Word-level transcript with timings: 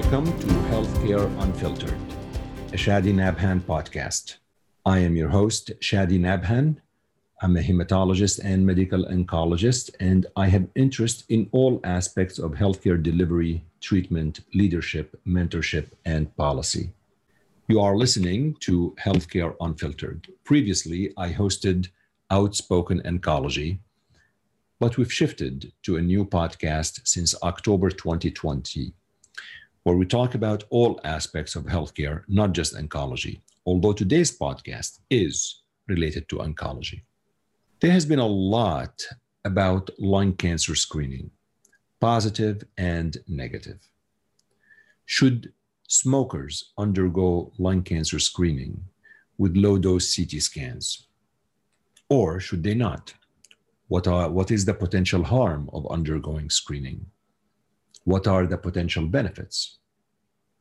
Welcome 0.00 0.26
to 0.26 0.46
Healthcare 0.70 1.42
Unfiltered, 1.42 1.98
a 2.72 2.76
Shadi 2.76 3.12
Nabhan 3.12 3.60
podcast. 3.60 4.36
I 4.86 5.00
am 5.00 5.16
your 5.16 5.28
host, 5.28 5.72
Shadi 5.80 6.20
Nabhan. 6.20 6.76
I'm 7.42 7.56
a 7.56 7.60
hematologist 7.60 8.38
and 8.44 8.64
medical 8.64 9.06
oncologist, 9.06 9.90
and 9.98 10.24
I 10.36 10.46
have 10.46 10.68
interest 10.76 11.24
in 11.30 11.48
all 11.50 11.80
aspects 11.82 12.38
of 12.38 12.52
healthcare 12.52 13.02
delivery, 13.02 13.64
treatment, 13.80 14.38
leadership, 14.54 15.20
mentorship, 15.26 15.86
and 16.04 16.34
policy. 16.36 16.92
You 17.66 17.80
are 17.80 17.96
listening 17.96 18.54
to 18.60 18.94
Healthcare 19.04 19.56
Unfiltered. 19.60 20.28
Previously, 20.44 21.12
I 21.16 21.32
hosted 21.32 21.88
Outspoken 22.30 23.02
Oncology, 23.02 23.80
but 24.78 24.96
we've 24.96 25.12
shifted 25.12 25.72
to 25.82 25.96
a 25.96 26.00
new 26.00 26.24
podcast 26.24 27.00
since 27.04 27.34
October 27.42 27.90
2020 27.90 28.94
where 29.88 29.96
we 29.96 30.04
talk 30.04 30.34
about 30.34 30.64
all 30.68 31.00
aspects 31.04 31.56
of 31.56 31.64
healthcare, 31.64 32.22
not 32.28 32.52
just 32.52 32.76
oncology, 32.76 33.40
although 33.64 33.94
today's 33.94 34.36
podcast 34.38 34.98
is 35.08 35.62
related 35.86 36.28
to 36.28 36.36
oncology. 36.36 37.00
There 37.80 37.90
has 37.90 38.04
been 38.04 38.18
a 38.18 38.26
lot 38.26 39.00
about 39.46 39.88
lung 39.98 40.34
cancer 40.34 40.74
screening, 40.74 41.30
positive 42.02 42.64
and 42.76 43.16
negative. 43.28 43.78
Should 45.06 45.54
smokers 45.88 46.74
undergo 46.76 47.54
lung 47.56 47.82
cancer 47.82 48.18
screening 48.18 48.84
with 49.38 49.56
low 49.56 49.78
dose 49.78 50.14
CT 50.14 50.42
scans? 50.42 51.06
Or 52.10 52.40
should 52.40 52.62
they 52.62 52.74
not? 52.74 53.14
What, 53.86 54.06
are, 54.06 54.28
what 54.28 54.50
is 54.50 54.66
the 54.66 54.74
potential 54.74 55.24
harm 55.24 55.70
of 55.72 55.90
undergoing 55.90 56.50
screening? 56.50 57.06
What 58.04 58.26
are 58.26 58.46
the 58.46 58.58
potential 58.58 59.06
benefits? 59.06 59.77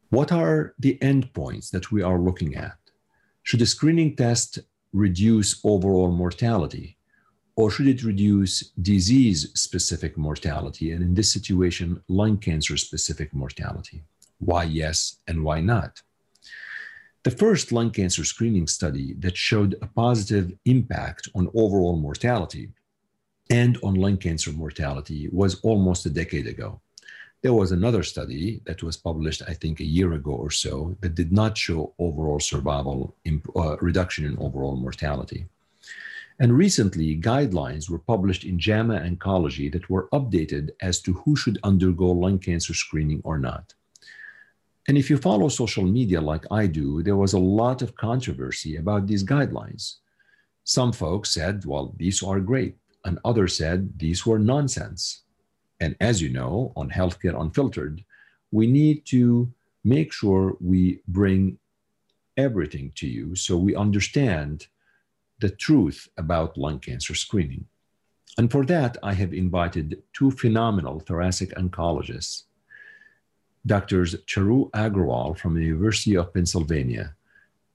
What 0.09 0.31
are 0.31 0.73
the 0.79 0.97
endpoints 1.01 1.69
that 1.71 1.91
we 1.91 2.01
are 2.01 2.17
looking 2.17 2.55
at? 2.55 2.77
Should 3.43 3.61
a 3.61 3.65
screening 3.65 4.15
test 4.15 4.59
reduce 4.93 5.59
overall 5.65 6.11
mortality? 6.11 6.97
Or 7.57 7.69
should 7.69 7.87
it 7.87 8.03
reduce 8.03 8.69
disease 8.81 9.51
specific 9.55 10.17
mortality? 10.17 10.91
And 10.91 11.03
in 11.03 11.13
this 11.13 11.33
situation, 11.33 12.01
lung 12.07 12.37
cancer 12.37 12.77
specific 12.77 13.33
mortality. 13.33 14.03
Why 14.39 14.63
yes 14.63 15.17
and 15.27 15.43
why 15.43 15.59
not? 15.59 16.01
The 17.23 17.31
first 17.31 17.73
lung 17.73 17.91
cancer 17.91 18.23
screening 18.23 18.67
study 18.67 19.13
that 19.19 19.35
showed 19.35 19.75
a 19.81 19.87
positive 19.87 20.53
impact 20.63 21.27
on 21.35 21.51
overall 21.53 21.97
mortality 21.97 22.69
and 23.49 23.77
on 23.83 23.95
lung 23.95 24.15
cancer 24.15 24.53
mortality 24.53 25.27
was 25.33 25.59
almost 25.61 26.05
a 26.05 26.09
decade 26.09 26.47
ago. 26.47 26.79
There 27.43 27.53
was 27.53 27.71
another 27.71 28.03
study 28.03 28.61
that 28.65 28.81
was 28.81 28.97
published, 28.97 29.43
I 29.47 29.53
think, 29.53 29.79
a 29.79 29.85
year 29.85 30.13
ago 30.13 30.31
or 30.31 30.49
so 30.49 30.97
that 31.01 31.15
did 31.15 31.31
not 31.31 31.57
show 31.57 31.93
overall 31.99 32.39
survival 32.39 33.15
imp- 33.25 33.55
uh, 33.55 33.77
reduction 33.77 34.25
in 34.25 34.37
overall 34.39 34.75
mortality. 34.75 35.45
And 36.39 36.57
recently, 36.57 37.17
guidelines 37.17 37.89
were 37.89 37.99
published 37.99 38.43
in 38.43 38.59
JAMA 38.59 38.99
Oncology 38.99 39.71
that 39.71 39.89
were 39.89 40.07
updated 40.09 40.69
as 40.81 40.99
to 41.01 41.13
who 41.13 41.35
should 41.35 41.59
undergo 41.63 42.11
lung 42.11 42.39
cancer 42.39 42.73
screening 42.73 43.21
or 43.23 43.37
not. 43.37 43.73
And 44.87 44.97
if 44.97 45.09
you 45.09 45.17
follow 45.17 45.49
social 45.49 45.83
media 45.83 46.21
like 46.21 46.45
I 46.49 46.65
do, 46.65 47.03
there 47.03 47.17
was 47.17 47.33
a 47.33 47.39
lot 47.39 47.81
of 47.81 47.95
controversy 47.95 48.77
about 48.77 49.05
these 49.05 49.23
guidelines. 49.23 49.97
Some 50.63 50.91
folks 50.91 51.33
said, 51.33 51.65
well, 51.65 51.93
these 51.97 52.23
are 52.23 52.39
great, 52.39 52.77
and 53.03 53.19
others 53.25 53.57
said 53.57 53.99
these 53.99 54.25
were 54.25 54.39
nonsense. 54.39 55.23
And 55.79 55.95
as 55.99 56.21
you 56.21 56.29
know, 56.29 56.73
on 56.75 56.89
Healthcare 56.89 57.39
Unfiltered, 57.39 58.03
we 58.51 58.67
need 58.67 59.05
to 59.07 59.51
make 59.83 60.11
sure 60.11 60.57
we 60.59 61.01
bring 61.07 61.59
everything 62.35 62.91
to 62.95 63.07
you 63.07 63.35
so 63.35 63.57
we 63.57 63.75
understand 63.75 64.67
the 65.39 65.49
truth 65.49 66.07
about 66.17 66.57
lung 66.57 66.79
cancer 66.79 67.15
screening. 67.15 67.65
And 68.37 68.51
for 68.51 68.65
that, 68.65 68.97
I 69.01 69.13
have 69.13 69.33
invited 69.33 70.01
two 70.13 70.31
phenomenal 70.31 70.99
thoracic 70.99 71.49
oncologists, 71.55 72.43
Doctors 73.65 74.15
Charu 74.25 74.69
Agrawal 74.71 75.37
from 75.37 75.55
the 75.55 75.65
University 75.65 76.15
of 76.15 76.33
Pennsylvania 76.33 77.15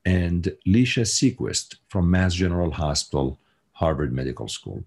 and 0.04 0.54
Lecia 0.66 1.02
Sequist 1.02 1.76
from 1.88 2.10
Mass 2.10 2.34
General 2.34 2.70
Hospital, 2.70 3.38
Harvard 3.72 4.12
Medical 4.12 4.48
School. 4.48 4.84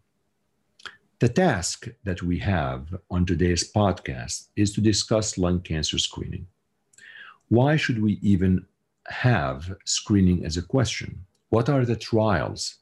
The 1.19 1.29
task 1.29 1.87
that 2.03 2.21
we 2.21 2.39
have 2.39 2.93
on 3.09 3.25
today's 3.25 3.71
podcast 3.71 4.49
is 4.57 4.73
to 4.73 4.81
discuss 4.81 5.37
lung 5.37 5.61
cancer 5.61 5.97
screening. 5.97 6.47
Why 7.47 7.77
should 7.77 8.01
we 8.01 8.19
even 8.21 8.65
have 9.07 9.77
screening 9.85 10.43
as 10.43 10.57
a 10.57 10.61
question? 10.61 11.23
What 11.49 11.69
are 11.69 11.85
the 11.85 11.95
trials 11.95 12.79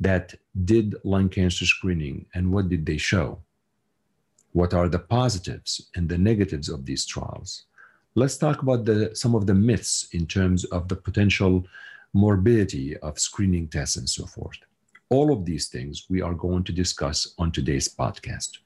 that 0.00 0.34
did 0.64 0.94
lung 1.04 1.28
cancer 1.28 1.66
screening 1.66 2.24
and 2.34 2.50
what 2.50 2.70
did 2.70 2.86
they 2.86 2.96
show? 2.96 3.42
What 4.52 4.72
are 4.72 4.88
the 4.88 4.98
positives 4.98 5.90
and 5.94 6.08
the 6.08 6.16
negatives 6.16 6.70
of 6.70 6.86
these 6.86 7.04
trials? 7.04 7.64
Let's 8.14 8.38
talk 8.38 8.62
about 8.62 8.86
the, 8.86 9.14
some 9.14 9.34
of 9.34 9.46
the 9.46 9.54
myths 9.54 10.08
in 10.12 10.26
terms 10.26 10.64
of 10.64 10.88
the 10.88 10.96
potential 10.96 11.66
morbidity 12.14 12.96
of 12.96 13.18
screening 13.18 13.68
tests 13.68 13.96
and 13.96 14.08
so 14.08 14.24
forth. 14.24 14.60
All 15.08 15.32
of 15.32 15.44
these 15.44 15.68
things 15.68 16.06
we 16.10 16.20
are 16.20 16.34
going 16.34 16.64
to 16.64 16.72
discuss 16.72 17.32
on 17.38 17.52
today's 17.52 17.88
podcast. 17.88 18.58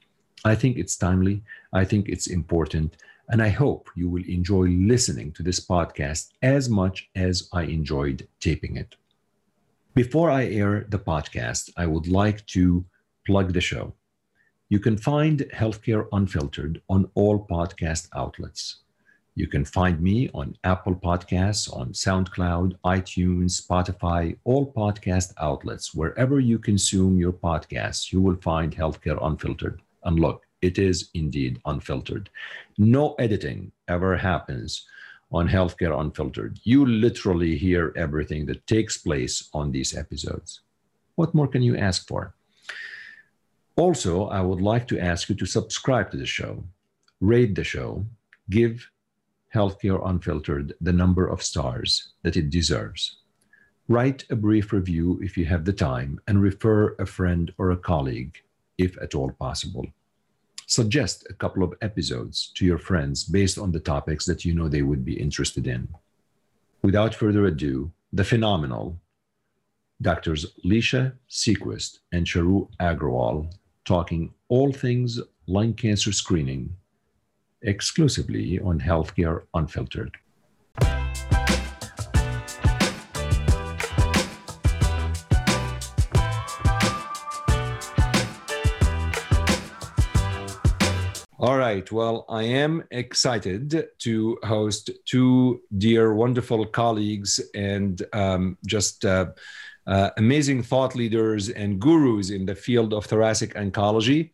I 0.42 0.54
think 0.54 0.78
it's 0.78 0.96
timely, 0.96 1.42
I 1.74 1.84
think 1.84 2.08
it's 2.08 2.28
important, 2.28 2.96
and 3.28 3.42
I 3.42 3.50
hope 3.50 3.90
you 3.94 4.08
will 4.08 4.24
enjoy 4.26 4.68
listening 4.68 5.32
to 5.32 5.42
this 5.42 5.60
podcast 5.60 6.30
as 6.40 6.70
much 6.70 7.10
as 7.14 7.50
I 7.52 7.64
enjoyed 7.64 8.26
taping 8.40 8.78
it. 8.78 8.96
Before 9.94 10.30
I 10.30 10.46
air 10.46 10.86
the 10.88 10.98
podcast, 10.98 11.70
I 11.76 11.84
would 11.84 12.08
like 12.08 12.46
to 12.46 12.86
plug 13.26 13.52
the 13.52 13.60
show. 13.60 13.92
You 14.70 14.78
can 14.78 14.96
find 14.96 15.40
Healthcare 15.54 16.06
Unfiltered 16.10 16.80
on 16.88 17.10
all 17.14 17.46
podcast 17.46 18.08
outlets. 18.14 18.78
You 19.34 19.46
can 19.46 19.64
find 19.64 20.00
me 20.00 20.28
on 20.34 20.56
Apple 20.64 20.94
Podcasts, 20.94 21.72
on 21.74 21.92
SoundCloud, 21.92 22.74
iTunes, 22.84 23.60
Spotify, 23.62 24.36
all 24.44 24.72
podcast 24.72 25.32
outlets. 25.38 25.94
Wherever 25.94 26.40
you 26.40 26.58
consume 26.58 27.18
your 27.18 27.32
podcasts, 27.32 28.12
you 28.12 28.20
will 28.20 28.36
find 28.36 28.74
Healthcare 28.74 29.18
Unfiltered. 29.24 29.82
And 30.04 30.18
look, 30.18 30.44
it 30.62 30.78
is 30.78 31.10
indeed 31.14 31.60
unfiltered. 31.64 32.28
No 32.76 33.14
editing 33.14 33.72
ever 33.88 34.16
happens 34.16 34.86
on 35.32 35.48
Healthcare 35.48 35.98
Unfiltered. 35.98 36.58
You 36.64 36.84
literally 36.84 37.56
hear 37.56 37.92
everything 37.96 38.46
that 38.46 38.66
takes 38.66 38.98
place 38.98 39.48
on 39.54 39.70
these 39.70 39.96
episodes. 39.96 40.60
What 41.14 41.34
more 41.34 41.46
can 41.46 41.62
you 41.62 41.76
ask 41.76 42.06
for? 42.08 42.34
Also, 43.76 44.26
I 44.26 44.40
would 44.40 44.60
like 44.60 44.88
to 44.88 44.98
ask 44.98 45.28
you 45.28 45.34
to 45.36 45.46
subscribe 45.46 46.10
to 46.10 46.16
the 46.16 46.26
show, 46.26 46.64
rate 47.20 47.54
the 47.54 47.64
show, 47.64 48.04
give 48.50 48.90
Healthcare 49.54 50.00
Unfiltered 50.08 50.74
the 50.80 50.92
number 50.92 51.26
of 51.26 51.42
stars 51.42 52.12
that 52.22 52.36
it 52.36 52.50
deserves. 52.50 53.16
Write 53.88 54.24
a 54.30 54.36
brief 54.36 54.72
review 54.72 55.18
if 55.22 55.36
you 55.36 55.44
have 55.46 55.64
the 55.64 55.72
time 55.72 56.20
and 56.28 56.40
refer 56.40 56.94
a 57.00 57.06
friend 57.06 57.52
or 57.58 57.72
a 57.72 57.76
colleague 57.76 58.36
if 58.78 58.96
at 59.02 59.14
all 59.14 59.32
possible. 59.32 59.86
Suggest 60.66 61.26
a 61.28 61.34
couple 61.34 61.64
of 61.64 61.74
episodes 61.82 62.52
to 62.54 62.64
your 62.64 62.78
friends 62.78 63.24
based 63.24 63.58
on 63.58 63.72
the 63.72 63.80
topics 63.80 64.24
that 64.26 64.44
you 64.44 64.54
know 64.54 64.68
they 64.68 64.82
would 64.82 65.04
be 65.04 65.20
interested 65.20 65.66
in. 65.66 65.88
Without 66.82 67.14
further 67.14 67.46
ado, 67.46 67.90
the 68.12 68.24
phenomenal 68.24 68.96
Doctors 70.00 70.46
Lecia 70.64 71.12
Sequist 71.28 71.98
and 72.12 72.24
Charu 72.24 72.68
Agrawal 72.80 73.52
talking 73.84 74.32
all 74.48 74.72
things 74.72 75.20
lung 75.46 75.74
cancer 75.74 76.12
screening 76.12 76.76
exclusively 77.62 78.58
on 78.60 78.80
Healthcare 78.80 79.42
Unfiltered. 79.54 80.16
All 91.42 91.56
right. 91.56 91.90
Well, 91.90 92.26
I 92.28 92.42
am 92.42 92.84
excited 92.90 93.88
to 94.00 94.38
host 94.42 94.90
two 95.06 95.62
dear, 95.78 96.12
wonderful 96.12 96.66
colleagues 96.66 97.40
and 97.54 98.02
um, 98.12 98.58
just 98.66 99.06
uh, 99.06 99.30
uh, 99.86 100.10
amazing 100.18 100.62
thought 100.62 100.94
leaders 100.94 101.48
and 101.48 101.80
gurus 101.80 102.28
in 102.28 102.44
the 102.44 102.54
field 102.54 102.92
of 102.92 103.06
thoracic 103.06 103.54
oncology 103.54 104.32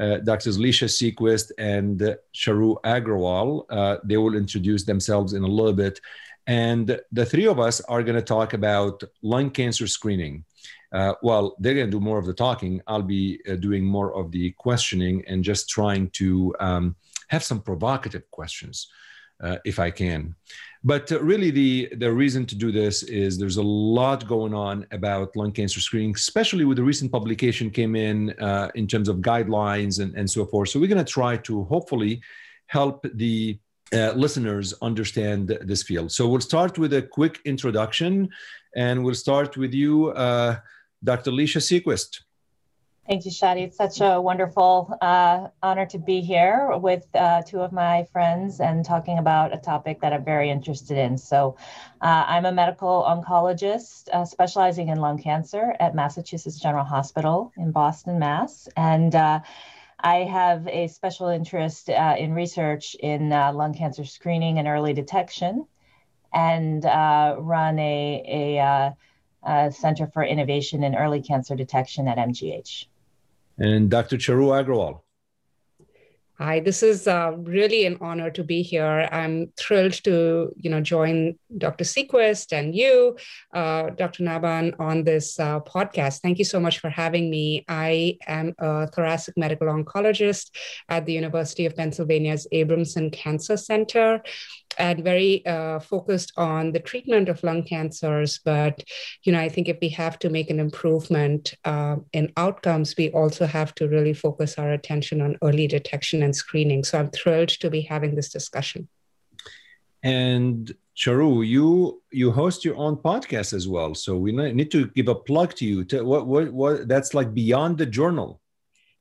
uh, 0.00 0.18
Doctors 0.18 0.58
Lecia 0.58 0.86
Sequist 0.86 1.52
and 1.58 2.16
Charu 2.34 2.76
Agrawal. 2.84 3.64
Uh, 3.70 3.98
they 4.04 4.16
will 4.16 4.34
introduce 4.34 4.84
themselves 4.84 5.32
in 5.34 5.42
a 5.42 5.46
little 5.46 5.72
bit. 5.72 6.00
And 6.46 7.00
the 7.10 7.24
three 7.24 7.46
of 7.46 7.58
us 7.58 7.80
are 7.82 8.02
going 8.02 8.16
to 8.16 8.22
talk 8.22 8.52
about 8.52 9.02
lung 9.22 9.50
cancer 9.50 9.86
screening. 9.86 10.44
Uh, 10.92 11.14
well, 11.22 11.56
they're 11.58 11.74
going 11.74 11.86
to 11.86 11.90
do 11.90 12.00
more 12.00 12.18
of 12.18 12.26
the 12.26 12.34
talking. 12.34 12.80
I'll 12.86 13.02
be 13.02 13.40
uh, 13.50 13.56
doing 13.56 13.84
more 13.84 14.14
of 14.14 14.30
the 14.30 14.52
questioning 14.52 15.24
and 15.26 15.42
just 15.42 15.68
trying 15.68 16.10
to 16.10 16.54
um, 16.60 16.96
have 17.28 17.42
some 17.42 17.60
provocative 17.60 18.30
questions. 18.30 18.88
Uh, 19.42 19.56
if 19.64 19.78
I 19.78 19.90
can. 19.90 20.34
But 20.82 21.10
uh, 21.10 21.22
really, 21.22 21.50
the, 21.50 21.88
the 21.96 22.12
reason 22.12 22.44
to 22.46 22.54
do 22.54 22.70
this 22.70 23.02
is 23.04 23.38
there's 23.38 23.56
a 23.56 23.62
lot 23.62 24.26
going 24.28 24.52
on 24.52 24.86
about 24.90 25.34
lung 25.34 25.52
cancer 25.52 25.80
screening, 25.80 26.14
especially 26.14 26.66
with 26.66 26.76
the 26.76 26.82
recent 26.82 27.10
publication 27.10 27.70
came 27.70 27.96
in 27.96 28.30
uh, 28.38 28.68
in 28.74 28.86
terms 28.86 29.08
of 29.08 29.16
guidelines 29.18 30.00
and, 30.00 30.14
and 30.14 30.30
so 30.30 30.44
forth. 30.44 30.68
So 30.68 30.78
we're 30.78 30.88
going 30.88 31.04
to 31.04 31.12
try 31.12 31.38
to 31.38 31.64
hopefully 31.64 32.20
help 32.66 33.06
the 33.14 33.58
uh, 33.94 34.12
listeners 34.12 34.74
understand 34.82 35.56
this 35.62 35.82
field. 35.82 36.12
So 36.12 36.28
we'll 36.28 36.40
start 36.40 36.78
with 36.78 36.92
a 36.92 37.02
quick 37.02 37.40
introduction, 37.44 38.28
and 38.76 39.04
we'll 39.04 39.14
start 39.14 39.56
with 39.56 39.72
you, 39.72 40.08
uh, 40.08 40.56
Dr. 41.02 41.30
Lecia 41.30 41.60
Sequist. 41.60 42.20
Thank 43.06 43.26
you, 43.26 43.30
Shadi. 43.30 43.64
It's 43.64 43.76
such 43.76 44.00
a 44.00 44.18
wonderful 44.18 44.96
uh, 44.98 45.48
honor 45.62 45.84
to 45.84 45.98
be 45.98 46.22
here 46.22 46.70
with 46.78 47.06
uh, 47.14 47.42
two 47.42 47.60
of 47.60 47.70
my 47.70 48.04
friends 48.04 48.60
and 48.60 48.82
talking 48.82 49.18
about 49.18 49.52
a 49.52 49.58
topic 49.58 50.00
that 50.00 50.14
I'm 50.14 50.24
very 50.24 50.48
interested 50.48 50.96
in. 50.96 51.18
So, 51.18 51.58
uh, 52.00 52.24
I'm 52.26 52.46
a 52.46 52.52
medical 52.52 53.04
oncologist 53.06 54.08
uh, 54.08 54.24
specializing 54.24 54.88
in 54.88 55.00
lung 55.00 55.22
cancer 55.22 55.76
at 55.78 55.94
Massachusetts 55.94 56.58
General 56.58 56.86
Hospital 56.86 57.52
in 57.58 57.72
Boston, 57.72 58.18
Mass. 58.18 58.70
And 58.74 59.14
uh, 59.14 59.40
I 60.00 60.16
have 60.24 60.66
a 60.66 60.88
special 60.88 61.28
interest 61.28 61.90
uh, 61.90 62.16
in 62.18 62.32
research 62.32 62.96
in 62.98 63.28
lung 63.28 63.74
cancer 63.74 64.06
screening 64.06 64.58
and 64.58 64.66
early 64.66 64.94
detection, 64.94 65.66
and 66.32 66.84
run 66.84 67.78
a, 67.78 68.56
a 68.56 68.94
uh, 69.46 69.70
Center 69.70 70.06
for 70.06 70.24
Innovation 70.24 70.82
in 70.82 70.94
Early 70.94 71.20
Cancer 71.20 71.54
Detection 71.54 72.08
at 72.08 72.16
MGH 72.16 72.86
and 73.58 73.90
Dr. 73.90 74.16
Charu 74.16 74.48
Agrawal. 74.52 75.03
Hi, 76.44 76.60
this 76.60 76.82
is 76.82 77.08
uh, 77.08 77.32
really 77.38 77.86
an 77.86 77.96
honor 78.02 78.30
to 78.32 78.44
be 78.44 78.60
here. 78.60 79.08
I'm 79.10 79.50
thrilled 79.56 79.94
to, 80.04 80.52
you 80.58 80.68
know, 80.68 80.82
join 80.82 81.38
Dr. 81.56 81.84
Sequist 81.84 82.52
and 82.52 82.76
you, 82.76 83.16
uh, 83.54 83.88
Dr. 83.88 84.24
Nabhan, 84.24 84.78
on 84.78 85.04
this 85.04 85.40
uh, 85.40 85.60
podcast. 85.60 86.20
Thank 86.20 86.38
you 86.38 86.44
so 86.44 86.60
much 86.60 86.80
for 86.80 86.90
having 86.90 87.30
me. 87.30 87.64
I 87.66 88.18
am 88.26 88.52
a 88.58 88.86
thoracic 88.88 89.38
medical 89.38 89.68
oncologist 89.68 90.50
at 90.90 91.06
the 91.06 91.14
University 91.14 91.64
of 91.64 91.76
Pennsylvania's 91.76 92.46
Abramson 92.52 93.10
Cancer 93.10 93.56
Center 93.56 94.22
and 94.78 95.04
very 95.04 95.44
uh, 95.46 95.78
focused 95.80 96.32
on 96.36 96.72
the 96.72 96.80
treatment 96.80 97.28
of 97.28 97.42
lung 97.42 97.62
cancers. 97.62 98.40
But 98.44 98.82
you 99.22 99.32
know, 99.32 99.40
I 99.40 99.48
think 99.48 99.68
if 99.68 99.78
we 99.80 99.88
have 99.90 100.18
to 100.20 100.30
make 100.30 100.50
an 100.50 100.60
improvement 100.60 101.54
uh, 101.64 101.96
in 102.12 102.32
outcomes, 102.36 102.94
we 102.96 103.10
also 103.10 103.46
have 103.46 103.74
to 103.76 103.88
really 103.88 104.14
focus 104.14 104.58
our 104.58 104.72
attention 104.72 105.20
on 105.20 105.36
early 105.42 105.66
detection 105.66 106.22
and 106.22 106.33
screening. 106.34 106.84
So 106.84 106.98
I'm 106.98 107.10
thrilled 107.10 107.48
to 107.48 107.70
be 107.70 107.82
having 107.82 108.14
this 108.14 108.30
discussion. 108.30 108.88
And 110.02 110.74
Charu, 110.96 111.46
you 111.46 112.02
you 112.12 112.30
host 112.30 112.64
your 112.64 112.76
own 112.76 112.96
podcast 112.96 113.52
as 113.52 113.66
well, 113.66 113.94
so 113.94 114.16
we 114.16 114.30
need 114.32 114.70
to 114.70 114.86
give 114.88 115.08
a 115.08 115.14
plug 115.14 115.54
to 115.54 115.64
you. 115.64 115.84
To 115.84 116.04
what 116.04 116.26
what 116.26 116.52
what 116.52 116.88
that's 116.88 117.14
like 117.14 117.34
beyond 117.34 117.78
the 117.78 117.86
journal. 117.86 118.40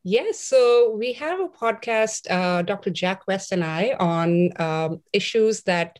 Yes, 0.06 0.39
so 0.39 0.94
we 0.97 1.13
have 1.13 1.39
a 1.39 1.47
podcast, 1.47 2.30
uh, 2.30 2.62
Dr. 2.62 2.89
Jack 2.89 3.25
West 3.25 3.53
and 3.53 3.63
I, 3.63 3.95
on 3.97 4.50
um, 4.62 5.01
issues 5.13 5.63
that 5.63 5.97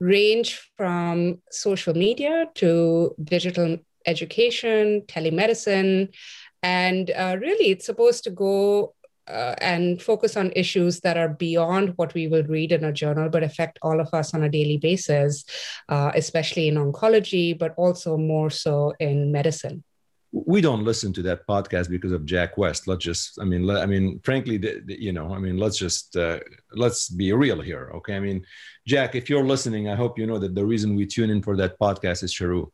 range 0.00 0.70
from 0.76 1.40
social 1.50 1.94
media 1.94 2.50
to 2.56 3.14
digital 3.24 3.78
education, 4.04 5.02
telemedicine, 5.06 6.14
and 6.62 7.10
uh, 7.10 7.36
really 7.40 7.70
it's 7.70 7.86
supposed 7.86 8.24
to 8.24 8.30
go 8.30 8.94
uh, 9.28 9.54
and 9.60 10.00
focus 10.00 10.36
on 10.36 10.52
issues 10.56 11.00
that 11.00 11.16
are 11.16 11.28
beyond 11.28 11.92
what 11.96 12.14
we 12.14 12.28
will 12.28 12.44
read 12.44 12.72
in 12.72 12.84
a 12.84 12.92
journal, 12.92 13.28
but 13.28 13.42
affect 13.42 13.78
all 13.82 14.00
of 14.00 14.12
us 14.12 14.34
on 14.34 14.42
a 14.42 14.48
daily 14.48 14.78
basis, 14.78 15.44
uh, 15.88 16.10
especially 16.14 16.68
in 16.68 16.76
oncology, 16.76 17.58
but 17.58 17.74
also 17.76 18.16
more 18.16 18.50
so 18.50 18.92
in 18.98 19.30
medicine 19.32 19.84
we 20.32 20.60
don't 20.60 20.84
listen 20.84 21.12
to 21.14 21.22
that 21.22 21.46
podcast 21.46 21.88
because 21.88 22.12
of 22.12 22.26
Jack 22.26 22.58
West. 22.58 22.86
Let's 22.86 23.04
just, 23.04 23.40
I 23.40 23.44
mean, 23.44 23.62
let, 23.62 23.82
I 23.82 23.86
mean, 23.86 24.20
frankly, 24.22 24.58
the, 24.58 24.82
the, 24.84 25.00
you 25.00 25.12
know, 25.12 25.32
I 25.32 25.38
mean, 25.38 25.56
let's 25.56 25.78
just 25.78 26.16
uh, 26.16 26.40
let's 26.72 27.08
be 27.08 27.32
real 27.32 27.60
here, 27.60 27.90
okay? 27.96 28.16
I 28.16 28.20
mean, 28.20 28.44
Jack, 28.86 29.14
if 29.14 29.30
you're 29.30 29.44
listening, 29.44 29.88
I 29.88 29.96
hope 29.96 30.18
you 30.18 30.26
know 30.26 30.38
that 30.38 30.54
the 30.54 30.66
reason 30.66 30.94
we 30.94 31.06
tune 31.06 31.30
in 31.30 31.42
for 31.42 31.56
that 31.56 31.78
podcast 31.78 32.22
is 32.22 32.34
Charu. 32.34 32.70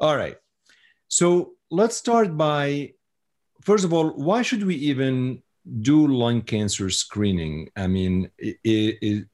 All 0.00 0.16
right, 0.16 0.36
so 1.08 1.52
let's 1.70 1.96
start 1.96 2.36
by, 2.36 2.94
first 3.62 3.84
of 3.84 3.92
all, 3.92 4.10
why 4.10 4.42
should 4.42 4.64
we 4.64 4.74
even 4.76 5.42
do 5.80 6.06
lung 6.06 6.42
cancer 6.42 6.90
screening? 6.90 7.68
I 7.76 7.86
mean, 7.86 8.30
it, 8.38 8.58
it, 8.64 9.26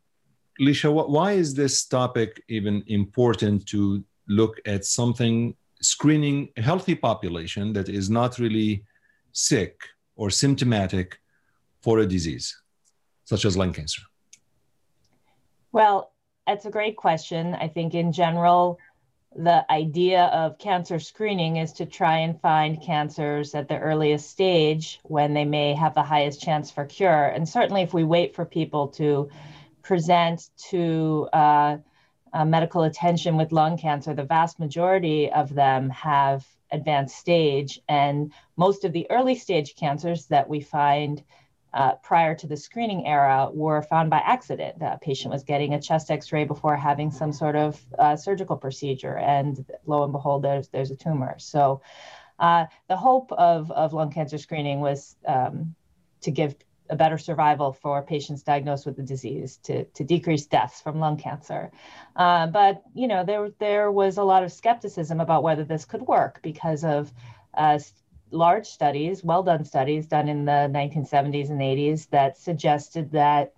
Lecia, 0.58 0.90
why 0.90 1.32
is 1.32 1.54
this 1.54 1.84
topic 1.86 2.42
even 2.48 2.82
important 2.86 3.66
to 3.68 4.04
look 4.28 4.60
at 4.66 4.84
something 4.84 5.54
screening 5.80 6.48
a 6.56 6.62
healthy 6.62 6.94
population 6.94 7.72
that 7.74 7.88
is 7.88 8.10
not 8.10 8.38
really 8.38 8.84
sick 9.32 9.80
or 10.16 10.30
symptomatic 10.30 11.18
for 11.82 12.00
a 12.00 12.06
disease 12.06 12.56
such 13.24 13.44
as 13.44 13.56
lung 13.56 13.72
cancer? 13.72 14.02
Well, 15.72 16.12
that's 16.46 16.64
a 16.64 16.70
great 16.70 16.96
question. 16.96 17.54
I 17.54 17.68
think 17.68 17.94
in 17.94 18.12
general, 18.12 18.78
the 19.38 19.70
idea 19.70 20.24
of 20.26 20.58
cancer 20.58 20.98
screening 20.98 21.56
is 21.56 21.72
to 21.74 21.86
try 21.86 22.18
and 22.18 22.40
find 22.40 22.80
cancers 22.82 23.54
at 23.54 23.68
the 23.68 23.78
earliest 23.78 24.30
stage 24.30 24.98
when 25.04 25.34
they 25.34 25.44
may 25.44 25.74
have 25.74 25.94
the 25.94 26.02
highest 26.02 26.40
chance 26.40 26.70
for 26.70 26.84
cure. 26.84 27.26
And 27.26 27.48
certainly, 27.48 27.82
if 27.82 27.92
we 27.92 28.04
wait 28.04 28.34
for 28.34 28.44
people 28.44 28.88
to 28.88 29.28
present 29.82 30.48
to 30.70 31.28
uh, 31.32 31.76
uh, 32.32 32.44
medical 32.44 32.82
attention 32.82 33.36
with 33.36 33.52
lung 33.52 33.78
cancer, 33.78 34.14
the 34.14 34.24
vast 34.24 34.58
majority 34.58 35.30
of 35.30 35.54
them 35.54 35.90
have 35.90 36.46
advanced 36.72 37.16
stage. 37.16 37.80
And 37.88 38.32
most 38.56 38.84
of 38.84 38.92
the 38.92 39.06
early 39.10 39.34
stage 39.34 39.76
cancers 39.76 40.26
that 40.26 40.48
we 40.48 40.60
find 40.60 41.22
uh, 41.76 41.92
prior 42.10 42.34
to 42.34 42.46
the 42.46 42.56
screening 42.56 43.06
era 43.06 43.50
were 43.52 43.82
found 43.82 44.08
by 44.08 44.20
accident. 44.34 44.76
A 44.80 44.98
patient 45.08 45.30
was 45.32 45.44
getting 45.44 45.74
a 45.74 45.80
chest 45.80 46.10
x 46.10 46.32
ray 46.32 46.44
before 46.44 46.76
having 46.76 47.10
some 47.10 47.32
sort 47.32 47.56
of 47.64 47.80
uh, 47.98 48.16
surgical 48.16 48.56
procedure, 48.56 49.16
and 49.18 49.52
lo 49.84 50.02
and 50.04 50.12
behold, 50.12 50.42
there's, 50.42 50.68
there's 50.68 50.90
a 50.90 50.96
tumor. 50.96 51.34
So 51.38 51.82
uh, 52.38 52.64
the 52.88 52.96
hope 52.96 53.30
of, 53.32 53.70
of 53.70 53.92
lung 53.92 54.10
cancer 54.10 54.38
screening 54.38 54.80
was 54.80 55.16
um, 55.26 55.74
to 56.22 56.30
give 56.30 56.56
a 56.88 56.96
better 56.96 57.18
survival 57.18 57.72
for 57.72 58.02
patients 58.02 58.42
diagnosed 58.42 58.86
with 58.86 58.96
the 58.96 59.02
disease 59.02 59.58
to, 59.64 59.84
to 59.96 60.04
decrease 60.04 60.46
deaths 60.46 60.80
from 60.80 61.00
lung 61.00 61.18
cancer. 61.18 61.70
Uh, 62.14 62.46
but, 62.46 62.82
you 62.94 63.08
know, 63.08 63.24
there, 63.24 63.50
there 63.58 63.90
was 63.90 64.16
a 64.18 64.24
lot 64.24 64.44
of 64.44 64.52
skepticism 64.52 65.20
about 65.20 65.42
whether 65.42 65.64
this 65.64 65.84
could 65.84 66.02
work 66.02 66.40
because 66.42 66.84
of 66.84 67.12
uh, 67.54 67.78
large 68.30 68.66
studies, 68.66 69.22
well 69.24 69.42
done 69.42 69.64
studies 69.64 70.06
done 70.06 70.28
in 70.28 70.44
the 70.44 70.70
1970s 70.72 71.50
and 71.50 71.60
80s 71.60 72.08
that 72.10 72.38
suggested 72.38 73.12
that 73.12 73.52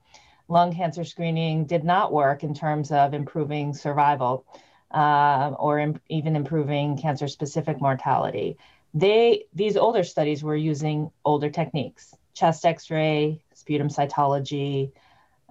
lung 0.48 0.74
cancer 0.74 1.04
screening 1.04 1.64
did 1.66 1.84
not 1.84 2.12
work 2.12 2.42
in 2.42 2.54
terms 2.54 2.90
of 2.90 3.14
improving 3.14 3.74
survival 3.74 4.44
uh, 4.90 5.52
or 5.58 5.94
even 6.08 6.36
improving 6.36 6.96
cancer 6.96 7.28
specific 7.28 7.80
mortality. 7.80 8.56
They, 8.94 9.44
these 9.54 9.76
older 9.76 10.04
studies 10.04 10.42
were 10.42 10.56
using 10.56 11.10
older 11.24 11.50
techniques 11.50 12.14
chest 12.38 12.64
X-ray, 12.64 13.42
sputum 13.54 13.88
cytology. 13.88 14.92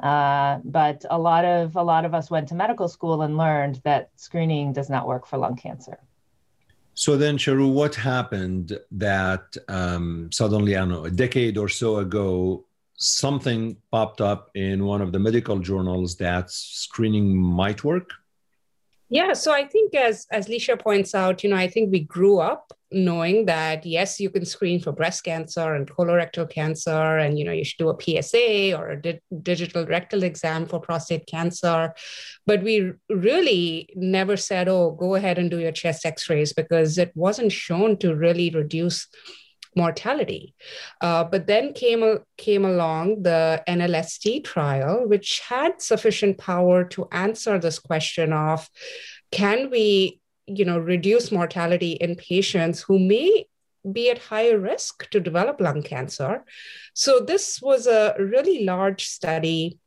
Uh, 0.01 0.59
but 0.63 1.05
a 1.09 1.17
lot 1.17 1.43
of 1.43 1.75
a 1.75 1.83
lot 1.83 2.05
of 2.05 2.13
us 2.13 2.29
went 2.29 2.47
to 2.49 2.55
medical 2.55 2.87
school 2.87 3.23
and 3.23 3.35
learned 3.35 3.81
that 3.83 4.11
screening 4.15 4.71
does 4.71 4.89
not 4.89 5.07
work 5.07 5.25
for 5.25 5.37
lung 5.37 5.55
cancer. 5.55 5.97
So 6.97 7.15
then, 7.15 7.37
Charu, 7.37 7.71
what 7.71 7.93
happened 7.93 8.75
that 8.89 9.55
um, 9.67 10.31
suddenly, 10.31 10.75
I 10.75 10.79
don't 10.79 10.89
know, 10.89 11.05
a 11.05 11.11
decade 11.11 11.55
or 11.55 11.69
so 11.69 11.97
ago, 11.97 12.65
something 12.95 13.77
popped 13.91 14.19
up 14.19 14.49
in 14.55 14.83
one 14.83 15.03
of 15.03 15.11
the 15.11 15.19
medical 15.19 15.59
journals 15.59 16.15
that 16.15 16.49
screening 16.49 17.37
might 17.37 17.83
work? 17.83 18.09
Yeah, 19.09 19.33
so 19.33 19.53
I 19.53 19.65
think 19.67 19.93
as 19.93 20.25
as 20.31 20.47
Lecia 20.47 20.75
points 20.75 21.13
out, 21.13 21.43
you 21.43 21.51
know, 21.51 21.55
I 21.55 21.67
think 21.67 21.91
we 21.91 21.99
grew 21.99 22.39
up 22.39 22.73
knowing 22.91 23.45
that 23.45 23.85
yes, 23.85 24.19
you 24.19 24.29
can 24.29 24.45
screen 24.45 24.79
for 24.79 24.91
breast 24.91 25.23
cancer 25.23 25.73
and 25.73 25.89
colorectal 25.89 26.49
cancer, 26.49 27.17
and 27.17 27.37
you 27.37 27.45
know, 27.45 27.51
you 27.51 27.63
should 27.63 27.77
do 27.77 27.89
a 27.89 28.21
PSA 28.23 28.77
or 28.77 28.89
a 28.89 29.01
di- 29.01 29.21
digital 29.41 29.85
rectal 29.85 30.23
exam 30.23 30.65
for 30.65 30.79
prostate 30.79 31.27
cancer, 31.27 31.93
but 32.45 32.63
we 32.63 32.93
really 33.09 33.89
never 33.95 34.37
said, 34.37 34.67
oh, 34.67 34.91
go 34.91 35.15
ahead 35.15 35.37
and 35.37 35.51
do 35.51 35.59
your 35.59 35.71
chest 35.71 36.05
X-rays 36.05 36.53
because 36.53 36.97
it 36.97 37.11
wasn't 37.15 37.51
shown 37.51 37.97
to 37.97 38.15
really 38.15 38.49
reduce 38.49 39.07
mortality. 39.75 40.55
Uh, 41.01 41.23
but 41.23 41.47
then 41.47 41.71
came, 41.73 42.17
came 42.37 42.65
along 42.65 43.21
the 43.23 43.63
NLST 43.67 44.43
trial, 44.43 45.07
which 45.07 45.41
had 45.47 45.81
sufficient 45.81 46.37
power 46.37 46.83
to 46.85 47.07
answer 47.11 47.59
this 47.59 47.79
question 47.79 48.33
of 48.33 48.67
can 49.31 49.69
we 49.69 50.19
you 50.47 50.65
know, 50.65 50.79
reduce 50.79 51.31
mortality 51.31 51.91
in 51.91 52.15
patients 52.15 52.81
who 52.81 52.97
may 52.97 53.45
be 53.91 54.09
at 54.09 54.17
higher 54.17 54.57
risk 54.57 55.09
to 55.11 55.19
develop 55.19 55.61
lung 55.61 55.83
cancer. 55.83 56.43
So 56.93 57.19
this 57.19 57.61
was 57.61 57.87
a 57.87 58.15
really 58.17 58.65
large 58.65 59.05
study 59.07 59.79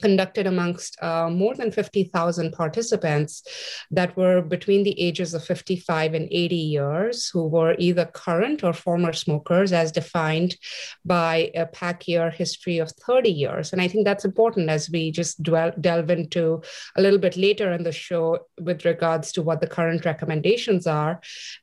conducted 0.00 0.46
amongst 0.46 1.00
uh, 1.02 1.28
more 1.30 1.54
than 1.54 1.70
50,000 1.70 2.52
participants 2.52 3.42
that 3.90 4.16
were 4.16 4.42
between 4.42 4.82
the 4.82 4.98
ages 5.00 5.34
of 5.34 5.44
55 5.44 6.14
and 6.14 6.28
80 6.30 6.56
years 6.56 7.28
who 7.28 7.46
were 7.46 7.74
either 7.78 8.04
current 8.06 8.64
or 8.64 8.72
former 8.72 9.12
smokers 9.12 9.72
as 9.72 9.92
defined 9.92 10.56
by 11.04 11.50
a 11.54 11.66
pack 11.66 12.08
year 12.08 12.30
history 12.30 12.78
of 12.78 12.90
30 12.92 13.30
years. 13.30 13.72
And 13.72 13.80
I 13.80 13.88
think 13.88 14.04
that's 14.04 14.24
important 14.24 14.68
as 14.70 14.90
we 14.90 15.10
just 15.10 15.42
dwell, 15.42 15.72
delve 15.80 16.10
into 16.10 16.62
a 16.96 17.02
little 17.02 17.18
bit 17.18 17.36
later 17.36 17.72
in 17.72 17.82
the 17.82 17.92
show 17.92 18.46
with 18.60 18.84
regards 18.84 19.32
to 19.32 19.42
what 19.42 19.60
the 19.60 19.66
current 19.66 20.04
recommendations 20.04 20.86
are. 20.86 21.20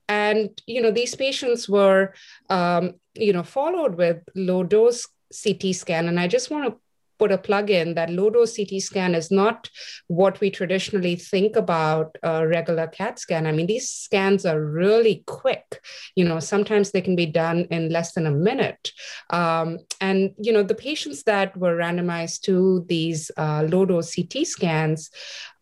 And, 0.07 0.49
you 0.65 0.81
know, 0.81 0.91
these 0.91 1.15
patients 1.15 1.67
were, 1.67 2.13
um, 2.49 2.93
you 3.13 3.33
know, 3.33 3.43
followed 3.43 3.95
with 3.95 4.17
low 4.35 4.63
dose 4.63 5.07
CT 5.43 5.75
scan. 5.75 6.07
And 6.07 6.19
I 6.19 6.27
just 6.27 6.49
want 6.49 6.65
to 6.65 6.79
put 7.19 7.31
a 7.31 7.37
plug 7.37 7.69
in 7.69 7.95
that 7.95 8.09
low 8.09 8.29
dose 8.29 8.55
CT 8.55 8.81
scan 8.81 9.15
is 9.15 9.31
not 9.31 9.69
what 10.07 10.39
we 10.39 10.49
traditionally 10.49 11.15
think 11.15 11.55
about 11.55 12.17
a 12.23 12.47
regular 12.47 12.87
CAT 12.87 13.19
scan. 13.19 13.45
I 13.45 13.51
mean, 13.51 13.67
these 13.67 13.89
scans 13.89 14.45
are 14.45 14.63
really 14.63 15.23
quick. 15.25 15.81
You 16.15 16.25
know, 16.25 16.39
sometimes 16.39 16.91
they 16.91 17.01
can 17.01 17.15
be 17.15 17.25
done 17.25 17.67
in 17.71 17.89
less 17.89 18.13
than 18.13 18.25
a 18.25 18.31
minute. 18.31 18.91
Um, 19.29 19.79
and, 20.01 20.31
you 20.37 20.53
know, 20.53 20.63
the 20.63 20.75
patients 20.75 21.23
that 21.23 21.55
were 21.57 21.75
randomized 21.75 22.41
to 22.41 22.85
these 22.87 23.31
uh, 23.37 23.67
low 23.69 23.85
dose 23.85 24.15
CT 24.15 24.45
scans, 24.45 25.09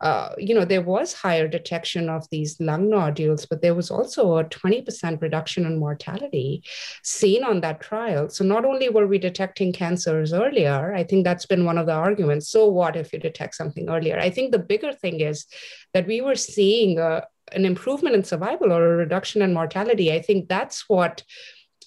uh, 0.01 0.29
you 0.37 0.53
know, 0.53 0.65
there 0.65 0.81
was 0.81 1.13
higher 1.13 1.47
detection 1.47 2.09
of 2.09 2.29
these 2.29 2.59
lung 2.59 2.89
nodules, 2.89 3.45
but 3.45 3.61
there 3.61 3.73
was 3.75 3.89
also 3.89 4.37
a 4.37 4.43
20% 4.43 5.21
reduction 5.21 5.65
in 5.65 5.79
mortality 5.79 6.63
seen 7.03 7.43
on 7.43 7.61
that 7.61 7.81
trial. 7.81 8.29
So 8.29 8.43
not 8.43 8.65
only 8.65 8.89
were 8.89 9.07
we 9.07 9.17
detecting 9.17 9.71
cancers 9.71 10.33
earlier, 10.33 10.93
I 10.93 11.03
think 11.03 11.23
that's 11.23 11.45
been 11.45 11.65
one 11.65 11.77
of 11.77 11.85
the 11.85 11.93
arguments. 11.93 12.49
So 12.49 12.67
what 12.67 12.95
if 12.95 13.13
you 13.13 13.19
detect 13.19 13.55
something 13.55 13.89
earlier? 13.89 14.19
I 14.19 14.29
think 14.29 14.51
the 14.51 14.59
bigger 14.59 14.91
thing 14.91 15.21
is 15.21 15.45
that 15.93 16.07
we 16.07 16.19
were 16.19 16.35
seeing 16.35 16.99
a, 16.99 17.23
an 17.53 17.65
improvement 17.65 18.15
in 18.15 18.23
survival 18.23 18.73
or 18.73 18.93
a 18.93 18.97
reduction 18.97 19.41
in 19.41 19.53
mortality. 19.53 20.11
I 20.11 20.21
think 20.21 20.49
that's 20.49 20.89
what 20.89 21.23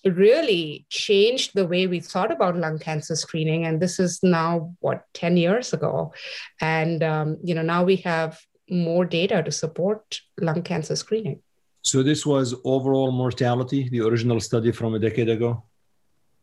really 0.04 0.86
changed 0.90 1.52
the 1.54 1.66
way 1.66 1.86
we 1.86 2.00
thought 2.00 2.30
about 2.30 2.56
lung 2.56 2.78
cancer 2.78 3.16
screening 3.16 3.64
and 3.64 3.80
this 3.80 3.98
is 3.98 4.20
now 4.22 4.74
what 4.80 5.04
10 5.14 5.36
years 5.36 5.72
ago. 5.72 6.12
And 6.60 7.02
um, 7.02 7.38
you 7.42 7.54
know 7.54 7.62
now 7.62 7.84
we 7.84 7.96
have 7.96 8.38
more 8.70 9.04
data 9.04 9.42
to 9.42 9.50
support 9.50 10.20
lung 10.40 10.62
cancer 10.62 10.96
screening. 10.96 11.40
So 11.82 12.02
this 12.02 12.26
was 12.26 12.54
overall 12.64 13.12
mortality 13.12 13.88
the 13.88 14.00
original 14.00 14.40
study 14.40 14.72
from 14.72 14.94
a 14.94 14.98
decade 14.98 15.28
ago? 15.28 15.64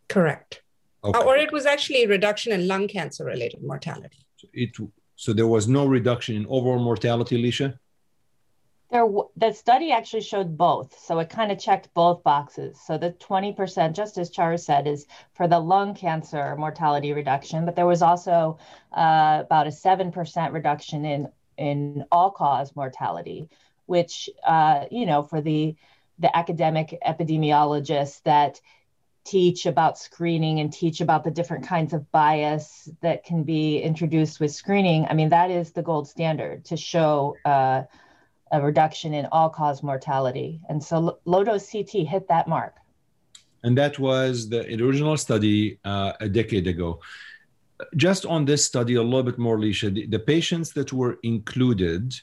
Correct. 0.08 0.62
Okay. 1.04 1.20
or 1.20 1.38
it 1.38 1.52
was 1.52 1.68
actually 1.68 2.08
reduction 2.08 2.52
in 2.52 2.68
lung 2.68 2.88
cancer 2.88 3.26
related 3.26 3.62
mortality. 3.62 4.26
So 4.38 4.48
it 4.54 4.72
so 5.16 5.34
there 5.34 5.48
was 5.48 5.68
no 5.68 5.86
reduction 5.86 6.36
in 6.36 6.46
overall 6.48 6.80
mortality 6.80 7.36
alicia 7.36 7.80
there, 8.96 9.08
the 9.36 9.52
study 9.52 9.92
actually 9.92 10.22
showed 10.22 10.58
both. 10.58 10.98
So 10.98 11.20
it 11.20 11.30
kind 11.30 11.52
of 11.52 11.60
checked 11.60 11.94
both 11.94 12.24
boxes. 12.24 12.80
So 12.86 12.98
the 12.98 13.12
20%, 13.12 13.94
just 13.94 14.18
as 14.18 14.32
Charu 14.32 14.58
said, 14.58 14.88
is 14.88 15.06
for 15.34 15.48
the 15.48 15.60
lung 15.60 15.96
cancer 15.96 16.56
mortality 16.56 17.12
reduction, 17.12 17.66
but 17.66 17.76
there 17.76 17.86
was 17.86 18.02
also 18.02 18.58
uh, 18.94 19.42
about 19.44 19.68
a 19.68 19.72
7% 19.72 20.54
reduction 20.54 21.04
in, 21.04 21.28
in 21.58 22.06
all 22.10 22.32
cause 22.32 22.74
mortality, 22.74 23.50
which, 23.86 24.30
uh, 24.46 24.86
you 24.90 25.06
know, 25.06 25.24
for 25.24 25.42
the, 25.42 25.76
the 26.20 26.36
academic 26.36 26.98
epidemiologists 27.06 28.24
that 28.24 28.62
teach 29.26 29.66
about 29.66 29.98
screening 29.98 30.62
and 30.62 30.72
teach 30.72 31.02
about 31.02 31.26
the 31.26 31.32
different 31.32 31.66
kinds 31.68 31.92
of 31.92 32.10
bias 32.14 32.88
that 33.02 33.26
can 33.26 33.44
be 33.44 33.80
introduced 33.82 34.40
with 34.40 34.54
screening, 34.54 35.06
I 35.08 35.16
mean, 35.16 35.30
that 35.30 35.52
is 35.52 35.72
the 35.72 35.82
gold 35.82 36.08
standard 36.08 36.64
to 36.66 36.78
show. 36.78 37.36
Uh, 37.44 37.84
a 38.56 38.62
reduction 38.62 39.14
in 39.14 39.28
all 39.32 39.50
cause 39.50 39.84
mortality. 39.84 40.62
And 40.70 40.84
so 40.84 41.20
low 41.26 41.44
dose 41.44 41.72
CT 41.72 41.92
hit 42.08 42.28
that 42.30 42.48
mark. 42.48 42.76
And 43.64 43.78
that 43.78 43.98
was 44.00 44.50
the 44.50 44.62
original 44.84 45.18
study 45.18 45.80
uh, 45.84 46.14
a 46.20 46.30
decade 46.30 46.68
ago. 46.68 47.00
Just 47.96 48.26
on 48.26 48.46
this 48.46 48.64
study, 48.64 48.96
a 48.96 49.04
little 49.04 49.24
bit 49.24 49.38
more, 49.38 49.58
Lecia, 49.58 49.90
the, 49.94 50.06
the 50.06 50.20
patients 50.20 50.72
that 50.74 50.94
were 50.94 51.18
included, 51.24 52.14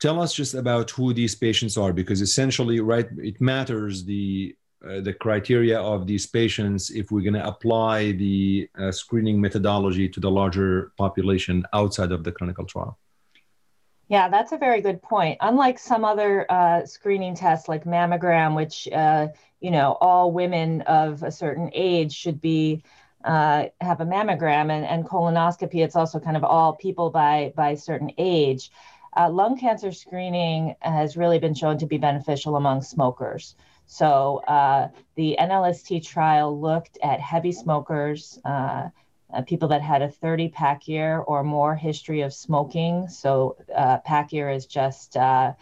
tell 0.00 0.20
us 0.20 0.34
just 0.34 0.54
about 0.54 0.90
who 0.90 1.12
these 1.12 1.34
patients 1.34 1.76
are, 1.76 1.92
because 1.92 2.20
essentially, 2.20 2.80
right, 2.80 3.08
it 3.18 3.40
matters 3.40 4.04
the 4.04 4.56
uh, 4.84 5.00
the 5.00 5.12
criteria 5.12 5.78
of 5.80 6.08
these 6.08 6.26
patients 6.26 6.90
if 6.90 7.12
we're 7.12 7.20
going 7.20 7.40
to 7.40 7.46
apply 7.46 8.10
the 8.12 8.68
uh, 8.76 8.90
screening 8.90 9.40
methodology 9.40 10.08
to 10.08 10.18
the 10.18 10.28
larger 10.28 10.90
population 10.98 11.64
outside 11.72 12.10
of 12.10 12.24
the 12.24 12.32
clinical 12.32 12.64
trial. 12.64 12.98
Yeah, 14.12 14.28
that's 14.28 14.52
a 14.52 14.58
very 14.58 14.82
good 14.82 15.00
point. 15.00 15.38
Unlike 15.40 15.78
some 15.78 16.04
other 16.04 16.44
uh, 16.52 16.84
screening 16.84 17.34
tests 17.34 17.66
like 17.66 17.84
mammogram, 17.84 18.54
which, 18.54 18.86
uh, 18.92 19.28
you 19.60 19.70
know, 19.70 19.96
all 20.02 20.32
women 20.32 20.82
of 20.82 21.22
a 21.22 21.30
certain 21.30 21.70
age 21.72 22.12
should 22.12 22.38
be 22.38 22.82
uh, 23.24 23.68
have 23.80 24.02
a 24.02 24.04
mammogram 24.04 24.70
and, 24.70 24.84
and 24.84 25.06
colonoscopy, 25.06 25.82
it's 25.82 25.96
also 25.96 26.20
kind 26.20 26.36
of 26.36 26.44
all 26.44 26.74
people 26.74 27.08
by, 27.08 27.54
by 27.56 27.74
certain 27.74 28.12
age. 28.18 28.70
Uh, 29.16 29.30
lung 29.30 29.58
cancer 29.58 29.90
screening 29.90 30.74
has 30.80 31.16
really 31.16 31.38
been 31.38 31.54
shown 31.54 31.78
to 31.78 31.86
be 31.86 31.96
beneficial 31.96 32.56
among 32.56 32.82
smokers. 32.82 33.56
So 33.86 34.42
uh, 34.46 34.88
the 35.14 35.38
NLST 35.40 36.06
trial 36.06 36.60
looked 36.60 36.98
at 37.02 37.18
heavy 37.18 37.52
smokers, 37.52 38.38
uh, 38.44 38.90
uh, 39.32 39.42
people 39.42 39.68
that 39.68 39.82
had 39.82 40.02
a 40.02 40.08
30 40.08 40.48
pack 40.48 40.88
year 40.88 41.18
or 41.18 41.42
more 41.42 41.74
history 41.74 42.20
of 42.22 42.32
smoking. 42.32 43.08
So 43.08 43.56
uh, 43.74 43.98
pack 43.98 44.32
year 44.32 44.50
is 44.50 44.66
just 44.66 45.16
uh, 45.16 45.52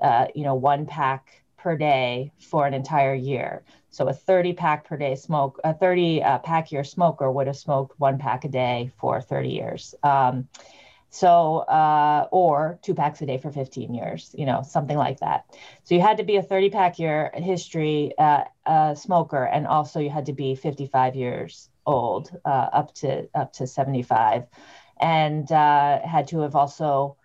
uh 0.00 0.26
you 0.34 0.44
know 0.44 0.54
one 0.54 0.84
pack 0.84 1.42
per 1.56 1.76
day 1.76 2.32
for 2.38 2.66
an 2.66 2.74
entire 2.74 3.14
year. 3.14 3.64
So 3.90 4.06
a 4.08 4.12
30 4.12 4.52
pack 4.52 4.84
per 4.84 4.96
day 4.96 5.14
smoke, 5.14 5.58
a 5.64 5.72
30 5.72 6.22
uh, 6.22 6.38
pack 6.38 6.70
year 6.70 6.84
smoker 6.84 7.30
would 7.30 7.46
have 7.46 7.56
smoked 7.56 7.98
one 7.98 8.18
pack 8.18 8.44
a 8.44 8.48
day 8.48 8.90
for 8.98 9.20
30 9.20 9.48
years. 9.48 9.94
Um, 10.02 10.48
so 11.10 11.58
uh, 11.60 12.28
or 12.30 12.78
two 12.82 12.94
packs 12.94 13.22
a 13.22 13.26
day 13.26 13.38
for 13.38 13.50
15 13.50 13.94
years 13.94 14.34
you 14.36 14.44
know 14.44 14.62
something 14.62 14.98
like 14.98 15.20
that 15.20 15.46
so 15.84 15.94
you 15.94 16.00
had 16.00 16.16
to 16.18 16.24
be 16.24 16.36
a 16.36 16.42
30 16.42 16.68
pack 16.70 16.98
year 16.98 17.30
history 17.34 18.12
uh, 18.18 18.94
smoker 18.94 19.44
and 19.44 19.66
also 19.66 20.00
you 20.00 20.10
had 20.10 20.26
to 20.26 20.32
be 20.32 20.54
55 20.54 21.14
years 21.14 21.70
old, 21.86 22.30
uh, 22.44 22.68
up 22.72 22.94
to 22.94 23.28
up 23.34 23.52
to 23.54 23.66
75, 23.66 24.44
and 25.00 25.50
uh, 25.50 26.00
had 26.06 26.28
to 26.28 26.40
have 26.40 26.56
also 26.56 27.16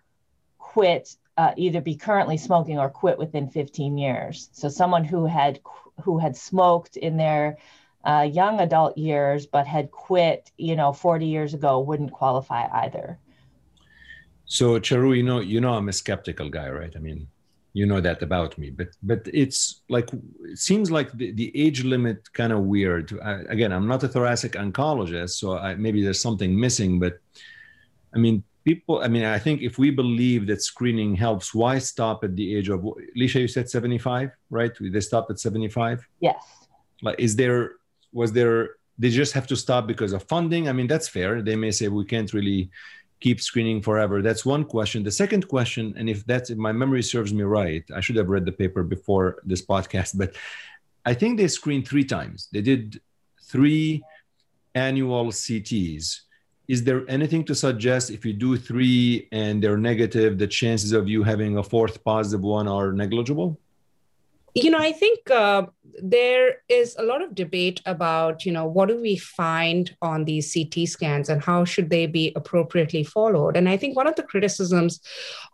quit, 0.58 1.16
uh, 1.36 1.52
either 1.56 1.80
be 1.80 1.96
currently 1.96 2.36
smoking 2.36 2.78
or 2.78 2.88
quit 2.88 3.18
within 3.18 3.50
15 3.50 3.98
years. 3.98 4.48
So 4.52 4.68
someone 4.68 5.04
who 5.04 5.26
had 5.26 5.60
who 6.02 6.18
had 6.18 6.36
smoked 6.36 6.96
in 6.96 7.16
their 7.16 7.58
uh, 8.04 8.28
young 8.30 8.60
adult 8.60 8.98
years 8.98 9.46
but 9.46 9.66
had 9.66 9.90
quit, 9.90 10.50
you 10.56 10.76
know, 10.76 10.92
40 10.92 11.26
years 11.26 11.54
ago 11.54 11.80
wouldn't 11.80 12.12
qualify 12.12 12.66
either. 12.84 13.18
So 14.46 14.78
Charu, 14.78 15.16
you 15.16 15.22
know, 15.22 15.40
you 15.40 15.60
know, 15.60 15.74
I'm 15.74 15.88
a 15.88 15.92
skeptical 15.92 16.50
guy, 16.50 16.68
right? 16.68 16.92
I 16.94 16.98
mean, 16.98 17.28
you 17.74 17.86
know 17.86 18.00
that 18.00 18.22
about 18.22 18.58
me. 18.58 18.70
But 18.70 18.88
but 19.02 19.26
it's 19.32 19.82
like 19.88 20.10
it 20.44 20.58
seems 20.58 20.90
like 20.90 21.12
the, 21.12 21.32
the 21.32 21.50
age 21.58 21.84
limit 21.84 22.32
kind 22.32 22.52
of 22.52 22.60
weird. 22.60 23.18
I, 23.24 23.40
again 23.48 23.72
i'm 23.72 23.88
not 23.88 24.02
a 24.02 24.08
thoracic 24.08 24.52
oncologist 24.52 25.30
so 25.30 25.58
I, 25.58 25.74
maybe 25.74 26.02
there's 26.02 26.20
something 26.20 26.58
missing 26.58 26.98
but 26.98 27.18
i 28.14 28.18
mean 28.18 28.42
people 28.64 29.00
i 29.02 29.08
mean 29.08 29.24
i 29.24 29.38
think 29.38 29.62
if 29.62 29.78
we 29.78 29.90
believe 29.90 30.46
that 30.46 30.62
screening 30.62 31.14
helps 31.14 31.54
why 31.54 31.78
stop 31.78 32.24
at 32.24 32.36
the 32.36 32.56
age 32.56 32.68
of 32.68 32.80
Lecia 33.16 33.40
you 33.40 33.48
said 33.48 33.68
75 33.68 34.30
right? 34.50 34.72
They 34.80 35.00
stopped 35.00 35.30
at 35.30 35.40
75 35.40 36.06
yes. 36.20 36.36
Like 37.02 37.18
is 37.18 37.36
there 37.36 37.72
was 38.12 38.32
there 38.32 38.76
they 38.98 39.10
just 39.10 39.32
have 39.32 39.46
to 39.48 39.56
stop 39.56 39.86
because 39.86 40.12
of 40.12 40.22
funding? 40.24 40.68
I 40.68 40.72
mean 40.72 40.86
that's 40.86 41.08
fair. 41.08 41.42
They 41.42 41.56
may 41.56 41.72
say 41.72 41.88
we 41.88 42.04
can't 42.04 42.32
really 42.32 42.70
keep 43.22 43.40
screening 43.40 43.80
forever? 43.80 44.20
That's 44.20 44.44
one 44.44 44.64
question. 44.64 45.02
The 45.04 45.16
second 45.22 45.46
question, 45.46 45.94
and 45.96 46.10
if 46.10 46.26
that's 46.26 46.50
if 46.50 46.58
my 46.58 46.72
memory 46.72 47.02
serves 47.02 47.32
me 47.32 47.44
right, 47.44 47.84
I 47.94 48.00
should 48.00 48.16
have 48.16 48.28
read 48.28 48.44
the 48.44 48.52
paper 48.62 48.82
before 48.82 49.26
this 49.44 49.64
podcast, 49.64 50.18
but 50.18 50.34
I 51.04 51.14
think 51.14 51.38
they 51.38 51.48
screened 51.48 51.86
three 51.86 52.04
times. 52.04 52.48
They 52.52 52.62
did 52.62 53.00
three 53.52 54.02
annual 54.74 55.26
CTs. 55.26 56.20
Is 56.68 56.84
there 56.84 57.02
anything 57.08 57.44
to 57.46 57.54
suggest 57.54 58.10
if 58.10 58.24
you 58.26 58.32
do 58.32 58.56
three 58.56 59.28
and 59.30 59.62
they're 59.62 59.76
negative, 59.92 60.38
the 60.38 60.46
chances 60.46 60.92
of 60.92 61.08
you 61.08 61.22
having 61.22 61.58
a 61.58 61.62
fourth 61.62 62.02
positive 62.02 62.42
one 62.42 62.66
are 62.66 62.92
negligible? 62.92 63.58
You 64.54 64.70
know 64.70 64.78
i 64.78 64.92
think 64.92 65.30
uh, 65.30 65.64
there 66.02 66.56
is 66.68 66.94
a 66.98 67.02
lot 67.02 67.22
of 67.22 67.34
debate 67.34 67.80
about 67.86 68.44
you 68.44 68.52
know 68.52 68.66
what 68.66 68.88
do 68.88 69.00
we 69.00 69.16
find 69.16 69.96
on 70.02 70.24
these 70.24 70.52
ct 70.52 70.88
scans 70.88 71.28
and 71.28 71.42
how 71.42 71.64
should 71.64 71.90
they 71.90 72.06
be 72.06 72.32
appropriately 72.36 73.04
followed? 73.04 73.56
And 73.56 73.68
i 73.68 73.76
think 73.76 73.96
one 73.96 74.06
of 74.06 74.16
the 74.16 74.22
criticisms 74.22 75.00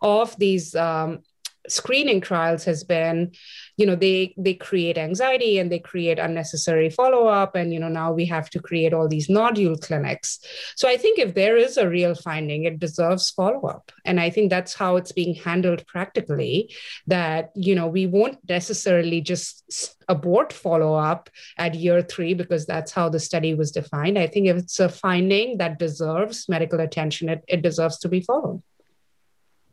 of 0.01 0.37
these 0.37 0.75
um, 0.75 1.19
screening 1.69 2.21
trials 2.21 2.63
has 2.63 2.83
been 2.83 3.31
you 3.77 3.85
know 3.85 3.95
they 3.95 4.33
they 4.37 4.53
create 4.53 4.97
anxiety 4.97 5.59
and 5.59 5.71
they 5.71 5.79
create 5.79 6.19
unnecessary 6.19 6.89
follow 6.89 7.27
up 7.27 7.55
and 7.55 7.73
you 7.73 7.79
know 7.79 7.87
now 7.87 8.11
we 8.11 8.25
have 8.25 8.49
to 8.49 8.59
create 8.59 8.93
all 8.93 9.07
these 9.07 9.29
nodule 9.29 9.77
clinics. 9.77 10.39
So 10.75 10.87
i 10.89 10.97
think 10.97 11.19
if 11.19 11.33
there 11.35 11.57
is 11.57 11.77
a 11.77 11.89
real 11.89 12.15
finding 12.15 12.65
it 12.65 12.79
deserves 12.79 13.29
follow 13.29 13.67
up 13.67 13.91
and 14.05 14.19
i 14.19 14.29
think 14.29 14.49
that's 14.49 14.73
how 14.73 14.95
it's 14.95 15.11
being 15.11 15.35
handled 15.35 15.85
practically 15.87 16.73
that 17.07 17.51
you 17.55 17.75
know 17.75 17.87
we 17.87 18.05
won't 18.07 18.37
necessarily 18.47 19.21
just 19.21 19.95
abort 20.07 20.51
follow 20.51 20.95
up 20.95 21.29
at 21.57 21.75
year 21.75 22.01
3 22.01 22.33
because 22.33 22.65
that's 22.65 22.91
how 22.91 23.09
the 23.09 23.19
study 23.19 23.53
was 23.53 23.71
defined. 23.71 24.17
I 24.17 24.27
think 24.27 24.47
if 24.47 24.57
it's 24.57 24.79
a 24.79 24.89
finding 24.89 25.59
that 25.59 25.77
deserves 25.79 26.49
medical 26.49 26.79
attention 26.79 27.29
it, 27.29 27.43
it 27.47 27.61
deserves 27.61 27.99
to 27.99 28.09
be 28.09 28.21
followed 28.21 28.61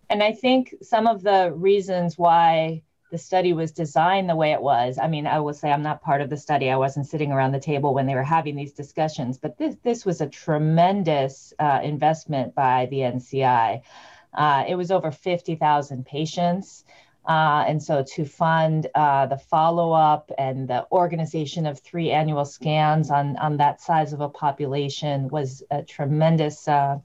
and 0.09 0.23
I 0.23 0.33
think 0.33 0.75
some 0.83 1.07
of 1.07 1.23
the 1.23 1.53
reasons 1.55 2.17
why 2.17 2.83
the 3.11 3.19
study 3.19 3.53
was 3.53 3.71
designed 3.71 4.29
the 4.29 4.37
way 4.37 4.53
it 4.53 4.61
was. 4.61 4.99
I 4.99 5.07
mean, 5.07 5.27
I 5.27 5.39
will 5.39 5.55
say 5.55 5.71
I'm 5.71 5.83
not 5.83 6.03
part 6.03 6.21
of 6.21 6.29
the 6.29 6.37
study. 6.37 6.71
I 6.71 6.77
wasn't 6.77 7.07
sitting 7.07 7.31
around 7.31 7.53
the 7.53 7.61
table 7.61 7.95
when 7.95 8.07
they 8.07 8.15
were 8.15 8.23
having 8.23 8.57
these 8.57 8.73
discussions, 8.73 9.39
but 9.39 9.57
this 9.59 9.77
this 9.83 10.05
was 10.05 10.21
a 10.21 10.27
tremendous 10.27 11.55
uh, 11.59 11.81
investment 11.83 12.55
by 12.55 12.87
the 12.87 12.99
NCI. 12.99 13.83
Uh, 14.35 14.65
it 14.69 14.75
was 14.75 14.91
over 14.91 15.11
50,000 15.11 16.05
patients. 16.05 16.85
Uh, 17.27 17.65
and 17.67 17.83
so 17.83 18.05
to 18.05 18.25
fund 18.25 18.87
uh, 18.95 19.27
the 19.27 19.37
follow 19.37 19.93
up 19.93 20.31
and 20.39 20.69
the 20.69 20.87
organization 20.93 21.67
of 21.67 21.81
three 21.81 22.13
annual 22.13 22.45
scans 22.45 23.11
on, 23.11 23.37
on 23.39 23.57
that 23.57 23.81
size 23.81 24.13
of 24.13 24.21
a 24.21 24.29
population 24.29 25.29
was 25.29 25.63
a 25.73 25.83
tremendous 25.83 26.69
uh, 26.69 26.99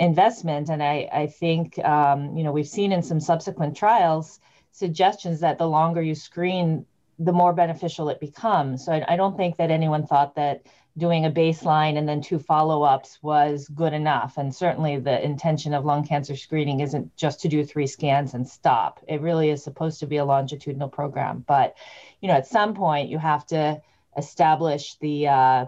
investment. 0.00 0.70
And 0.70 0.82
I, 0.82 1.08
I 1.12 1.26
think, 1.26 1.78
um, 1.84 2.36
you 2.36 2.42
know, 2.42 2.50
we've 2.50 2.66
seen 2.66 2.90
in 2.90 3.02
some 3.02 3.20
subsequent 3.20 3.76
trials 3.76 4.40
suggestions 4.72 5.40
that 5.40 5.58
the 5.58 5.68
longer 5.68 6.00
you 6.00 6.14
screen, 6.14 6.86
the 7.18 7.32
more 7.32 7.52
beneficial 7.52 8.08
it 8.08 8.18
becomes. 8.18 8.86
So 8.86 8.92
I, 8.92 9.04
I 9.12 9.16
don't 9.16 9.36
think 9.36 9.58
that 9.58 9.70
anyone 9.70 10.06
thought 10.06 10.34
that 10.36 10.62
doing 10.96 11.26
a 11.26 11.30
baseline 11.30 11.98
and 11.98 12.08
then 12.08 12.20
two 12.20 12.38
follow 12.38 12.82
ups 12.82 13.18
was 13.22 13.68
good 13.68 13.92
enough. 13.92 14.38
And 14.38 14.54
certainly 14.54 14.98
the 14.98 15.22
intention 15.22 15.74
of 15.74 15.84
lung 15.84 16.06
cancer 16.06 16.34
screening 16.34 16.80
isn't 16.80 17.14
just 17.16 17.40
to 17.42 17.48
do 17.48 17.64
three 17.64 17.86
scans 17.86 18.32
and 18.32 18.48
stop. 18.48 19.00
It 19.06 19.20
really 19.20 19.50
is 19.50 19.62
supposed 19.62 20.00
to 20.00 20.06
be 20.06 20.16
a 20.16 20.24
longitudinal 20.24 20.88
program. 20.88 21.44
But, 21.46 21.76
you 22.20 22.28
know, 22.28 22.34
at 22.34 22.46
some 22.46 22.74
point 22.74 23.10
you 23.10 23.18
have 23.18 23.46
to 23.48 23.82
establish 24.16 24.96
the, 24.96 25.28
uh, 25.28 25.66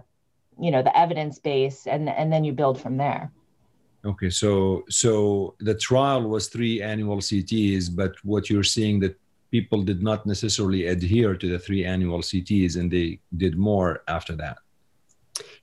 you 0.59 0.71
know, 0.71 0.83
the 0.83 0.97
evidence 0.97 1.39
base 1.39 1.87
and, 1.87 2.09
and 2.09 2.33
then 2.33 2.45
you 2.45 2.53
build 2.53 2.81
from 2.81 2.97
there. 2.97 3.31
Okay, 4.05 4.31
so 4.31 4.85
so 4.89 5.55
the 5.61 5.75
trial 5.75 6.23
was 6.23 6.49
three 6.49 6.83
annual 6.83 7.19
CTs, 7.19 7.95
but 7.95 8.13
what 8.25 8.51
you're 8.51 8.65
seeing 8.65 8.99
that 9.01 9.17
people 9.53 9.83
did 9.83 10.03
not 10.03 10.27
necessarily 10.27 10.87
adhere 10.87 11.37
to 11.37 11.49
the 11.49 11.59
three 11.59 11.85
annual 11.85 12.21
CTs, 12.21 12.77
and 12.77 12.91
they 12.91 13.21
did 13.37 13.57
more 13.57 14.03
after 14.09 14.35
that. 14.37 14.59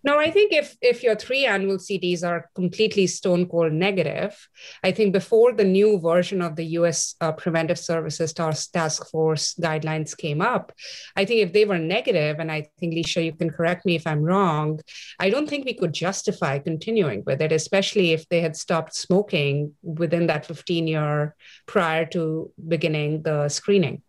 No, 0.01 0.17
I 0.17 0.31
think 0.31 0.53
if 0.53 0.77
if 0.81 1.03
your 1.03 1.15
three 1.15 1.45
annual 1.45 1.77
CTs 1.77 2.23
are 2.23 2.49
completely 2.55 3.05
stone 3.07 3.47
cold 3.47 3.73
negative, 3.73 4.33
I 4.81 4.91
think 4.91 5.11
before 5.11 5.51
the 5.51 5.65
new 5.65 5.99
version 5.99 6.41
of 6.41 6.55
the 6.55 6.65
U.S. 6.79 7.15
Uh, 7.19 7.33
Preventive 7.33 7.77
Services 7.77 8.33
Task 8.33 9.09
Force 9.09 9.55
guidelines 9.55 10.15
came 10.15 10.41
up, 10.41 10.71
I 11.17 11.25
think 11.25 11.41
if 11.41 11.51
they 11.51 11.65
were 11.65 11.77
negative, 11.77 12.39
and 12.39 12.49
I 12.49 12.69
think 12.79 12.93
Lecia, 12.93 13.21
you 13.25 13.33
can 13.33 13.49
correct 13.49 13.85
me 13.85 13.95
if 13.95 14.07
I'm 14.07 14.23
wrong, 14.23 14.79
I 15.19 15.29
don't 15.29 15.49
think 15.49 15.65
we 15.65 15.73
could 15.73 15.93
justify 15.93 16.59
continuing 16.59 17.23
with 17.25 17.41
it, 17.41 17.51
especially 17.51 18.11
if 18.11 18.27
they 18.29 18.39
had 18.39 18.55
stopped 18.55 18.95
smoking 18.95 19.73
within 19.83 20.27
that 20.27 20.45
15 20.45 20.87
year 20.87 21.35
prior 21.65 22.05
to 22.07 22.51
beginning 22.67 23.23
the 23.23 23.49
screening. 23.49 24.01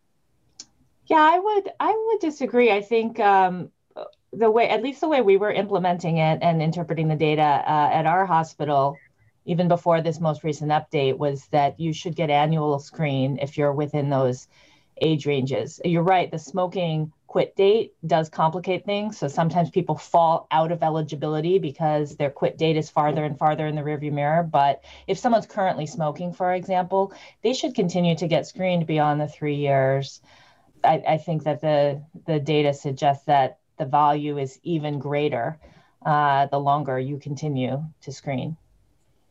Yeah, 1.07 1.19
I 1.19 1.39
would 1.41 1.69
I 1.81 2.07
would 2.07 2.21
disagree. 2.21 2.71
I 2.71 2.83
think 2.83 3.19
um, 3.19 3.73
the 4.33 4.51
way, 4.51 4.69
at 4.69 4.83
least 4.83 5.01
the 5.01 5.09
way 5.09 5.21
we 5.21 5.37
were 5.37 5.53
implementing 5.53 6.19
it 6.19 6.39
and 6.43 6.63
interpreting 6.63 7.09
the 7.09 7.17
data 7.17 7.43
uh, 7.43 7.91
at 7.93 8.07
our 8.07 8.27
hospital, 8.27 8.97
even 9.45 9.69
before 9.69 10.01
this 10.01 10.21
most 10.21 10.45
recent 10.45 10.71
update, 10.71 11.19
was 11.19 11.47
that 11.49 11.81
you 11.81 11.93
should 11.93 12.15
get 12.15 12.31
annual 12.31 12.79
screen 12.79 13.39
if 13.41 13.59
you're 13.59 13.73
within 13.73 14.11
those 14.11 14.49
age 15.01 15.27
ranges. 15.27 15.81
You're 15.85 16.03
right, 16.03 16.31
the 16.31 16.39
smoking 16.39 17.13
quit 17.27 17.55
date 17.55 17.95
does 18.05 18.29
complicate 18.29 18.85
things. 18.85 19.17
So 19.17 19.29
sometimes 19.29 19.71
people 19.71 19.97
fall 19.97 20.49
out 20.51 20.73
of 20.73 20.83
eligibility 20.83 21.61
because 21.61 22.17
their 22.17 22.29
quit 22.31 22.59
date 22.59 22.77
is 22.77 22.91
farther 22.91 23.25
and 23.25 23.39
farther 23.39 23.69
in 23.69 23.77
the 23.77 23.83
rearview 23.83 24.13
mirror. 24.13 24.43
But 24.43 24.83
if 25.07 25.17
someone's 25.17 25.47
currently 25.47 25.87
smoking, 25.87 26.33
for 26.33 26.53
example, 26.53 27.13
they 27.43 27.55
should 27.55 27.77
continue 27.77 28.17
to 28.17 28.27
get 28.27 28.49
screened 28.49 28.87
beyond 28.87 29.21
the 29.21 29.29
three 29.29 29.55
years. 29.55 30.21
I, 30.83 31.03
I 31.07 31.19
think 31.19 31.45
that 31.45 31.61
the 31.61 32.03
the 32.27 32.41
data 32.41 32.75
suggests 32.75 33.27
that 33.27 33.60
the 33.81 33.87
value 33.87 34.37
is 34.37 34.61
even 34.63 34.99
greater 34.99 35.59
uh, 36.05 36.47
the 36.47 36.61
longer 36.61 36.99
you 36.99 37.17
continue 37.19 37.83
to 38.03 38.13
screen. 38.13 38.57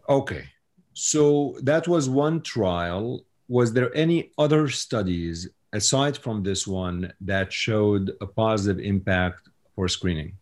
Okay. 0.09 0.45
So 0.93 1.55
that 1.61 1.87
was 1.87 2.09
one 2.09 2.41
trial. 2.41 3.21
Was 3.47 3.71
there 3.73 3.95
any 3.95 4.31
other 4.39 4.67
studies 4.67 5.47
aside 5.71 6.17
from 6.17 6.41
this 6.41 6.65
one 6.65 7.13
that 7.21 7.53
showed 7.53 8.11
a 8.21 8.25
positive 8.25 8.83
impact 8.83 9.49
for 9.75 9.87
screening? 9.87 10.33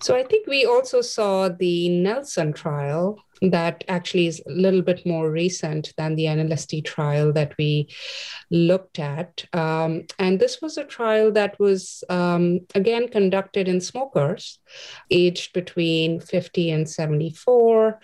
So 0.00 0.14
I 0.14 0.22
think 0.22 0.46
we 0.46 0.66
also 0.66 1.00
saw 1.00 1.48
the 1.48 1.88
Nelson 1.88 2.52
trial 2.52 3.18
that 3.42 3.84
actually 3.88 4.26
is 4.26 4.42
a 4.46 4.50
little 4.50 4.82
bit 4.82 5.04
more 5.04 5.30
recent 5.30 5.92
than 5.96 6.14
the 6.14 6.24
NLST 6.24 6.84
trial 6.84 7.32
that 7.32 7.52
we 7.58 7.88
looked 8.50 8.98
at. 8.98 9.44
Um, 9.52 10.06
and 10.18 10.40
this 10.40 10.60
was 10.62 10.78
a 10.78 10.84
trial 10.84 11.32
that 11.32 11.58
was, 11.58 12.02
um, 12.08 12.60
again, 12.74 13.08
conducted 13.08 13.68
in 13.68 13.80
smokers 13.80 14.58
aged 15.10 15.52
between 15.52 16.20
50 16.20 16.70
and 16.70 16.88
74. 16.88 18.00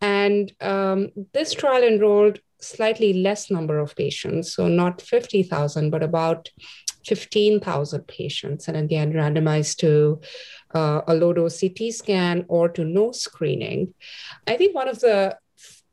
And 0.00 0.52
um, 0.60 1.08
this 1.32 1.54
trial 1.54 1.82
enrolled 1.82 2.40
slightly 2.60 3.12
less 3.12 3.50
number 3.50 3.78
of 3.78 3.94
patients, 3.94 4.54
so 4.54 4.68
not 4.68 5.00
50,000, 5.00 5.90
but 5.90 6.02
about 6.02 6.50
15,000 7.06 8.06
patients, 8.06 8.68
and 8.68 8.76
again, 8.76 9.12
randomized 9.12 9.76
to 9.78 10.20
uh, 10.74 11.02
a 11.06 11.14
low 11.14 11.32
dose 11.32 11.60
CT 11.60 11.92
scan 11.92 12.44
or 12.48 12.68
to 12.68 12.84
no 12.84 13.12
screening. 13.12 13.94
I 14.46 14.56
think 14.56 14.74
one 14.74 14.88
of 14.88 15.00
the 15.00 15.36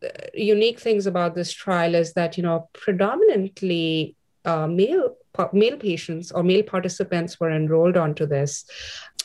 uh, 0.03 0.07
unique 0.33 0.79
things 0.79 1.05
about 1.05 1.35
this 1.35 1.53
trial 1.53 1.95
is 1.95 2.13
that, 2.13 2.37
you 2.37 2.43
know, 2.43 2.69
predominantly 2.73 4.15
uh, 4.45 4.67
male 4.67 5.15
male 5.53 5.77
patients 5.77 6.31
or 6.31 6.43
male 6.43 6.63
participants 6.63 7.39
were 7.39 7.51
enrolled 7.51 7.95
onto 7.95 8.25
this. 8.25 8.65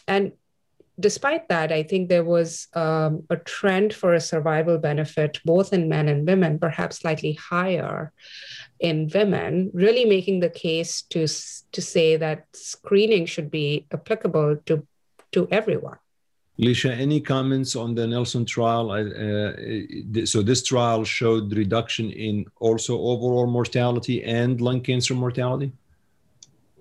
And 0.07 0.33
despite 0.99 1.49
that, 1.49 1.73
I 1.73 1.83
think 1.83 2.09
there 2.09 2.25
was 2.25 2.69
um, 2.75 3.25
a 3.31 3.37
trend 3.37 3.95
for 3.95 4.15
a 4.15 4.21
survival 4.21 4.79
benefit, 4.79 5.41
both 5.45 5.73
in 5.73 5.89
men 5.89 6.09
and 6.09 6.27
women, 6.27 6.59
perhaps 6.59 6.99
slightly 6.99 7.35
higher 7.35 8.13
in 8.81 9.11
women, 9.15 9.71
really 9.75 10.05
making 10.05 10.41
the 10.41 10.51
case 10.51 11.03
to, 11.11 11.27
to 11.73 11.83
say 11.83 12.17
that 12.17 12.47
screening 12.55 13.27
should 13.27 13.51
be 13.51 13.87
applicable 13.93 14.57
to, 14.67 14.87
to 15.33 15.49
everyone. 15.51 15.99
Lecia, 16.59 16.91
any 16.93 17.21
comments 17.21 17.77
on 17.77 17.95
the 17.95 18.07
Nelson 18.07 18.47
trial? 18.47 18.91
Uh, 18.91 20.25
so 20.25 20.41
this 20.41 20.63
trial 20.63 21.05
showed 21.05 21.53
reduction 21.55 22.11
in 22.11 22.47
also 22.61 22.99
overall 22.99 23.47
mortality 23.47 24.25
and 24.25 24.61
lung 24.63 24.81
cancer 24.81 25.13
mortality? 25.13 25.71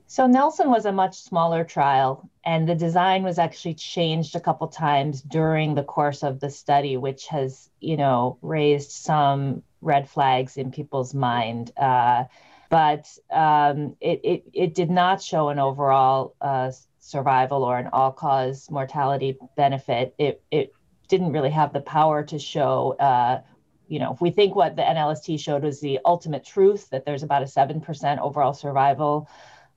So 0.07 0.27
Nelson 0.27 0.69
was 0.69 0.85
a 0.85 0.91
much 0.91 1.17
smaller 1.17 1.63
trial, 1.63 2.29
and 2.43 2.69
the 2.69 2.75
design 2.75 3.23
was 3.23 3.39
actually 3.39 3.73
changed 3.73 4.35
a 4.35 4.39
couple 4.39 4.67
times 4.67 5.21
during 5.21 5.73
the 5.73 5.83
course 5.83 6.21
of 6.23 6.39
the 6.39 6.49
study, 6.49 6.95
which 6.95 7.27
has, 7.27 7.69
you 7.79 7.97
know, 7.97 8.37
raised 8.41 8.91
some 8.91 9.63
red 9.81 10.07
flags 10.07 10.57
in 10.57 10.71
people's 10.71 11.15
mind. 11.15 11.71
Uh, 11.75 12.25
but 12.69 13.07
um, 13.31 13.95
it, 13.99 14.21
it, 14.23 14.43
it 14.53 14.75
did 14.75 14.91
not 14.91 15.21
show 15.23 15.49
an 15.49 15.59
overall 15.59 16.35
uh, 16.39 16.71
survival 16.99 17.63
or 17.63 17.77
an 17.77 17.89
all-cause 17.91 18.69
mortality 18.69 19.37
benefit. 19.55 20.13
It 20.17 20.43
it 20.51 20.73
didn't 21.07 21.31
really 21.31 21.51
have 21.51 21.73
the 21.73 21.81
power 21.81 22.23
to 22.23 22.39
show. 22.39 22.95
Uh, 22.99 23.41
you 23.87 23.99
know, 23.99 24.13
if 24.13 24.21
we 24.21 24.31
think 24.31 24.55
what 24.55 24.75
the 24.75 24.81
NLST 24.81 25.39
showed 25.39 25.63
was 25.63 25.79
the 25.79 25.99
ultimate 26.05 26.43
truth, 26.43 26.89
that 26.89 27.05
there's 27.05 27.23
about 27.23 27.43
a 27.43 27.47
seven 27.47 27.81
percent 27.81 28.19
overall 28.19 28.53
survival 28.53 29.29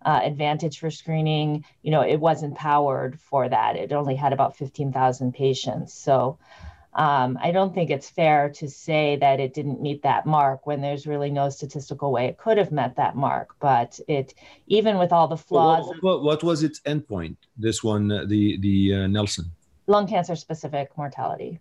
uh, 0.05 0.21
advantage 0.23 0.79
for 0.79 0.91
screening, 0.91 1.65
you 1.83 1.91
know, 1.91 2.03
it 2.03 2.21
wasn't 2.21 2.55
powered 2.55 3.19
for 3.21 3.49
that. 3.49 3.77
It 3.77 3.93
only 3.93 4.15
had 4.15 4.33
about 4.33 4.57
15,000 4.57 5.33
patients. 5.35 5.93
So 5.93 6.39
um, 6.95 7.39
I 7.41 7.53
don't 7.53 7.75
think 7.75 7.91
it's 7.91 8.09
fair 8.09 8.51
to 8.51 8.69
say 8.69 9.17
that 9.17 9.41
it 9.41 9.55
didn't 9.55 9.81
meet 9.81 10.03
that 10.03 10.27
mark 10.27 10.67
when 10.67 10.81
there's 10.81 11.07
really 11.07 11.31
no 11.31 11.49
statistical 11.49 12.11
way 12.11 12.27
it 12.27 12.39
could 12.39 12.59
have 12.59 12.73
met 12.73 12.97
that 12.97 13.15
mark. 13.15 13.55
But 13.61 14.01
it, 14.09 14.35
even 14.67 14.99
with 14.99 15.13
all 15.13 15.29
the 15.29 15.37
flaws. 15.37 15.87
What, 15.87 16.03
what, 16.03 16.23
what 16.23 16.43
was 16.43 16.63
its 16.63 16.81
endpoint? 16.81 17.37
This 17.57 17.85
one, 17.85 18.11
uh, 18.11 18.25
the 18.27 18.59
the 18.59 18.95
uh, 18.95 19.07
Nelson. 19.07 19.47
Lung 19.87 20.09
cancer 20.09 20.35
specific 20.37 20.97
mortality. 20.97 21.61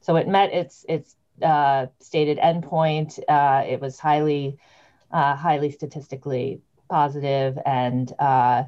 So 0.00 0.16
it 0.16 0.26
met 0.26 0.52
its 0.52 0.84
its 0.88 1.16
uh, 1.42 1.86
stated 2.00 2.38
endpoint. 2.38 3.18
Uh, 3.28 3.64
it 3.66 3.80
was 3.80 3.98
highly 3.98 4.58
uh, 5.12 5.36
highly 5.36 5.70
statistically 5.70 6.60
positive 6.88 7.58
and 7.64 8.12
uh, 8.18 8.64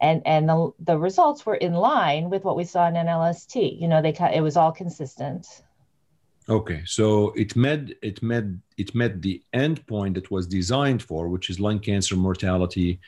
and 0.00 0.22
and 0.26 0.48
the, 0.48 0.72
the 0.80 0.98
results 0.98 1.44
were 1.44 1.56
in 1.56 1.74
line 1.74 2.30
with 2.30 2.44
what 2.44 2.56
we 2.56 2.64
saw 2.64 2.88
in 2.88 2.94
NLST. 2.94 3.80
You 3.80 3.88
know, 3.88 4.00
they 4.02 4.14
it 4.34 4.42
was 4.42 4.56
all 4.56 4.72
consistent. 4.72 5.62
Okay, 6.48 6.82
so 6.86 7.30
it 7.32 7.56
met 7.56 7.90
it 8.02 8.22
met 8.22 8.44
it 8.78 8.94
met 8.94 9.20
the 9.20 9.42
endpoint 9.54 10.14
that 10.14 10.30
was 10.30 10.46
designed 10.46 11.02
for, 11.02 11.28
which 11.28 11.50
is 11.50 11.60
lung 11.60 11.78
cancer 11.78 12.16
mortality. 12.16 13.00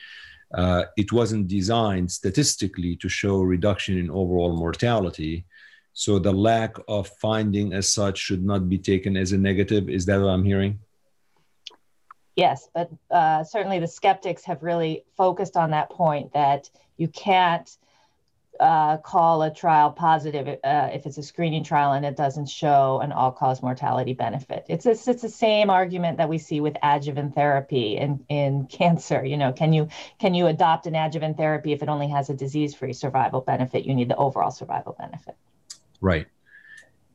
Uh, 0.53 0.83
it 0.97 1.11
wasn't 1.11 1.47
designed 1.47 2.11
statistically 2.11 2.95
to 2.97 3.07
show 3.07 3.41
reduction 3.41 3.97
in 3.97 4.11
overall 4.11 4.55
mortality. 4.55 5.45
So 5.93 6.19
the 6.19 6.31
lack 6.31 6.75
of 6.87 7.07
finding 7.19 7.73
as 7.73 7.89
such 7.89 8.17
should 8.17 8.43
not 8.43 8.69
be 8.69 8.77
taken 8.77 9.17
as 9.17 9.31
a 9.31 9.37
negative. 9.37 9.89
Is 9.89 10.05
that 10.05 10.19
what 10.19 10.29
I'm 10.29 10.43
hearing? 10.43 10.79
Yes, 12.35 12.69
but 12.73 12.89
uh, 13.09 13.43
certainly 13.43 13.79
the 13.79 13.87
skeptics 13.87 14.45
have 14.45 14.63
really 14.63 15.03
focused 15.17 15.57
on 15.57 15.71
that 15.71 15.89
point 15.89 16.33
that 16.33 16.69
you 16.97 17.07
can't 17.07 17.69
uh, 18.61 18.97
call 18.97 19.41
a 19.41 19.53
trial 19.53 19.89
positive 19.91 20.59
uh, 20.63 20.89
if 20.93 21.05
it's 21.07 21.17
a 21.17 21.23
screening 21.23 21.63
trial 21.63 21.93
and 21.93 22.05
it 22.05 22.15
doesn't 22.15 22.47
show 22.47 22.99
an 23.01 23.11
all-cause 23.11 23.63
mortality 23.63 24.13
benefit. 24.13 24.65
It's 24.69 24.85
it's 24.85 25.03
the 25.03 25.29
same 25.29 25.69
argument 25.69 26.17
that 26.17 26.29
we 26.29 26.37
see 26.37 26.61
with 26.61 26.77
adjuvant 26.83 27.33
therapy 27.33 27.97
in, 27.97 28.23
in 28.29 28.65
cancer. 28.71 29.25
You 29.25 29.37
know, 29.37 29.51
can 29.51 29.73
you 29.73 29.89
can 30.19 30.33
you 30.33 30.47
adopt 30.47 30.85
an 30.85 30.95
adjuvant 30.95 31.37
therapy 31.37 31.73
if 31.73 31.81
it 31.81 31.89
only 31.89 32.09
has 32.09 32.29
a 32.29 32.35
disease-free 32.35 32.93
survival 32.93 33.41
benefit? 33.41 33.85
You 33.85 33.95
need 33.95 34.09
the 34.09 34.15
overall 34.15 34.51
survival 34.51 34.95
benefit. 34.97 35.35
Right. 35.99 36.27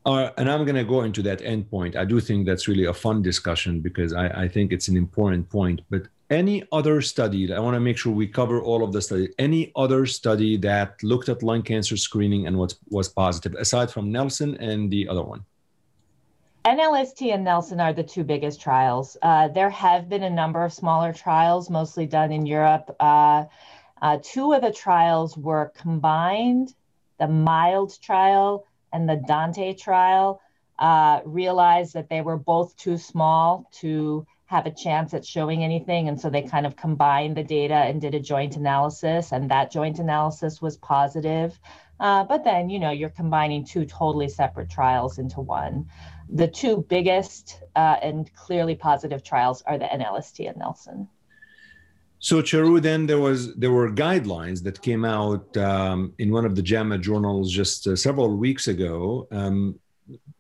Uh, 0.07 0.31
and 0.37 0.49
I'm 0.49 0.65
going 0.65 0.77
to 0.77 0.85
go 0.85 1.03
into 1.03 1.21
that 1.23 1.41
endpoint. 1.41 1.97
I 1.97 2.05
do 2.05 2.21
think 2.21 2.47
that's 2.47 2.69
really 2.69 2.85
a 2.85 2.95
fun 2.95 3.23
discussion 3.23 3.81
because 3.81 4.13
I, 4.13 4.29
I 4.45 4.49
think 4.49 4.71
it's 4.71 4.87
an 4.87 4.97
important 4.97 5.51
point. 5.51 5.81
But 5.91 6.03
any 6.31 6.63
other 6.71 7.03
study, 7.03 7.53
I 7.53 7.59
want 7.59 7.75
to 7.75 7.81
make 7.81 7.99
sure 7.99 8.13
we 8.13 8.29
cover 8.29 8.61
all 8.63 8.85
of 8.85 8.93
the 8.93 9.03
study. 9.03 9.31
Any 9.41 9.73
other 9.75 10.07
study 10.07 10.57
that 10.59 11.03
looked 11.03 11.29
at 11.29 11.43
lung 11.43 11.63
cancer 11.63 11.97
screening 11.97 12.47
and 12.47 12.57
what 12.57 12.75
was 12.89 13.09
positive, 13.09 13.55
aside 13.55 13.91
from 13.91 14.13
Nelson 14.13 14.57
and 14.59 14.93
the 14.93 15.09
other 15.09 15.25
one? 15.25 15.45
NLST 16.65 17.35
and 17.35 17.43
Nelson 17.43 17.81
are 17.81 17.93
the 17.93 18.05
two 18.05 18.23
biggest 18.23 18.61
trials. 18.61 19.17
Uh, 19.23 19.49
there 19.49 19.71
have 19.71 20.09
been 20.09 20.23
a 20.23 20.31
number 20.31 20.65
of 20.65 20.73
smaller 20.73 21.13
trials, 21.13 21.69
mostly 21.69 22.07
done 22.07 22.31
in 22.31 22.47
Europe. 22.47 22.95
Uh, 23.01 23.45
uh, 24.03 24.19
two 24.23 24.53
of 24.53 24.63
the 24.63 24.73
trials 24.73 25.37
were 25.37 25.73
combined. 25.77 26.75
The 27.19 27.27
MILD 27.27 28.01
trial 28.01 28.67
and 28.97 29.07
the 29.07 29.17
Dante 29.17 29.75
trial 29.75 30.41
uh, 30.79 31.21
realized 31.25 31.93
that 31.95 32.09
they 32.09 32.23
were 32.23 32.39
both 32.39 32.75
too 32.77 32.97
small 32.97 33.69
to 33.81 34.27
have 34.47 34.65
a 34.65 34.71
chance 34.71 35.13
at 35.13 35.25
showing 35.25 35.63
anything. 35.63 36.09
And 36.09 36.19
so 36.19 36.31
they 36.31 36.43
kind 36.43 36.65
of 36.65 36.77
combined 36.77 37.37
the 37.37 37.43
data 37.43 37.75
and 37.75 38.01
did 38.01 38.15
a 38.15 38.21
joint 38.21 38.57
analysis, 38.57 39.33
and 39.33 39.51
that 39.51 39.71
joint 39.71 39.99
analysis 39.99 40.63
was 40.63 40.79
positive. 40.79 41.59
Uh, 42.01 42.25
but 42.25 42.45
then, 42.45 42.71
you 42.71 42.79
know, 42.79 42.91
you're 42.91 43.11
combining 43.11 43.65
two 43.65 43.85
totally 43.85 44.29
separate 44.29 44.71
trials 44.71 45.19
into 45.19 45.41
one. 45.41 45.87
The 46.29 46.49
two 46.49 46.85
biggest 46.89 47.61
uh, 47.75 47.97
and 48.03 48.33
clearly 48.35 48.77
positive 48.77 49.23
trials 49.23 49.63
are 49.63 49.79
the 49.79 49.87
NLST 49.87 50.49
and 50.49 50.59
Nelson. 50.59 51.09
So 52.27 52.43
Charu, 52.43 52.83
then 52.83 53.07
there 53.07 53.21
was 53.21 53.55
there 53.55 53.71
were 53.71 53.89
guidelines 53.89 54.61
that 54.65 54.83
came 54.83 55.05
out 55.05 55.57
um, 55.57 56.13
in 56.19 56.33
one 56.33 56.45
of 56.45 56.57
the 56.57 56.63
JAMA 56.71 56.99
journals 56.99 57.53
just 57.53 57.87
uh, 57.87 57.95
several 57.95 58.37
weeks 58.37 58.67
ago. 58.67 59.29
Um, 59.31 59.79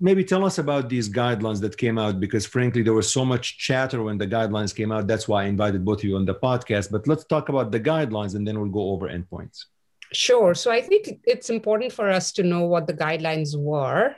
maybe 0.01 0.25
tell 0.25 0.45
us 0.45 0.59
about 0.59 0.89
these 0.89 1.09
guidelines 1.09 1.61
that 1.61 1.79
came 1.79 1.97
out 1.97 2.19
because 2.19 2.45
frankly 2.45 2.83
there 2.83 2.99
was 3.01 3.09
so 3.19 3.25
much 3.25 3.59
chatter 3.59 4.03
when 4.03 4.19
the 4.19 4.27
guidelines 4.27 4.75
came 4.75 4.91
out. 4.91 5.07
That's 5.07 5.29
why 5.29 5.45
I 5.45 5.47
invited 5.47 5.85
both 5.85 5.99
of 5.99 6.07
you 6.07 6.17
on 6.17 6.25
the 6.25 6.35
podcast. 6.35 6.91
But 6.91 7.07
let's 7.07 7.25
talk 7.25 7.51
about 7.51 7.71
the 7.71 7.79
guidelines 7.79 8.35
and 8.35 8.45
then 8.45 8.59
we'll 8.59 8.77
go 8.81 8.91
over 8.91 9.07
endpoints. 9.09 9.67
Sure. 10.13 10.57
So 10.57 10.73
I 10.73 10.81
think 10.81 11.21
it's 11.23 11.51
important 11.51 11.93
for 11.93 12.11
us 12.11 12.33
to 12.33 12.43
know 12.43 12.65
what 12.67 12.89
the 12.89 12.95
guidelines 12.95 13.57
were 13.57 14.17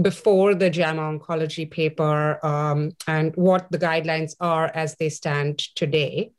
before 0.00 0.54
the 0.54 0.70
JAMA 0.70 1.02
oncology 1.18 1.68
paper 1.68 2.38
um, 2.46 2.92
and 3.08 3.34
what 3.34 3.68
the 3.72 3.80
guidelines 3.80 4.36
are 4.38 4.70
as 4.76 4.94
they 4.94 5.08
stand 5.08 5.58
today. 5.74 6.30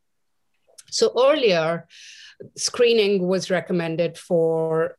So 0.92 1.12
earlier, 1.18 1.88
screening 2.56 3.28
was 3.28 3.50
recommended 3.50 4.18
for 4.18 4.98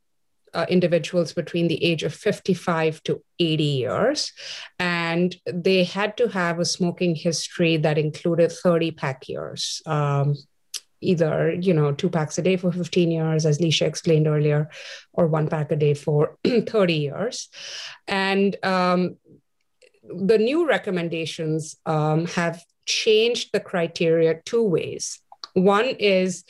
uh, 0.53 0.65
individuals 0.69 1.33
between 1.33 1.67
the 1.67 1.83
age 1.83 2.03
of 2.03 2.13
55 2.13 3.01
to 3.03 3.23
80 3.39 3.63
years. 3.63 4.31
And 4.79 5.35
they 5.51 5.83
had 5.83 6.15
to 6.17 6.27
have 6.27 6.59
a 6.59 6.65
smoking 6.65 7.15
history 7.15 7.77
that 7.77 7.97
included 7.97 8.51
30 8.51 8.91
pack 8.91 9.27
years. 9.27 9.81
Um, 9.85 10.35
either 11.03 11.53
you 11.53 11.73
know 11.73 11.91
two 11.91 12.09
packs 12.09 12.37
a 12.37 12.41
day 12.41 12.55
for 12.55 12.71
15 12.71 13.11
years 13.11 13.45
as 13.45 13.59
Lecia 13.59 13.85
explained 13.85 14.25
earlier 14.25 14.69
or 15.11 15.27
one 15.27 15.49
pack 15.49 15.69
a 15.71 15.75
day 15.75 15.93
for 15.93 16.37
30 16.45 16.93
years 16.93 17.49
and 18.07 18.55
um, 18.63 19.17
the 20.03 20.37
new 20.37 20.65
recommendations 20.65 21.75
um, 21.85 22.25
have 22.27 22.63
changed 22.85 23.49
the 23.51 23.59
criteria 23.59 24.41
two 24.45 24.63
ways 24.63 25.19
one 25.53 25.85
is 25.99 26.43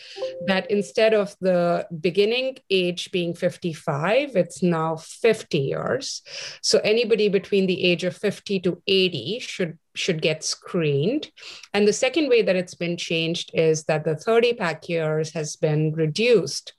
that 0.48 0.70
instead 0.72 1.14
of 1.14 1.36
the 1.42 1.86
beginning 2.00 2.58
age 2.70 3.12
being 3.12 3.34
55, 3.34 4.36
it's 4.36 4.64
now 4.64 4.96
50 4.96 5.58
years. 5.58 6.22
So 6.62 6.80
anybody 6.80 7.28
between 7.30 7.68
the 7.68 7.84
age 7.84 8.04
of 8.04 8.16
50 8.16 8.60
to 8.62 8.82
80 8.88 9.40
should 9.40 9.78
should 9.96 10.24
get 10.24 10.44
screened. 10.44 11.30
And 11.74 11.88
the 11.88 11.94
second 11.94 12.28
way 12.28 12.42
that 12.42 12.56
it's 12.56 12.74
been 12.74 12.98
changed 12.98 13.52
is 13.54 13.84
that 13.84 14.04
the 14.04 14.16
30 14.16 14.54
pack 14.54 14.90
years 14.90 15.34
has 15.34 15.56
been 15.56 15.94
reduced 15.94 16.74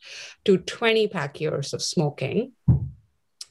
to 0.45 0.59
20 0.59 1.07
pack 1.09 1.41
years 1.41 1.73
of 1.73 1.81
smoking. 1.81 2.53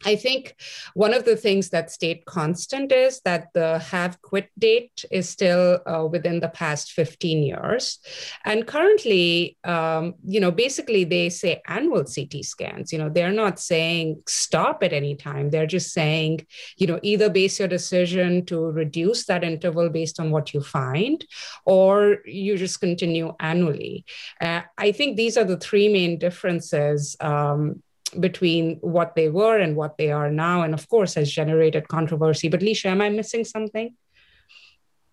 I 0.06 0.16
think 0.16 0.56
one 0.94 1.14
of 1.14 1.26
the 1.26 1.36
things 1.36 1.70
that 1.70 1.92
stayed 1.92 2.26
constant 2.26 2.92
is 2.92 3.22
that 3.26 3.48
the 3.54 3.80
have 3.80 4.22
quit 4.22 4.50
date 4.58 5.06
is 5.12 5.30
still 5.30 5.80
uh, 5.86 6.06
within 6.06 6.40
the 6.40 6.50
past 6.50 6.92
15 6.92 7.44
years. 7.44 8.00
And 8.46 8.68
currently, 8.68 9.58
um, 9.64 10.16
you 10.26 10.40
know, 10.40 10.52
basically 10.52 11.04
they 11.04 11.30
say 11.30 11.62
annual 11.68 12.04
CT 12.04 12.44
scans. 12.44 12.92
You 12.92 13.00
know, 13.00 13.10
they're 13.10 13.32
not 13.32 13.60
saying 13.60 14.22
stop 14.28 14.84
at 14.84 14.94
any 14.94 15.16
time. 15.16 15.50
They're 15.50 15.68
just 15.68 15.94
saying, 15.94 16.46
you 16.78 16.88
know, 16.88 17.00
either 17.04 17.30
base 17.30 17.60
your 17.60 17.68
decision 17.68 18.46
to 18.46 18.60
reduce 18.72 19.26
that 19.26 19.44
interval 19.44 19.90
based 19.90 20.20
on 20.20 20.32
what 20.32 20.54
you 20.54 20.62
find, 20.62 21.26
or 21.66 22.18
you 22.26 22.58
just 22.58 22.80
continue 22.80 23.34
annually. 23.40 24.06
Uh, 24.42 24.62
I 24.78 24.92
think 24.92 25.18
these 25.18 25.38
are 25.38 25.44
the 25.44 25.58
three 25.58 25.88
main 25.88 26.18
differences. 26.18 27.16
Um, 27.20 27.83
between 28.20 28.78
what 28.82 29.16
they 29.16 29.30
were 29.30 29.58
and 29.58 29.76
what 29.76 29.98
they 29.98 30.12
are 30.12 30.32
now, 30.32 30.62
and 30.62 30.74
of 30.74 30.88
course 30.90 31.16
has 31.16 31.32
generated 31.32 31.88
controversy. 31.88 32.48
But 32.50 32.62
Lecia, 32.62 32.90
am 32.90 33.02
I 33.02 33.10
missing 33.10 33.46
something? 33.46 33.96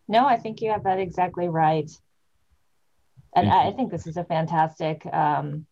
No, 0.08 0.26
I 0.26 0.36
think 0.36 0.60
you 0.60 0.70
have 0.70 0.84
that 0.84 0.98
exactly 0.98 1.48
right. 1.48 1.90
And 3.36 3.48
I 3.48 3.70
think 3.70 3.92
this 3.92 4.08
is 4.08 4.16
a 4.16 4.24
fantastic 4.24 5.06
um, 5.06 5.66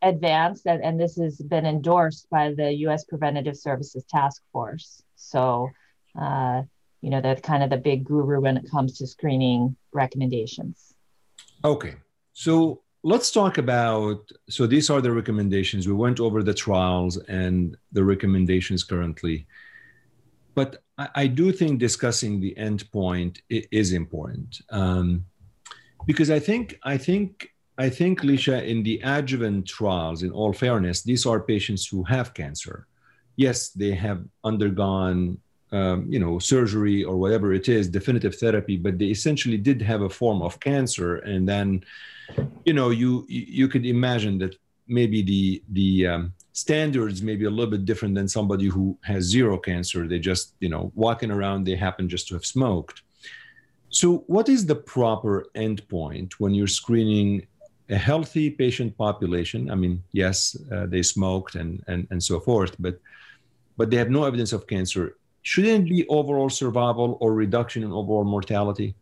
advance, 0.00 0.64
and, 0.64 0.82
and 0.82 0.98
this 0.98 1.16
has 1.16 1.36
been 1.36 1.66
endorsed 1.66 2.26
by 2.30 2.54
the 2.54 2.72
U.S. 2.72 3.04
Preventative 3.04 3.56
Services 3.56 4.04
Task 4.08 4.42
Force. 4.50 5.02
So, 5.16 5.70
uh, 6.18 6.62
you 7.02 7.10
know, 7.10 7.20
they're 7.20 7.36
kind 7.36 7.62
of 7.62 7.68
the 7.68 7.76
big 7.76 8.04
guru 8.04 8.40
when 8.40 8.56
it 8.56 8.70
comes 8.70 8.96
to 8.98 9.06
screening 9.06 9.76
recommendations. 9.92 10.94
Okay. 11.64 11.96
So 12.32 12.82
let's 13.06 13.30
talk 13.30 13.56
about 13.56 14.28
so 14.48 14.66
these 14.66 14.90
are 14.90 15.00
the 15.00 15.12
recommendations. 15.12 15.86
We 15.86 15.94
went 15.94 16.18
over 16.18 16.42
the 16.42 16.52
trials 16.52 17.16
and 17.28 17.76
the 17.92 18.02
recommendations 18.02 18.82
currently. 18.82 19.46
But 20.56 20.82
i, 20.98 21.08
I 21.22 21.26
do 21.28 21.52
think 21.52 21.78
discussing 21.78 22.40
the 22.40 22.54
endpoint 22.58 23.34
is 23.48 23.92
important. 23.92 24.60
Um, 24.70 25.24
because 26.10 26.30
i 26.38 26.40
think 26.48 26.64
i 26.94 26.96
think 27.06 27.28
i 27.86 27.88
think 27.98 28.14
Lecia 28.28 28.58
in 28.72 28.82
the 28.82 29.00
adjuvant 29.16 29.66
trials 29.66 30.22
in 30.22 30.30
all 30.38 30.52
fairness 30.52 31.02
these 31.02 31.24
are 31.26 31.50
patients 31.54 31.86
who 31.90 32.02
have 32.14 32.34
cancer. 32.34 32.86
Yes 33.36 33.58
they 33.82 33.92
have 34.06 34.20
undergone 34.50 35.38
um, 35.72 36.06
you 36.08 36.18
know 36.18 36.38
surgery 36.38 37.02
or 37.02 37.16
whatever 37.16 37.52
it 37.52 37.68
is 37.68 37.88
definitive 37.88 38.36
therapy 38.36 38.76
but 38.76 38.98
they 38.98 39.06
essentially 39.06 39.58
did 39.58 39.82
have 39.82 40.02
a 40.02 40.10
form 40.10 40.42
of 40.42 40.60
cancer. 40.60 41.16
And 41.16 41.48
then 41.48 41.84
you 42.64 42.72
know 42.72 42.90
you 42.90 43.24
you 43.28 43.68
could 43.68 43.86
imagine 43.86 44.38
that 44.38 44.56
maybe 44.86 45.22
the 45.22 45.62
the 45.72 46.06
um, 46.06 46.32
standards 46.52 47.22
may 47.22 47.36
be 47.36 47.44
a 47.46 47.50
little 47.50 47.70
bit 47.70 47.84
different 47.84 48.14
than 48.14 48.28
somebody 48.28 48.66
who 48.66 48.96
has 49.02 49.24
zero 49.24 49.58
cancer. 49.58 50.06
They 50.06 50.18
just 50.18 50.54
you 50.60 50.68
know 50.68 50.92
walking 50.94 51.30
around 51.30 51.64
they 51.64 51.76
happen 51.76 52.08
just 52.08 52.28
to 52.28 52.34
have 52.34 52.46
smoked. 52.46 53.02
So 53.88 54.24
what 54.26 54.48
is 54.48 54.66
the 54.66 54.74
proper 54.74 55.46
endpoint 55.54 56.34
when 56.34 56.52
you're 56.54 56.66
screening 56.66 57.46
a 57.88 57.96
healthy 57.96 58.50
patient 58.50 58.96
population? 58.96 59.70
I 59.70 59.74
mean 59.74 60.02
yes 60.12 60.56
uh, 60.72 60.86
they 60.86 61.02
smoked 61.02 61.56
and, 61.56 61.82
and 61.88 62.06
and 62.10 62.22
so 62.22 62.38
forth 62.40 62.76
but 62.78 63.00
but 63.76 63.90
they 63.90 63.96
have 63.96 64.10
no 64.10 64.24
evidence 64.24 64.52
of 64.52 64.66
cancer 64.66 65.16
shouldn't 65.46 65.88
be 65.88 66.04
overall 66.08 66.50
survival 66.50 67.16
or 67.20 67.32
reduction 67.32 67.84
in 67.84 67.92
overall 67.92 68.24
mortality 68.24 68.96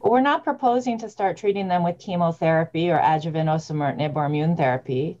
We're 0.00 0.20
not 0.20 0.42
proposing 0.42 0.98
to 0.98 1.08
start 1.08 1.36
treating 1.36 1.68
them 1.68 1.84
with 1.84 2.00
chemotherapy 2.00 2.90
or 2.90 2.98
adjuvant 2.98 3.48
osimertinib 3.48 4.16
or 4.16 4.24
immune 4.26 4.56
therapy. 4.56 5.20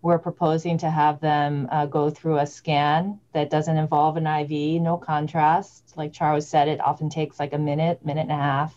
We're 0.00 0.18
proposing 0.18 0.78
to 0.78 0.90
have 0.90 1.20
them 1.20 1.68
uh, 1.70 1.84
go 1.84 2.08
through 2.08 2.38
a 2.38 2.46
scan 2.46 3.20
that 3.34 3.50
doesn't 3.50 3.76
involve 3.76 4.16
an 4.16 4.26
IV, 4.26 4.80
no 4.80 4.96
contrast. 4.96 5.92
Like 5.94 6.14
Charu 6.14 6.42
said, 6.42 6.68
it 6.68 6.80
often 6.80 7.10
takes 7.10 7.38
like 7.38 7.52
a 7.52 7.58
minute, 7.58 8.02
minute 8.02 8.22
and 8.22 8.32
a 8.32 8.44
half. 8.52 8.74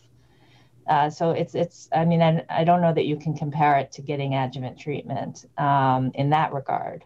Uh, 0.85 1.09
so 1.09 1.31
it's 1.31 1.55
it's. 1.55 1.87
I 1.95 2.03
mean, 2.03 2.21
I, 2.21 2.43
I 2.49 2.63
don't 2.65 2.81
know 2.81 2.93
that 2.93 3.05
you 3.05 3.15
can 3.15 3.35
compare 3.37 3.77
it 3.77 3.93
to 3.93 4.01
getting 4.01 4.33
adjuvant 4.33 4.77
treatment 4.77 5.45
um, 5.57 6.11
in 6.13 6.31
that 6.31 6.51
regard. 6.51 7.05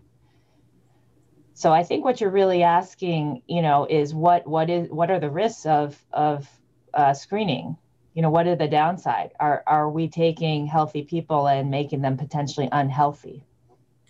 So 1.54 1.72
I 1.72 1.84
think 1.84 2.04
what 2.04 2.20
you're 2.20 2.32
really 2.32 2.64
asking, 2.64 3.44
you 3.48 3.62
know, 3.62 3.86
is 3.90 4.14
what 4.14 4.48
what 4.48 4.70
is 4.70 4.90
what 4.90 5.12
are 5.12 5.20
the 5.20 5.30
risks 5.30 5.66
of 5.66 6.04
of 6.12 6.50
uh, 6.94 7.14
screening? 7.14 7.78
You 8.14 8.22
know, 8.22 8.30
what 8.30 8.48
are 8.48 8.56
the 8.56 8.68
downside? 8.68 9.32
Are 9.40 9.64
are 9.68 9.90
we 9.90 10.08
taking 10.08 10.66
healthy 10.66 11.04
people 11.04 11.48
and 11.48 11.70
making 11.70 12.02
them 12.02 12.18
potentially 12.18 12.70
unhealthy? 12.72 13.44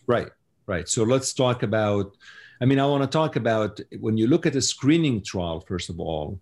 Right, 0.08 0.29
right. 0.67 0.88
So 0.88 1.03
let's 1.03 1.34
talk 1.34 1.63
about. 1.63 2.15
I 2.62 2.65
mean, 2.65 2.79
I 2.79 2.86
want 2.86 3.03
to 3.03 3.10
talk 3.10 3.36
about 3.36 3.82
when 3.99 4.15
you 4.15 4.27
look 4.27 4.45
at 4.45 4.56
a 4.56 4.62
screening 4.62 5.21
trial. 5.21 5.60
First 5.60 5.89
of 5.89 5.99
all, 5.99 6.39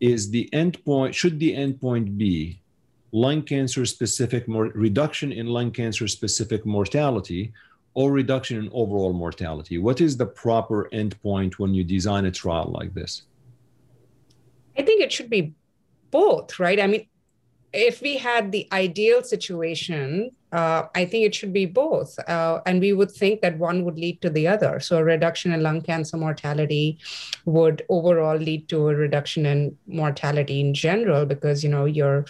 is 0.00 0.30
the 0.30 0.48
endpoint 0.52 1.14
should 1.14 1.38
the 1.38 1.54
endpoint 1.54 2.18
be 2.18 2.60
lung 3.12 3.42
cancer 3.42 3.86
specific 3.86 4.48
more 4.48 4.66
reduction 4.74 5.32
in 5.32 5.46
lung 5.46 5.70
cancer 5.70 6.08
specific 6.08 6.66
mortality 6.66 7.52
or 7.96 8.12
reduction 8.12 8.58
in 8.58 8.70
overall 8.74 9.14
mortality? 9.14 9.78
What 9.78 10.02
is 10.02 10.18
the 10.18 10.26
proper 10.26 10.86
endpoint 10.92 11.54
when 11.54 11.72
you 11.72 11.82
design 11.82 12.26
a 12.26 12.30
trial 12.30 12.70
like 12.78 12.92
this? 12.92 13.22
I 14.78 14.82
think 14.82 15.00
it 15.00 15.10
should 15.10 15.30
be 15.30 15.54
both, 16.10 16.60
right? 16.60 16.78
I 16.78 16.86
mean, 16.86 17.08
if 17.72 18.00
we 18.00 18.16
had 18.16 18.52
the 18.52 18.68
ideal 18.72 19.22
situation, 19.22 20.30
uh, 20.52 20.86
I 20.94 21.04
think 21.04 21.26
it 21.26 21.34
should 21.34 21.52
be 21.52 21.66
both. 21.66 22.18
Uh, 22.28 22.60
and 22.64 22.80
we 22.80 22.92
would 22.92 23.10
think 23.10 23.42
that 23.42 23.58
one 23.58 23.84
would 23.84 23.98
lead 23.98 24.22
to 24.22 24.30
the 24.30 24.48
other. 24.48 24.80
So 24.80 24.98
a 24.98 25.04
reduction 25.04 25.52
in 25.52 25.62
lung 25.62 25.82
cancer 25.82 26.16
mortality 26.16 26.98
would 27.44 27.84
overall 27.88 28.36
lead 28.36 28.68
to 28.68 28.88
a 28.88 28.94
reduction 28.94 29.44
in 29.44 29.76
mortality 29.86 30.60
in 30.60 30.72
general 30.72 31.26
because, 31.26 31.62
you 31.62 31.68
know, 31.68 31.84
you're 31.84 32.24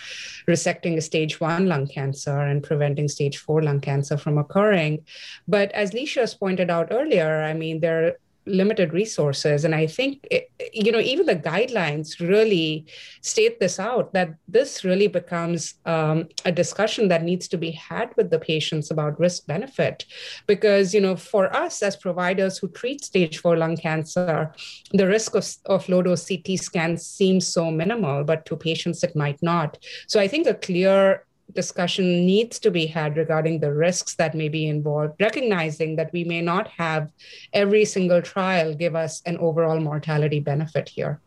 resecting 0.49 0.97
a 0.97 1.01
stage 1.01 1.41
one 1.41 1.67
lung 1.67 1.87
cancer 1.87 2.39
and 2.39 2.63
preventing 2.63 3.09
stage 3.09 3.37
four 3.39 3.63
lung 3.63 3.81
cancer 3.81 4.17
from 4.17 4.39
occurring. 4.39 5.05
But 5.47 5.71
as 5.73 5.93
Lecia 5.93 6.21
has 6.21 6.35
pointed 6.35 6.71
out 6.71 6.89
earlier, 6.91 7.43
I 7.43 7.53
mean, 7.53 7.81
there 7.81 8.17
limited 8.47 8.93
resources. 8.93 9.65
And 9.65 9.75
i 9.75 9.87
think 9.87 10.27
it, 10.31 10.51
you 10.73 10.93
know 10.93 11.01
even 11.01 11.27
the 11.27 11.37
guidelines 11.37 12.21
really 12.21 12.87
state 13.21 13.59
this 13.61 13.79
out 13.79 14.13
that 14.13 14.35
this 14.49 14.85
really 14.85 15.09
becomes 15.09 15.75
um, 15.85 16.29
a 16.45 16.53
discussion 16.53 17.09
that 17.09 17.23
needs 17.23 17.49
to 17.49 17.57
be 17.57 17.73
had 17.73 18.15
with 18.17 18.31
the 18.31 18.39
patients 18.39 18.91
about 18.91 19.19
risk 19.19 19.47
benefit. 19.47 20.05
Because 20.47 20.95
you 20.95 21.01
know 21.01 21.17
for 21.17 21.55
us 21.55 21.83
as 21.83 21.97
providers 21.97 22.59
who 22.59 22.69
treat 22.69 23.05
stage 23.05 23.39
4 23.39 23.57
lung 23.57 23.77
cancer 23.77 24.53
the 24.93 25.07
risk 25.07 25.35
of, 25.35 25.47
of 25.67 25.89
low 25.89 26.03
dose 26.03 26.25
ct 26.25 26.59
scans 26.59 27.07
seems 27.07 27.47
so 27.47 27.71
minimal 27.71 28.25
but 28.25 28.47
to 28.47 28.57
patients 28.57 29.03
it 29.03 29.17
might 29.17 29.43
not. 29.43 29.79
So 30.07 30.21
i 30.21 30.29
think 30.29 30.47
a 30.47 30.55
clear 30.55 31.27
discussion 31.53 32.27
needs 32.27 32.59
to 32.61 32.71
be 32.71 32.87
had 32.87 33.17
regarding 33.17 33.61
the 33.61 33.73
risks 33.73 34.15
that 34.17 34.35
may 34.35 34.49
be 34.49 34.69
involved, 34.69 35.15
recognizing 35.21 35.97
that 35.97 36.13
we 36.13 36.25
may 36.25 36.41
not 36.41 36.69
have 36.69 37.13
every 37.53 37.85
single 37.85 38.21
trial 38.21 38.75
give 38.75 38.95
us 38.95 39.23
an 39.27 39.39
overall 39.39 39.81
mortality 39.81 40.41
benefit 40.41 40.89
here. 40.89 41.21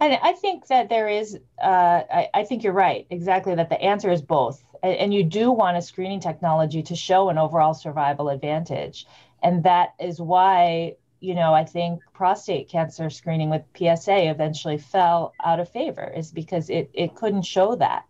And 0.00 0.18
I 0.22 0.32
think 0.32 0.66
that 0.68 0.88
there 0.88 1.08
is, 1.08 1.38
uh, 1.62 2.02
I, 2.10 2.28
I, 2.32 2.44
think 2.44 2.64
you're 2.64 2.72
right, 2.72 3.06
exactly, 3.10 3.54
that 3.54 3.68
the 3.68 3.80
answer 3.80 4.10
is 4.10 4.22
both. 4.22 4.64
And, 4.82 4.96
and 4.96 5.14
you 5.14 5.22
do 5.22 5.52
want 5.52 5.76
a 5.76 5.82
screening 5.82 6.20
technology 6.20 6.82
to 6.84 6.96
show 6.96 7.28
an 7.28 7.36
overall 7.36 7.74
survival 7.74 8.30
advantage. 8.30 9.06
And 9.42 9.62
that 9.64 9.94
is 10.00 10.18
why, 10.18 10.96
you 11.20 11.34
know, 11.34 11.52
I 11.52 11.64
think 11.64 12.00
prostate 12.14 12.70
cancer 12.70 13.10
screening 13.10 13.50
with 13.50 13.62
PSA 13.76 14.30
eventually 14.30 14.78
fell 14.78 15.34
out 15.44 15.60
of 15.60 15.68
favor, 15.68 16.10
is 16.16 16.32
because 16.32 16.70
it, 16.70 16.90
it 16.94 17.14
couldn't 17.14 17.42
show 17.42 17.74
that 17.74 18.04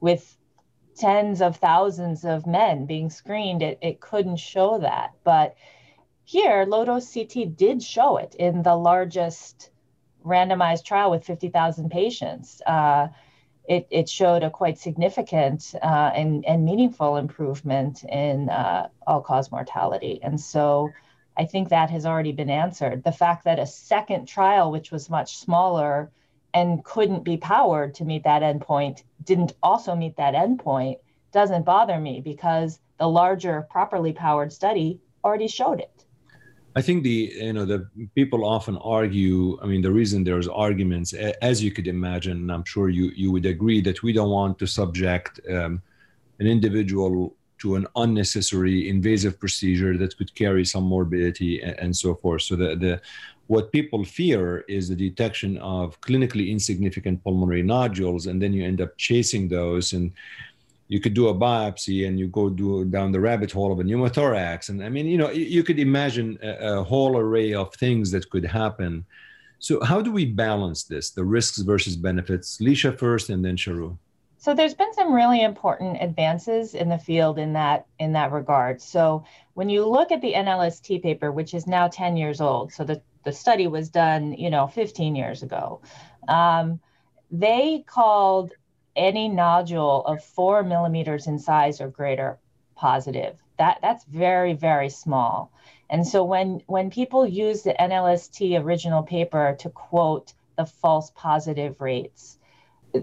with 0.00 0.36
tens 0.96 1.40
of 1.40 1.56
thousands 1.56 2.24
of 2.24 2.46
men 2.46 2.86
being 2.86 3.10
screened, 3.10 3.62
it, 3.62 3.78
it 3.80 4.00
couldn't 4.00 4.36
show 4.36 4.78
that. 4.78 5.12
But 5.24 5.54
here, 6.24 6.64
low 6.66 6.84
dose 6.84 7.12
CT 7.12 7.56
did 7.56 7.82
show 7.82 8.16
it 8.16 8.34
in 8.34 8.62
the 8.62 8.76
largest 8.76 9.70
randomized 10.24 10.84
trial 10.84 11.10
with 11.10 11.24
50,000 11.24 11.90
patients. 11.90 12.60
Uh, 12.66 13.08
it, 13.68 13.86
it 13.90 14.08
showed 14.08 14.42
a 14.42 14.50
quite 14.50 14.78
significant 14.78 15.74
uh, 15.82 16.10
and, 16.14 16.44
and 16.44 16.64
meaningful 16.64 17.16
improvement 17.16 18.04
in 18.04 18.48
uh, 18.48 18.88
all 19.06 19.20
cause 19.20 19.50
mortality. 19.50 20.18
And 20.22 20.40
so 20.40 20.90
I 21.36 21.44
think 21.44 21.68
that 21.68 21.90
has 21.90 22.04
already 22.04 22.32
been 22.32 22.50
answered. 22.50 23.04
The 23.04 23.12
fact 23.12 23.44
that 23.44 23.58
a 23.58 23.66
second 23.66 24.26
trial, 24.26 24.70
which 24.70 24.90
was 24.90 25.08
much 25.08 25.38
smaller, 25.38 26.10
and 26.54 26.84
couldn't 26.84 27.24
be 27.24 27.36
powered 27.36 27.94
to 27.94 28.04
meet 28.04 28.24
that 28.24 28.42
endpoint 28.42 29.02
didn't 29.24 29.52
also 29.62 29.94
meet 29.94 30.16
that 30.16 30.34
endpoint 30.34 30.96
doesn't 31.32 31.64
bother 31.64 31.98
me 31.98 32.20
because 32.20 32.80
the 32.98 33.06
larger 33.06 33.66
properly 33.70 34.12
powered 34.12 34.52
study 34.52 35.00
already 35.24 35.48
showed 35.48 35.80
it. 35.80 36.04
I 36.76 36.82
think 36.82 37.02
the 37.02 37.32
you 37.34 37.52
know 37.52 37.64
the 37.64 37.88
people 38.14 38.44
often 38.44 38.76
argue 38.78 39.58
i 39.60 39.66
mean 39.66 39.82
the 39.82 39.90
reason 39.90 40.22
there's 40.22 40.46
arguments 40.46 41.12
as 41.42 41.60
you 41.64 41.72
could 41.72 41.88
imagine 41.88 42.36
and 42.42 42.52
i'm 42.52 42.64
sure 42.64 42.88
you 42.88 43.06
you 43.16 43.32
would 43.32 43.44
agree 43.44 43.80
that 43.80 44.04
we 44.04 44.12
don't 44.12 44.30
want 44.30 44.56
to 44.60 44.66
subject 44.68 45.40
um, 45.50 45.82
an 46.38 46.46
individual 46.46 47.34
to 47.60 47.76
an 47.76 47.86
unnecessary 47.96 48.88
invasive 48.88 49.38
procedure 49.38 49.96
that 49.96 50.16
could 50.16 50.34
carry 50.34 50.64
some 50.64 50.84
morbidity 50.84 51.62
and, 51.62 51.78
and 51.78 51.96
so 51.96 52.14
forth. 52.14 52.42
So 52.42 52.56
the 52.56 52.74
the 52.74 53.00
what 53.50 53.72
people 53.72 54.04
fear 54.04 54.60
is 54.68 54.88
the 54.88 54.94
detection 54.94 55.58
of 55.58 56.00
clinically 56.02 56.52
insignificant 56.52 57.20
pulmonary 57.24 57.64
nodules, 57.64 58.26
and 58.26 58.40
then 58.40 58.52
you 58.52 58.64
end 58.64 58.80
up 58.80 58.96
chasing 58.96 59.48
those. 59.48 59.92
And 59.92 60.12
you 60.86 61.00
could 61.00 61.14
do 61.14 61.26
a 61.26 61.34
biopsy 61.34 62.06
and 62.06 62.16
you 62.16 62.28
go 62.28 62.48
do 62.48 62.84
down 62.84 63.10
the 63.10 63.18
rabbit 63.18 63.50
hole 63.50 63.72
of 63.72 63.80
a 63.80 63.82
pneumothorax. 63.82 64.68
And 64.68 64.84
I 64.84 64.88
mean, 64.88 65.06
you 65.06 65.18
know, 65.18 65.30
you 65.30 65.64
could 65.64 65.80
imagine 65.80 66.38
a, 66.44 66.78
a 66.78 66.84
whole 66.84 67.16
array 67.16 67.52
of 67.52 67.74
things 67.74 68.12
that 68.12 68.30
could 68.30 68.44
happen. 68.44 69.04
So, 69.58 69.82
how 69.82 70.00
do 70.00 70.12
we 70.12 70.26
balance 70.26 70.84
this, 70.84 71.10
the 71.10 71.24
risks 71.24 71.58
versus 71.58 71.96
benefits? 71.96 72.60
Lecia 72.60 72.92
first, 72.96 73.30
and 73.30 73.44
then 73.44 73.56
Charu. 73.56 73.98
So 74.40 74.54
there's 74.54 74.72
been 74.72 74.94
some 74.94 75.12
really 75.12 75.42
important 75.42 75.98
advances 76.00 76.74
in 76.74 76.88
the 76.88 76.96
field 76.96 77.38
in 77.38 77.52
that 77.52 77.86
in 77.98 78.12
that 78.14 78.32
regard. 78.32 78.80
So 78.80 79.24
when 79.52 79.68
you 79.68 79.84
look 79.86 80.10
at 80.10 80.22
the 80.22 80.32
NLST 80.32 81.02
paper, 81.02 81.30
which 81.30 81.52
is 81.52 81.66
now 81.66 81.88
10 81.88 82.16
years 82.16 82.40
old, 82.40 82.72
so 82.72 82.84
the 82.84 83.02
the 83.22 83.32
study 83.32 83.66
was 83.66 83.90
done, 83.90 84.32
you 84.32 84.48
know, 84.48 84.66
15 84.66 85.14
years 85.14 85.42
ago. 85.42 85.82
Um, 86.26 86.80
they 87.30 87.84
called 87.86 88.52
any 88.96 89.28
nodule 89.28 90.06
of 90.06 90.24
four 90.24 90.62
millimeters 90.62 91.26
in 91.26 91.38
size 91.38 91.82
or 91.82 91.88
greater 91.88 92.38
positive. 92.74 93.36
That 93.58 93.80
that's 93.82 94.04
very 94.04 94.54
very 94.54 94.88
small. 94.88 95.52
And 95.90 96.08
so 96.08 96.24
when 96.24 96.62
when 96.66 96.88
people 96.88 97.26
use 97.26 97.60
the 97.60 97.74
NLST 97.78 98.58
original 98.64 99.02
paper 99.02 99.56
to 99.58 99.68
quote 99.68 100.32
the 100.56 100.64
false 100.64 101.12
positive 101.14 101.78
rates, 101.82 102.38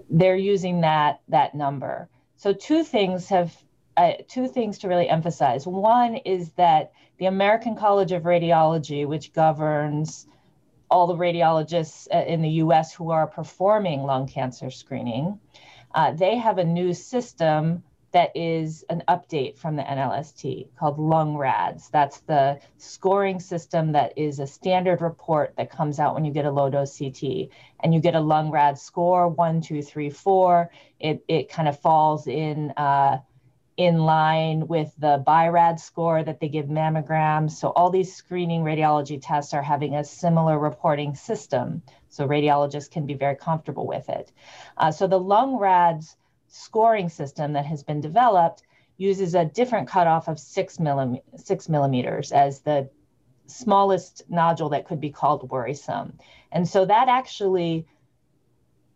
they're 0.09 0.35
using 0.35 0.81
that 0.81 1.21
that 1.29 1.55
number. 1.55 2.09
So 2.35 2.53
two 2.53 2.83
things 2.83 3.29
have 3.29 3.55
uh, 3.97 4.13
two 4.27 4.47
things 4.47 4.77
to 4.79 4.87
really 4.87 5.09
emphasize. 5.09 5.65
One 5.65 6.15
is 6.17 6.51
that 6.51 6.91
the 7.17 7.25
American 7.25 7.75
College 7.75 8.11
of 8.11 8.23
Radiology, 8.23 9.07
which 9.07 9.33
governs 9.33 10.27
all 10.89 11.07
the 11.07 11.15
radiologists 11.15 12.07
uh, 12.13 12.23
in 12.25 12.41
the 12.41 12.49
US 12.63 12.93
who 12.93 13.09
are 13.11 13.27
performing 13.27 14.03
lung 14.03 14.27
cancer 14.27 14.69
screening, 14.69 15.39
uh, 15.95 16.11
they 16.11 16.37
have 16.37 16.59
a 16.59 16.63
new 16.63 16.93
system 16.93 17.83
that 18.11 18.31
is 18.35 18.85
an 18.89 19.03
update 19.07 19.57
from 19.57 19.75
the 19.75 19.83
NLST 19.83 20.69
called 20.77 20.97
Lung 20.97 21.35
RADS. 21.35 21.89
That's 21.89 22.19
the 22.21 22.59
scoring 22.77 23.39
system 23.39 23.91
that 23.91 24.17
is 24.17 24.39
a 24.39 24.47
standard 24.47 25.01
report 25.01 25.53
that 25.57 25.69
comes 25.69 25.99
out 25.99 26.13
when 26.13 26.23
you 26.23 26.31
get 26.31 26.45
a 26.45 26.51
low 26.51 26.69
dose 26.69 26.97
CT. 26.97 27.49
And 27.81 27.93
you 27.93 27.99
get 27.99 28.15
a 28.15 28.19
LungRad 28.19 28.77
score 28.77 29.27
one, 29.27 29.61
two, 29.61 29.81
three, 29.81 30.09
four. 30.09 30.71
It, 30.99 31.23
it 31.27 31.49
kind 31.49 31.67
of 31.67 31.79
falls 31.79 32.27
in. 32.27 32.71
Uh, 32.71 33.19
in 33.77 33.99
line 33.99 34.67
with 34.67 34.91
the 34.97 35.21
BI-RADS 35.23 35.83
score 35.83 36.23
that 36.23 36.39
they 36.39 36.49
give 36.49 36.65
mammograms. 36.65 37.51
So 37.51 37.69
all 37.69 37.91
these 37.91 38.11
screening 38.11 38.63
radiology 38.63 39.19
tests 39.21 39.53
are 39.53 39.61
having 39.61 39.93
a 39.93 40.03
similar 40.03 40.57
reporting 40.57 41.13
system. 41.13 41.83
So 42.09 42.27
radiologists 42.27 42.89
can 42.89 43.05
be 43.05 43.13
very 43.13 43.35
comfortable 43.35 43.85
with 43.85 44.09
it. 44.09 44.31
Uh, 44.77 44.91
so 44.91 45.05
the 45.05 45.19
Lung 45.19 45.59
RADS 45.59 46.15
scoring 46.47 47.09
system 47.09 47.53
that 47.53 47.65
has 47.65 47.83
been 47.83 48.01
developed 48.01 48.63
uses 48.97 49.35
a 49.35 49.45
different 49.45 49.87
cutoff 49.87 50.27
of 50.27 50.39
six, 50.39 50.77
millim- 50.77 51.21
six 51.35 51.69
millimeters 51.69 52.31
as 52.31 52.61
the 52.61 52.89
smallest 53.45 54.23
nodule 54.29 54.69
that 54.69 54.85
could 54.85 54.99
be 54.99 55.09
called 55.09 55.49
worrisome. 55.49 56.17
And 56.51 56.67
so 56.67 56.85
that 56.85 57.07
actually 57.07 57.87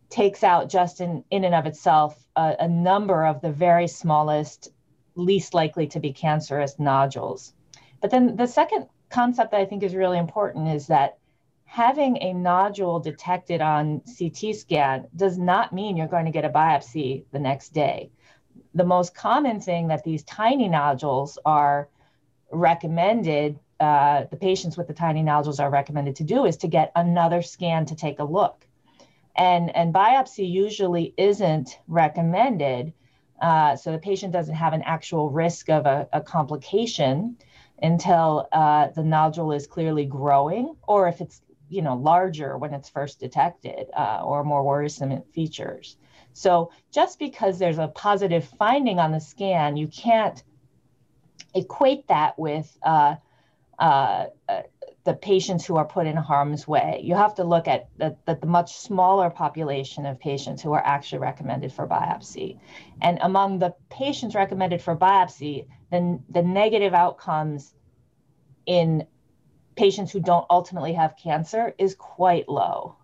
takes 0.10 0.44
out 0.44 0.70
just 0.70 1.02
in, 1.02 1.24
in 1.32 1.44
and 1.44 1.56
of 1.56 1.66
itself 1.66 2.28
a, 2.36 2.56
a 2.60 2.68
number 2.68 3.26
of 3.26 3.42
the 3.42 3.52
very 3.52 3.88
smallest, 3.88 4.70
least 5.16 5.54
likely 5.54 5.88
to 5.88 6.00
be 6.00 6.12
cancerous 6.12 6.80
nodules. 6.80 7.54
But 8.02 8.12
then 8.12 8.36
the 8.36 8.48
second 8.48 8.88
concept 9.10 9.52
that 9.52 9.62
I 9.62 9.66
think 9.66 9.84
is 9.84 9.96
really 9.96 10.18
important 10.18 10.68
is 10.68 10.88
that 10.88 11.18
having 11.72 12.18
a 12.22 12.34
nodule 12.34 13.00
detected 13.00 13.62
on 13.62 14.02
CT 14.18 14.54
scan 14.54 15.08
does 15.16 15.38
not 15.38 15.72
mean 15.72 15.96
you're 15.96 16.06
going 16.06 16.26
to 16.26 16.32
get 16.32 16.44
a 16.44 16.50
biopsy 16.50 17.24
the 17.32 17.40
next 17.40 17.70
day. 17.70 18.12
The 18.74 18.84
most 18.84 19.16
common 19.16 19.62
thing 19.62 19.88
that 19.88 20.04
these 20.04 20.22
tiny 20.24 20.68
nodules 20.68 21.40
are 21.46 21.88
recommended, 22.52 23.58
uh, 23.80 24.26
the 24.30 24.36
patients 24.36 24.76
with 24.76 24.88
the 24.88 24.94
tiny 24.94 25.24
nodules 25.24 25.62
are 25.62 25.70
recommended 25.70 26.18
to 26.18 26.26
do 26.26 26.44
is 26.44 26.58
to 26.58 26.68
get 26.68 26.92
another 26.94 27.42
scan 27.42 27.86
to 27.86 27.96
take 27.96 28.20
a 28.20 28.26
look. 28.26 28.68
And, 29.38 29.74
and 29.74 29.94
biopsy 29.94 30.52
usually 30.52 31.14
isn't 31.16 31.80
recommended. 31.88 32.92
Uh, 33.42 33.78
so 33.78 33.94
the 33.94 33.98
patient 33.98 34.34
doesn't 34.34 34.56
have 34.56 34.74
an 34.74 34.82
actual 34.82 35.30
risk 35.30 35.70
of 35.70 35.86
a, 35.86 36.10
a 36.12 36.20
complication 36.20 37.38
until 37.82 38.50
uh, 38.52 38.90
the 38.90 39.04
nodule 39.04 39.54
is 39.54 39.68
clearly 39.68 40.04
growing 40.04 40.76
or 40.86 41.08
if 41.08 41.22
it's 41.22 41.42
you 41.72 41.82
know 41.82 41.96
larger 41.96 42.58
when 42.58 42.74
it's 42.74 42.90
first 42.90 43.20
detected 43.20 43.88
uh, 43.98 44.22
or 44.24 44.44
more 44.44 44.64
worrisome 44.64 45.24
features 45.34 45.98
so 46.34 46.72
just 46.92 47.18
because 47.18 47.58
there's 47.58 47.80
a 47.80 47.88
positive 47.88 48.46
finding 48.60 49.00
on 49.00 49.12
the 49.12 49.20
scan 49.20 49.78
you 49.78 49.88
can't 49.88 50.44
equate 51.56 52.08
that 52.08 52.38
with 52.38 52.78
uh, 52.84 53.16
uh, 53.80 54.26
uh 54.48 54.62
the 55.04 55.14
patients 55.14 55.66
who 55.66 55.78
are 55.78 55.86
put 55.86 56.06
in 56.06 56.16
harm's 56.16 56.68
way. 56.68 57.02
You 57.04 57.16
have 57.16 57.34
to 57.36 57.44
look 57.44 57.68
at 57.68 57.90
the, 57.98 58.16
the, 58.26 58.36
the, 58.36 58.46
much 58.46 58.78
smaller 58.78 59.30
population 59.32 60.06
of 60.06 60.20
patients 60.20 60.62
who 60.62 60.74
are 60.74 60.86
actually 60.86 61.20
recommended 61.20 61.74
for 61.74 61.88
biopsy. 61.88 62.60
And 63.02 63.18
among 63.22 63.60
the 63.60 63.74
patients 63.90 64.36
recommended 64.36 64.82
for 64.82 64.96
biopsy, 64.96 65.66
then 65.90 66.24
the 66.30 66.44
negative 66.44 66.94
outcomes 66.94 67.74
in 68.68 69.08
patients 69.76 70.12
who 70.12 70.20
don't 70.20 70.46
ultimately 70.50 70.94
have 70.94 71.16
cancer 71.18 71.74
is 71.78 71.96
quite 71.96 72.48
low. 72.50 72.96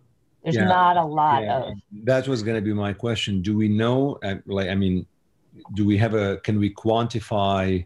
There's 0.44 0.56
yeah. 0.56 0.66
not 0.66 0.98
a 0.98 1.04
lot 1.04 1.44
yeah. 1.44 1.58
of. 1.58 1.74
That 2.04 2.28
was 2.28 2.44
going 2.44 2.56
to 2.56 2.62
be 2.62 2.74
my 2.74 2.94
question. 2.94 3.42
Do 3.42 3.58
we 3.58 3.68
know, 3.68 4.18
uh, 4.24 4.36
like, 4.46 4.70
I 4.70 4.76
mean, 4.76 5.06
do 5.74 5.86
we 5.86 5.98
have 5.98 6.14
a, 6.14 6.38
can 6.38 6.60
we 6.60 6.74
quantify 6.74 7.86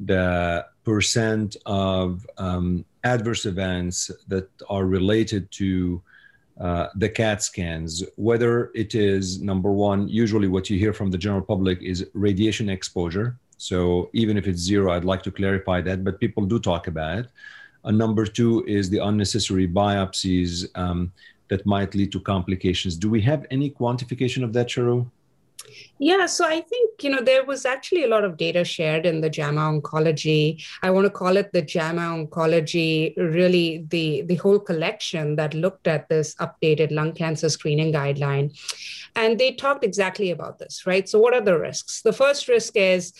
the 0.00 0.66
percent 0.84 1.56
of 1.66 2.26
um, 2.38 2.84
adverse 3.04 3.46
events 3.46 4.10
that 4.28 4.48
are 4.68 4.86
related 4.86 5.50
to 5.52 6.02
uh, 6.60 6.88
the 6.96 7.08
CAT 7.08 7.42
scans, 7.42 8.04
whether 8.16 8.70
it 8.74 8.94
is 8.94 9.40
number 9.40 9.72
one, 9.72 10.08
usually 10.08 10.48
what 10.48 10.68
you 10.70 10.78
hear 10.78 10.92
from 10.92 11.10
the 11.10 11.18
general 11.18 11.42
public 11.42 11.82
is 11.82 12.06
radiation 12.14 12.68
exposure. 12.68 13.38
So 13.56 14.10
even 14.12 14.36
if 14.36 14.46
it's 14.46 14.60
zero, 14.60 14.92
I'd 14.92 15.04
like 15.04 15.22
to 15.24 15.30
clarify 15.30 15.80
that, 15.82 16.04
but 16.04 16.20
people 16.20 16.44
do 16.44 16.58
talk 16.58 16.86
about 16.88 17.18
it. 17.18 17.26
Uh, 17.84 17.90
number 17.90 18.26
two 18.26 18.64
is 18.66 18.88
the 18.90 18.98
unnecessary 18.98 19.66
biopsies 19.66 20.66
um, 20.76 21.12
that 21.48 21.66
might 21.66 21.94
lead 21.94 22.12
to 22.12 22.20
complications. 22.20 22.96
Do 22.96 23.10
we 23.10 23.20
have 23.22 23.46
any 23.50 23.70
quantification 23.70 24.44
of 24.44 24.52
that, 24.52 24.68
Charu? 24.68 25.10
Yeah, 25.98 26.26
so 26.26 26.44
I 26.46 26.60
think, 26.60 27.02
you 27.02 27.10
know, 27.10 27.22
there 27.22 27.44
was 27.44 27.64
actually 27.64 28.04
a 28.04 28.08
lot 28.08 28.24
of 28.24 28.36
data 28.36 28.64
shared 28.64 29.06
in 29.06 29.20
the 29.20 29.30
JAMA 29.30 29.60
Oncology. 29.60 30.62
I 30.82 30.90
want 30.90 31.06
to 31.06 31.10
call 31.10 31.36
it 31.36 31.52
the 31.52 31.62
JAMA 31.62 32.26
Oncology, 32.26 33.14
really 33.16 33.86
the, 33.88 34.22
the 34.22 34.34
whole 34.36 34.58
collection 34.58 35.36
that 35.36 35.54
looked 35.54 35.86
at 35.86 36.08
this 36.08 36.34
updated 36.36 36.90
lung 36.90 37.12
cancer 37.12 37.48
screening 37.48 37.92
guideline. 37.92 38.58
And 39.14 39.38
they 39.38 39.52
talked 39.52 39.84
exactly 39.84 40.30
about 40.30 40.58
this, 40.58 40.86
right? 40.86 41.08
So, 41.08 41.18
what 41.18 41.34
are 41.34 41.40
the 41.40 41.58
risks? 41.58 42.02
The 42.02 42.12
first 42.12 42.48
risk 42.48 42.76
is, 42.76 43.12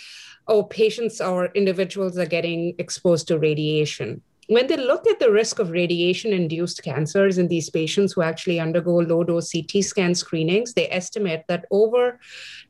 oh, 0.48 0.64
patients 0.64 1.20
or 1.20 1.46
individuals 1.55 2.18
are 2.18 2.27
getting 2.27 2.75
exposed 2.79 3.29
to 3.29 3.38
radiation 3.38 4.22
when 4.53 4.67
they 4.67 4.77
look 4.77 5.07
at 5.07 5.19
the 5.19 5.31
risk 5.31 5.59
of 5.59 5.71
radiation 5.71 6.33
induced 6.33 6.83
cancers 6.83 7.38
in 7.38 7.49
these 7.49 7.71
patients 7.71 8.12
who 8.12 8.23
actually 8.23 8.61
undergo 8.61 8.97
low 8.97 9.25
dose 9.25 9.53
CT 9.53 9.85
scan 9.85 10.15
screenings, 10.15 10.75
they 10.75 10.91
estimate 10.91 11.45
that 11.49 11.65
over 11.71 12.19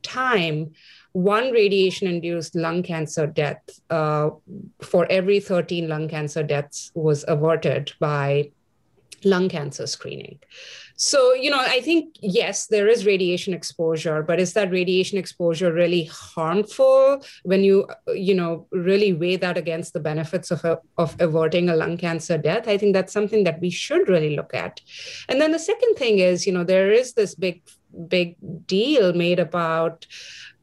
time, 0.01 0.71
one 1.13 1.51
radiation 1.51 2.07
induced 2.07 2.55
lung 2.55 2.83
cancer 2.83 3.27
death 3.27 3.61
uh, 3.89 4.29
for 4.81 5.05
every 5.11 5.39
13 5.39 5.87
lung 5.87 6.09
cancer 6.09 6.43
deaths 6.43 6.91
was 6.95 7.23
averted 7.27 7.93
by 7.99 8.49
lung 9.25 9.49
cancer 9.49 9.87
screening. 9.87 10.39
So, 10.95 11.33
you 11.33 11.49
know, 11.49 11.59
I 11.59 11.81
think, 11.81 12.15
yes, 12.21 12.67
there 12.67 12.87
is 12.87 13.05
radiation 13.05 13.53
exposure, 13.53 14.21
but 14.21 14.39
is 14.39 14.53
that 14.53 14.71
radiation 14.71 15.17
exposure 15.17 15.73
really 15.73 16.03
harmful 16.05 17.25
when 17.43 17.63
you, 17.63 17.87
you 18.07 18.35
know, 18.35 18.67
really 18.71 19.11
weigh 19.11 19.37
that 19.37 19.57
against 19.57 19.93
the 19.93 19.99
benefits 19.99 20.51
of, 20.51 20.63
a, 20.63 20.79
of 20.97 21.15
averting 21.19 21.69
a 21.69 21.75
lung 21.75 21.97
cancer 21.97 22.37
death? 22.37 22.67
I 22.67 22.77
think 22.77 22.93
that's 22.93 23.11
something 23.11 23.43
that 23.43 23.59
we 23.59 23.71
should 23.71 24.07
really 24.07 24.35
look 24.35 24.53
at. 24.53 24.81
And 25.27 25.41
then 25.41 25.51
the 25.51 25.59
second 25.59 25.95
thing 25.95 26.19
is, 26.19 26.45
you 26.45 26.53
know, 26.53 26.63
there 26.63 26.91
is 26.91 27.13
this 27.13 27.33
big, 27.33 27.63
big 28.07 28.35
deal 28.67 29.13
made 29.13 29.39
about 29.39 30.05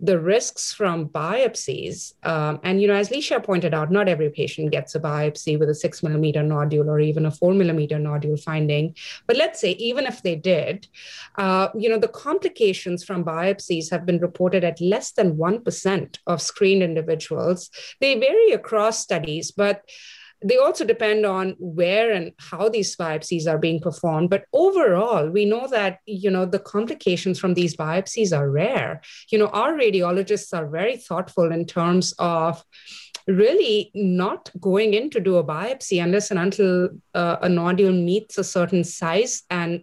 the 0.00 0.18
risks 0.18 0.72
from 0.72 1.08
biopsies. 1.08 2.14
Um, 2.22 2.60
and, 2.62 2.80
you 2.80 2.88
know, 2.88 2.94
as 2.94 3.10
Lecia 3.10 3.42
pointed 3.42 3.74
out, 3.74 3.90
not 3.90 4.08
every 4.08 4.30
patient 4.30 4.72
gets 4.72 4.94
a 4.94 5.00
biopsy 5.00 5.58
with 5.58 5.68
a 5.68 5.74
six 5.74 6.02
millimeter 6.02 6.42
nodule 6.42 6.88
or 6.88 7.00
even 7.00 7.26
a 7.26 7.30
four 7.30 7.52
millimeter 7.52 7.98
nodule 7.98 8.36
finding. 8.36 8.94
But 9.26 9.36
let's 9.36 9.60
say, 9.60 9.72
even 9.72 10.06
if 10.06 10.22
they 10.22 10.36
did, 10.36 10.88
uh, 11.36 11.68
you 11.74 11.88
know, 11.88 11.98
the 11.98 12.08
complications 12.08 13.04
from 13.04 13.24
biopsies 13.24 13.90
have 13.90 14.06
been 14.06 14.18
reported 14.18 14.64
at 14.64 14.80
less 14.80 15.12
than 15.12 15.36
1% 15.36 16.18
of 16.26 16.42
screened 16.42 16.82
individuals. 16.82 17.70
They 18.00 18.18
vary 18.18 18.52
across 18.52 19.00
studies, 19.00 19.50
but 19.50 19.82
they 20.42 20.56
also 20.56 20.84
depend 20.84 21.26
on 21.26 21.54
where 21.58 22.12
and 22.12 22.32
how 22.38 22.68
these 22.68 22.96
biopsies 22.96 23.46
are 23.46 23.58
being 23.58 23.80
performed 23.80 24.30
but 24.30 24.44
overall 24.52 25.28
we 25.28 25.44
know 25.44 25.66
that 25.68 25.98
you 26.06 26.30
know 26.30 26.46
the 26.46 26.58
complications 26.58 27.38
from 27.38 27.54
these 27.54 27.76
biopsies 27.76 28.36
are 28.36 28.50
rare. 28.50 29.00
You 29.30 29.38
know 29.38 29.48
our 29.48 29.72
radiologists 29.72 30.56
are 30.56 30.68
very 30.68 30.96
thoughtful 30.96 31.52
in 31.52 31.66
terms 31.66 32.14
of 32.18 32.64
really 33.26 33.90
not 33.94 34.50
going 34.60 34.94
in 34.94 35.10
to 35.10 35.20
do 35.20 35.36
a 35.36 35.44
biopsy 35.44 36.02
unless 36.02 36.30
and 36.30 36.40
until 36.40 36.88
uh, 37.14 37.36
a 37.42 37.48
nodule 37.48 37.92
meets 37.92 38.38
a 38.38 38.44
certain 38.44 38.82
size 38.82 39.42
and 39.50 39.82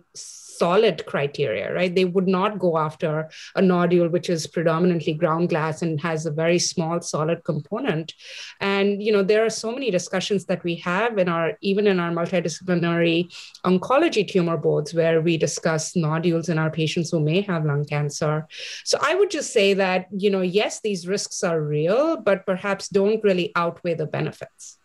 solid 0.58 1.06
criteria, 1.06 1.74
right? 1.74 1.93
They 1.93 2.06
would 2.06 2.28
not 2.28 2.60
go 2.60 2.78
after 2.78 3.30
a 3.56 3.62
nodule 3.62 4.10
which 4.10 4.30
is 4.30 4.48
predominantly 4.48 5.13
ground 5.13 5.50
glass 5.50 5.82
and 5.82 6.00
has 6.02 6.26
a 6.26 6.32
very 6.32 6.60
small 6.60 7.02
solid 7.02 7.43
component. 7.43 8.13
And 8.60 9.02
you 9.02 9.12
know, 9.12 9.24
there 9.24 9.46
are 9.46 9.50
so 9.50 9.72
many 9.72 9.91
discussions 9.91 10.46
that 10.46 10.63
we 10.63 10.76
have 10.76 11.17
in 11.17 11.30
our 11.30 11.58
even 11.62 11.88
in 11.88 12.00
our 12.00 12.12
multidisciplinary 12.12 13.34
oncology 13.65 14.28
tumor 14.28 14.58
boards 14.58 14.93
where 14.93 15.22
we 15.22 15.38
discuss 15.38 15.96
nodules 15.96 16.50
in 16.50 16.58
our 16.58 16.72
patients 16.72 17.12
who 17.12 17.20
may 17.20 17.41
have 17.41 17.65
lung 17.65 17.86
cancer. 17.86 18.48
So 18.84 18.98
I 19.02 19.15
would 19.15 19.32
just 19.32 19.52
say 19.54 19.74
that, 19.76 20.08
you 20.12 20.30
know, 20.30 20.41
yes, 20.41 20.82
these 20.82 21.08
risks 21.08 21.43
are 21.43 21.62
real, 21.62 22.17
but 22.17 22.46
perhaps 22.46 22.89
don't 22.89 23.24
really 23.24 23.52
outweigh 23.56 23.96
the 23.96 24.06
benefits. 24.06 24.78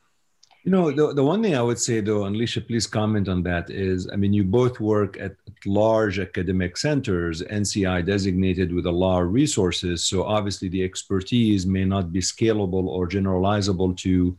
You 0.64 0.70
know, 0.70 0.92
the, 0.92 1.12
the 1.12 1.24
one 1.24 1.42
thing 1.42 1.56
I 1.56 1.62
would 1.62 1.80
say 1.80 2.00
though, 2.00 2.24
and 2.24 2.36
Alicia, 2.36 2.60
please 2.60 2.86
comment 2.86 3.28
on 3.28 3.42
that 3.42 3.68
is, 3.68 4.08
I 4.12 4.16
mean, 4.16 4.32
you 4.32 4.44
both 4.44 4.78
work 4.78 5.18
at 5.18 5.34
large 5.66 6.20
academic 6.20 6.76
centers, 6.76 7.42
NCI 7.42 8.06
designated 8.06 8.72
with 8.72 8.86
a 8.86 8.90
lot 8.90 9.22
of 9.22 9.32
resources. 9.32 10.04
So 10.04 10.22
obviously 10.22 10.68
the 10.68 10.84
expertise 10.84 11.66
may 11.66 11.84
not 11.84 12.12
be 12.12 12.20
scalable 12.20 12.86
or 12.86 13.08
generalizable 13.08 13.96
to 13.98 14.36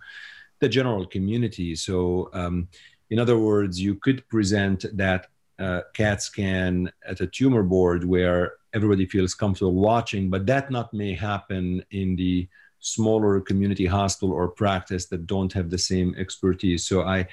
the 0.59 0.69
general 0.69 1.05
community. 1.05 1.75
So 1.75 2.29
um, 2.31 2.69
in 3.09 3.19
other 3.19 3.37
words, 3.37 3.81
you 3.81 3.95
could 3.95 4.25
present 4.29 4.85
that 4.93 5.27
uh, 5.59 5.81
CAT 5.93 6.21
scan 6.21 6.89
at 7.05 7.19
a 7.19 7.27
tumor 7.27 7.63
board 7.63 8.05
where 8.05 8.53
everybody 8.73 9.05
feels 9.05 9.35
comfortable 9.35 9.75
watching, 9.75 10.29
but 10.29 10.45
that 10.45 10.71
not 10.71 10.93
may 10.93 11.13
happen 11.13 11.83
in 11.91 12.15
the 12.15 12.47
smaller 12.83 13.39
community 13.39 13.85
hospital 13.85 14.35
or 14.35 14.49
practice 14.49 15.05
that 15.07 15.25
don't 15.25 15.53
have 15.53 15.69
the 15.69 15.77
same 15.77 16.13
expertise. 16.17 16.85
So 16.85 17.01
I, 17.01 17.27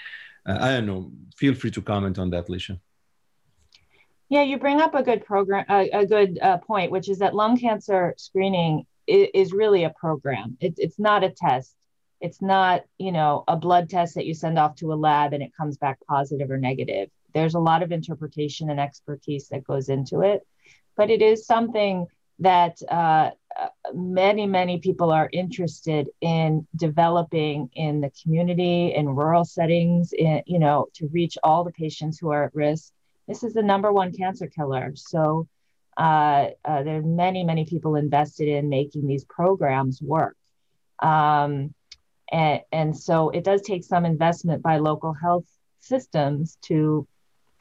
I 0.46 0.68
don't 0.72 0.86
know. 0.86 1.12
Feel 1.36 1.54
free 1.54 1.72
to 1.72 1.82
comment 1.82 2.18
on 2.18 2.30
that, 2.30 2.48
Lecia. 2.48 2.78
Yeah, 4.28 4.42
you 4.42 4.58
bring 4.58 4.80
up 4.80 4.94
a 4.94 5.02
good 5.02 5.24
program, 5.24 5.64
uh, 5.68 5.86
a 5.92 6.06
good 6.06 6.38
uh, 6.40 6.58
point, 6.58 6.92
which 6.92 7.08
is 7.08 7.18
that 7.18 7.34
lung 7.34 7.58
cancer 7.58 8.14
screening 8.16 8.86
is, 9.08 9.28
is 9.34 9.52
really 9.52 9.82
a 9.82 9.90
program. 9.90 10.56
It, 10.60 10.74
it's 10.78 11.00
not 11.00 11.24
a 11.24 11.30
test. 11.30 11.74
It's 12.20 12.40
not, 12.40 12.82
you 12.96 13.10
know, 13.10 13.42
a 13.48 13.56
blood 13.56 13.90
test 13.90 14.14
that 14.14 14.26
you 14.26 14.34
send 14.34 14.56
off 14.56 14.76
to 14.76 14.92
a 14.92 14.94
lab 14.94 15.32
and 15.32 15.42
it 15.42 15.50
comes 15.56 15.78
back 15.78 15.98
positive 16.06 16.48
or 16.48 16.58
negative. 16.58 17.10
There's 17.34 17.54
a 17.54 17.60
lot 17.60 17.82
of 17.82 17.90
interpretation 17.90 18.70
and 18.70 18.78
expertise 18.78 19.48
that 19.48 19.64
goes 19.64 19.88
into 19.88 20.20
it, 20.20 20.46
but 20.96 21.10
it 21.10 21.22
is 21.22 21.44
something 21.44 22.06
that 22.38 22.80
uh, 22.88 23.30
many, 23.94 24.46
many 24.46 24.78
people 24.78 25.10
are 25.10 25.28
interested 25.32 26.08
in 26.20 26.66
developing 26.76 27.68
in 27.74 28.00
the 28.00 28.10
community, 28.22 28.94
in 28.94 29.08
rural 29.08 29.44
settings, 29.44 30.12
in, 30.12 30.42
you 30.46 30.58
know, 30.58 30.86
to 30.94 31.08
reach 31.08 31.36
all 31.42 31.64
the 31.64 31.72
patients 31.72 32.18
who 32.18 32.30
are 32.30 32.44
at 32.44 32.54
risk. 32.54 32.92
this 33.26 33.42
is 33.42 33.54
the 33.54 33.62
number 33.62 33.92
one 33.92 34.12
cancer 34.12 34.46
killer. 34.46 34.92
So 34.94 35.48
uh, 35.96 36.48
uh, 36.64 36.82
there 36.82 36.98
are 36.98 37.02
many, 37.02 37.44
many 37.44 37.64
people 37.64 37.96
invested 37.96 38.48
in 38.48 38.68
making 38.68 39.06
these 39.06 39.24
programs 39.24 40.00
work. 40.00 40.36
Um, 41.00 41.74
and, 42.30 42.60
and 42.72 42.96
so 42.96 43.30
it 43.30 43.44
does 43.44 43.62
take 43.62 43.84
some 43.84 44.04
investment 44.04 44.62
by 44.62 44.78
local 44.78 45.12
health 45.12 45.46
systems 45.80 46.56
to 46.62 47.06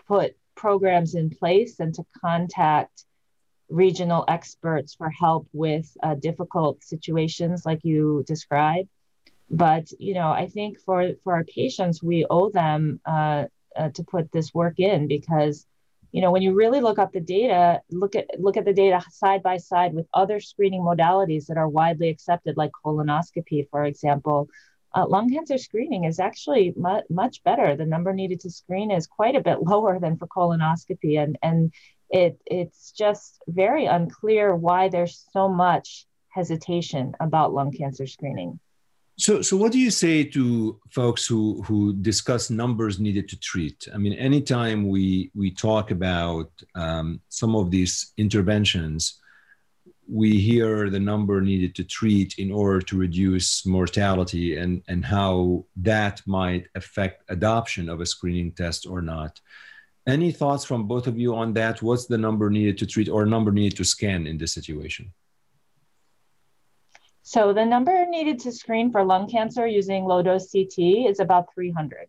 put 0.08 0.36
programs 0.56 1.16
in 1.16 1.30
place 1.30 1.80
and 1.80 1.94
to 1.96 2.04
contact 2.22 3.06
regional 3.70 4.26
experts 4.28 4.96
for 4.96 5.10
help 5.10 5.48
with 5.54 5.96
uh, 6.04 6.16
difficult 6.16 6.84
situations 6.84 7.66
like 7.66 7.84
you 7.84 8.24
described. 8.28 8.90
But 9.50 9.92
you 10.00 10.14
know, 10.14 10.30
I 10.30 10.48
think 10.48 10.80
for 10.80 11.12
for 11.24 11.34
our 11.34 11.44
patients, 11.44 12.04
we 12.04 12.26
owe 12.30 12.50
them 12.50 13.00
uh, 13.06 13.46
uh, 13.76 13.90
to 13.90 14.04
put 14.04 14.32
this 14.32 14.54
work 14.54 14.80
in 14.80 15.08
because 15.08 15.66
you 16.12 16.22
know 16.22 16.32
when 16.32 16.42
you 16.42 16.54
really 16.54 16.82
look 16.82 17.00
up 17.00 17.12
the 17.14 17.20
data, 17.20 17.82
look 17.90 18.16
at 18.16 18.28
look 18.40 18.58
at 18.58 18.66
the 18.66 18.74
data 18.74 19.02
side 19.12 19.42
by 19.42 19.58
side 19.58 19.94
with 19.94 20.08
other 20.14 20.40
screening 20.40 20.82
modalities 20.82 21.48
that 21.48 21.58
are 21.58 21.68
widely 21.68 22.10
accepted, 22.10 22.58
like 22.58 22.72
colonoscopy, 22.86 23.68
for 23.70 23.86
example. 23.86 24.50
Uh, 24.96 25.06
lung 25.08 25.30
cancer 25.30 25.60
screening 25.60 26.06
is 26.06 26.20
actually 26.20 26.74
mu- 26.76 27.02
much 27.12 27.44
better. 27.44 27.76
The 27.76 27.86
number 27.86 28.12
needed 28.12 28.40
to 28.40 28.50
screen 28.50 28.90
is 28.90 29.06
quite 29.06 29.36
a 29.36 29.42
bit 29.42 29.62
lower 29.72 30.00
than 30.00 30.18
for 30.18 30.28
colonoscopy, 30.28 31.22
and 31.22 31.38
and 31.42 31.74
it 32.10 32.42
it's 32.46 32.92
just 32.92 33.42
very 33.48 33.86
unclear 33.86 34.56
why 34.56 34.90
there's 34.90 35.26
so 35.32 35.48
much 35.48 36.06
hesitation 36.30 37.14
about 37.20 37.54
lung 37.54 37.72
cancer 37.72 38.08
screening. 38.08 38.60
So, 39.18 39.42
so 39.42 39.58
what 39.58 39.74
do 39.74 39.80
you 39.80 39.92
say 39.92 40.24
to 40.24 40.80
folks 40.92 41.28
who 41.28 41.62
who 41.64 41.94
discuss 41.94 42.50
numbers 42.50 43.00
needed 43.02 43.28
to 43.30 43.40
treat? 43.40 43.88
I 43.94 43.98
mean, 43.98 44.14
anytime 44.14 44.88
we 44.88 45.30
we 45.36 45.52
talk 45.52 45.92
about 45.92 46.50
um, 46.76 47.20
some 47.28 47.54
of 47.54 47.70
these 47.70 48.14
interventions, 48.16 49.20
we 50.08 50.40
hear 50.40 50.90
the 50.90 51.02
number 51.02 51.42
needed 51.42 51.76
to 51.76 51.84
treat 51.84 52.40
in 52.40 52.50
order 52.50 52.82
to 52.82 52.98
reduce 52.98 53.66
mortality 53.66 54.56
and 54.56 54.82
and 54.88 55.04
how 55.04 55.66
that 55.76 56.22
might 56.26 56.68
affect 56.76 57.30
adoption 57.30 57.90
of 57.90 58.00
a 58.00 58.06
screening 58.06 58.54
test 58.54 58.88
or 58.88 59.02
not. 59.02 59.42
Any 60.10 60.32
thoughts 60.32 60.66
from 60.66 60.88
both 60.88 61.06
of 61.06 61.20
you 61.20 61.36
on 61.36 61.54
that? 61.54 61.84
What's 61.84 62.08
the 62.08 62.18
number 62.18 62.50
needed 62.50 62.80
to 62.80 62.88
treat 62.88 63.10
or 63.10 63.28
number 63.28 63.52
needed 63.52 63.78
to 63.78 63.84
scan 63.84 64.26
in 64.26 64.40
this 64.40 64.52
situation? 64.52 65.14
So 67.22 67.54
the 67.54 67.64
number 67.64 68.08
needed 68.08 68.40
to 68.40 68.52
screen 68.52 68.92
for 68.92 69.04
lung 69.04 69.30
cancer 69.30 69.68
using 69.68 70.06
low 70.06 70.24
dose 70.24 70.52
CT 70.52 70.80
is 71.12 71.20
about 71.20 71.54
300. 71.54 72.08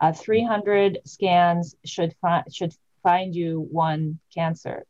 Uh, 0.00 0.12
300 0.12 1.00
scans 1.04 1.76
should, 1.84 2.14
fi- 2.22 2.44
should 2.50 2.72
find 3.02 3.36
you 3.36 3.68
one 3.70 4.18
cancer. 4.34 4.86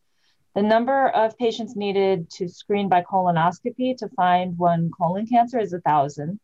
The 0.55 0.63
number 0.63 1.09
of 1.09 1.37
patients 1.39 1.75
needed 1.75 2.31
to 2.37 2.49
screen 2.49 2.89
by 2.89 3.03
colonoscopy 3.03 3.97
to 3.97 4.09
find 4.11 4.57
one 4.57 4.93
colon 4.97 5.27
cancer 5.27 5.59
is 5.59 5.73
1,000. 5.73 6.39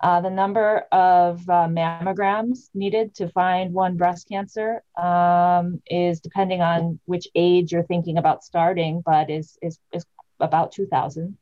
Uh, 0.00 0.20
the 0.20 0.30
number 0.30 0.84
of 0.92 1.48
uh, 1.48 1.66
mammograms 1.66 2.68
needed 2.74 3.14
to 3.14 3.28
find 3.30 3.72
one 3.72 3.96
breast 3.96 4.28
cancer 4.28 4.82
um, 5.00 5.80
is 5.86 6.20
depending 6.20 6.60
on 6.60 7.00
which 7.06 7.26
age 7.34 7.72
you're 7.72 7.82
thinking 7.82 8.18
about 8.18 8.44
starting, 8.44 9.02
but 9.04 9.30
is, 9.30 9.56
is, 9.62 9.78
is 9.92 10.04
about 10.38 10.72
2,000. 10.72 11.38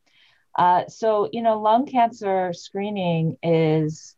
Uh, 0.56 0.86
so, 0.86 1.28
you 1.32 1.42
know, 1.42 1.60
lung 1.60 1.84
cancer 1.84 2.52
screening 2.52 3.36
is 3.42 4.14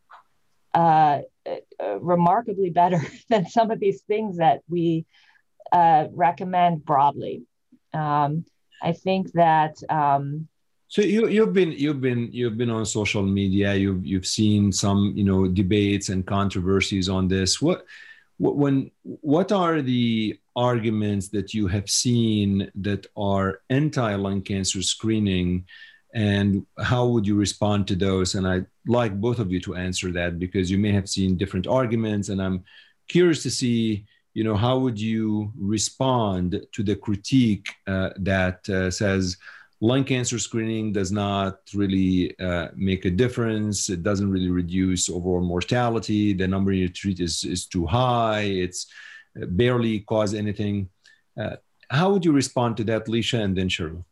uh, 0.74 1.20
uh, 1.46 1.98
remarkably 2.00 2.68
better 2.68 3.00
than 3.30 3.48
some 3.48 3.70
of 3.70 3.80
these 3.80 4.02
things 4.02 4.36
that 4.36 4.60
we 4.68 5.06
uh, 5.72 6.08
recommend 6.12 6.84
broadly. 6.84 7.42
Um, 7.94 8.44
I 8.82 8.92
think 8.92 9.32
that. 9.32 9.76
Um, 9.88 10.48
so 10.88 11.02
you, 11.02 11.28
you've 11.28 11.52
been 11.52 11.72
you've 11.72 12.00
been 12.00 12.28
you've 12.32 12.56
been 12.56 12.70
on 12.70 12.86
social 12.86 13.22
media. 13.22 13.74
You've 13.74 14.04
you've 14.06 14.26
seen 14.26 14.72
some 14.72 15.12
you 15.16 15.24
know 15.24 15.48
debates 15.48 16.08
and 16.08 16.26
controversies 16.26 17.08
on 17.08 17.28
this. 17.28 17.60
What 17.60 17.86
what 18.38 18.56
when 18.56 18.90
what 19.02 19.50
are 19.52 19.82
the 19.82 20.38
arguments 20.54 21.28
that 21.28 21.52
you 21.52 21.66
have 21.66 21.90
seen 21.90 22.70
that 22.76 23.06
are 23.16 23.60
anti 23.70 24.14
lung 24.14 24.42
cancer 24.42 24.82
screening? 24.82 25.66
and 26.14 26.64
how 26.78 27.06
would 27.06 27.26
you 27.26 27.36
respond 27.36 27.86
to 27.86 27.94
those 27.94 28.36
and 28.36 28.48
i'd 28.48 28.66
like 28.86 29.20
both 29.20 29.38
of 29.38 29.52
you 29.52 29.60
to 29.60 29.74
answer 29.74 30.10
that 30.10 30.38
because 30.38 30.70
you 30.70 30.78
may 30.78 30.90
have 30.90 31.08
seen 31.08 31.36
different 31.36 31.66
arguments 31.66 32.30
and 32.30 32.40
i'm 32.40 32.64
curious 33.06 33.42
to 33.42 33.50
see 33.50 34.06
you 34.32 34.42
know 34.42 34.56
how 34.56 34.78
would 34.78 34.98
you 34.98 35.52
respond 35.58 36.60
to 36.72 36.82
the 36.82 36.96
critique 36.96 37.68
uh, 37.86 38.10
that 38.16 38.66
uh, 38.70 38.90
says 38.90 39.36
lung 39.80 40.04
cancer 40.04 40.38
screening 40.38 40.92
does 40.92 41.12
not 41.12 41.58
really 41.74 42.38
uh, 42.38 42.68
make 42.74 43.04
a 43.04 43.10
difference. 43.10 43.90
It 43.90 44.02
doesn't 44.02 44.30
really 44.30 44.50
reduce 44.50 45.08
overall 45.10 45.42
mortality. 45.42 46.32
The 46.32 46.48
number 46.48 46.72
you 46.72 46.88
treat 46.88 47.20
is, 47.20 47.44
is 47.44 47.66
too 47.66 47.86
high. 47.86 48.42
It's 48.42 48.86
uh, 49.40 49.46
barely 49.46 50.00
cause 50.00 50.34
anything. 50.34 50.88
Uh, 51.38 51.56
how 51.90 52.10
would 52.10 52.24
you 52.24 52.32
respond 52.32 52.76
to 52.78 52.84
that 52.84 53.06
Lecia 53.06 53.40
and 53.40 53.56
then 53.56 53.68
Charu? 53.68 54.02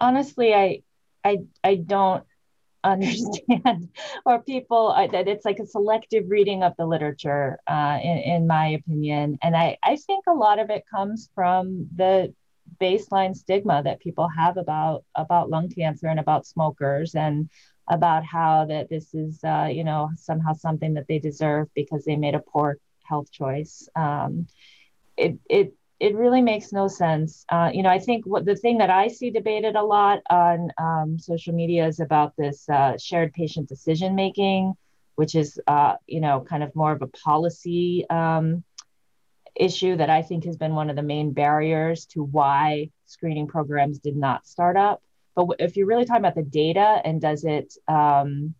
Honestly, 0.00 0.54
I, 0.54 0.82
I, 1.24 1.38
I 1.64 1.74
don't 1.76 2.24
understand 2.84 3.90
or 4.24 4.40
people 4.40 4.94
that 5.12 5.28
it's 5.28 5.44
like 5.44 5.58
a 5.58 5.66
selective 5.66 6.24
reading 6.28 6.62
of 6.62 6.72
the 6.78 6.86
literature 6.86 7.58
uh, 7.66 7.98
in, 8.02 8.18
in 8.18 8.46
my 8.46 8.68
opinion. 8.68 9.38
And 9.42 9.56
I, 9.56 9.76
I 9.82 9.96
think 9.96 10.24
a 10.28 10.32
lot 10.32 10.58
of 10.58 10.70
it 10.70 10.84
comes 10.90 11.28
from 11.34 11.88
the 11.94 12.32
baseline 12.80 13.34
stigma 13.34 13.82
that 13.82 14.00
people 14.00 14.28
have 14.28 14.56
about 14.56 15.04
about 15.14 15.50
lung 15.50 15.68
cancer 15.68 16.06
and 16.08 16.20
about 16.20 16.46
smokers 16.46 17.14
and 17.14 17.48
about 17.88 18.24
how 18.24 18.64
that 18.66 18.88
this 18.88 19.14
is 19.14 19.42
uh, 19.44 19.68
you 19.70 19.84
know 19.84 20.10
somehow 20.16 20.52
something 20.52 20.94
that 20.94 21.06
they 21.08 21.18
deserve 21.18 21.68
because 21.74 22.04
they 22.04 22.16
made 22.16 22.34
a 22.34 22.40
poor 22.40 22.76
health 23.04 23.30
choice 23.32 23.88
um, 23.96 24.46
it, 25.16 25.38
it 25.48 25.74
it 26.00 26.14
really 26.16 26.40
makes 26.40 26.72
no 26.72 26.88
sense. 26.88 27.44
Uh, 27.50 27.70
you 27.72 27.82
know, 27.82 27.90
I 27.90 27.98
think 27.98 28.24
what 28.26 28.46
the 28.46 28.56
thing 28.56 28.78
that 28.78 28.88
I 28.88 29.08
see 29.08 29.30
debated 29.30 29.76
a 29.76 29.82
lot 29.82 30.20
on 30.30 30.70
um, 30.78 31.18
social 31.18 31.54
media 31.54 31.86
is 31.86 32.00
about 32.00 32.32
this 32.38 32.66
uh, 32.70 32.96
shared 32.96 33.34
patient 33.34 33.68
decision 33.68 34.14
making, 34.14 34.72
which 35.16 35.34
is, 35.34 35.60
uh, 35.66 35.96
you 36.06 36.20
know, 36.22 36.42
kind 36.48 36.62
of 36.62 36.74
more 36.74 36.92
of 36.92 37.02
a 37.02 37.06
policy 37.08 38.06
um, 38.08 38.64
issue 39.60 39.96
that 39.96 40.10
I 40.10 40.22
think 40.22 40.44
has 40.44 40.56
been 40.56 40.74
one 40.74 40.90
of 40.90 40.96
the 40.96 41.02
main 41.02 41.32
barriers 41.32 42.06
to 42.06 42.22
why 42.22 42.90
screening 43.04 43.46
programs 43.46 43.98
did 43.98 44.16
not 44.16 44.46
start 44.46 44.76
up. 44.76 45.02
But 45.36 45.56
if 45.58 45.76
you're 45.76 45.86
really 45.86 46.04
talking 46.04 46.22
about 46.22 46.34
the 46.34 46.42
data 46.42 47.00
and 47.04 47.20
does 47.20 47.44
it 47.44 47.74
um, 47.86 48.54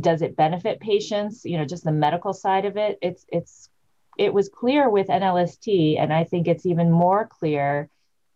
does 0.00 0.22
it 0.22 0.36
benefit 0.36 0.80
patients? 0.80 1.44
You 1.44 1.58
know, 1.58 1.64
just 1.64 1.84
the 1.84 1.92
medical 1.92 2.32
side 2.32 2.64
of 2.64 2.76
it. 2.76 2.98
It's 3.00 3.24
it's 3.28 3.70
it 4.18 4.32
was 4.34 4.48
clear 4.48 4.90
with 4.90 5.08
NLST, 5.08 5.98
and 5.98 6.12
I 6.12 6.24
think 6.24 6.48
it's 6.48 6.66
even 6.66 6.90
more 6.90 7.26
clear 7.26 7.88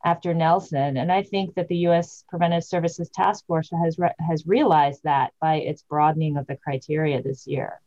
after 0.04 0.32
Nelson. 0.32 0.96
And 0.96 1.12
I 1.12 1.22
think 1.22 1.54
that 1.54 1.68
the 1.68 1.76
U.S. 1.88 2.24
Preventive 2.28 2.64
Services 2.64 3.10
Task 3.10 3.44
Force 3.46 3.70
has 3.84 3.98
re- 3.98 4.14
has 4.26 4.46
realized 4.46 5.02
that 5.04 5.32
by 5.40 5.56
its 5.56 5.82
broadening 5.82 6.36
of 6.36 6.46
the 6.46 6.56
criteria 6.56 7.22
this 7.22 7.46
year. 7.46 7.80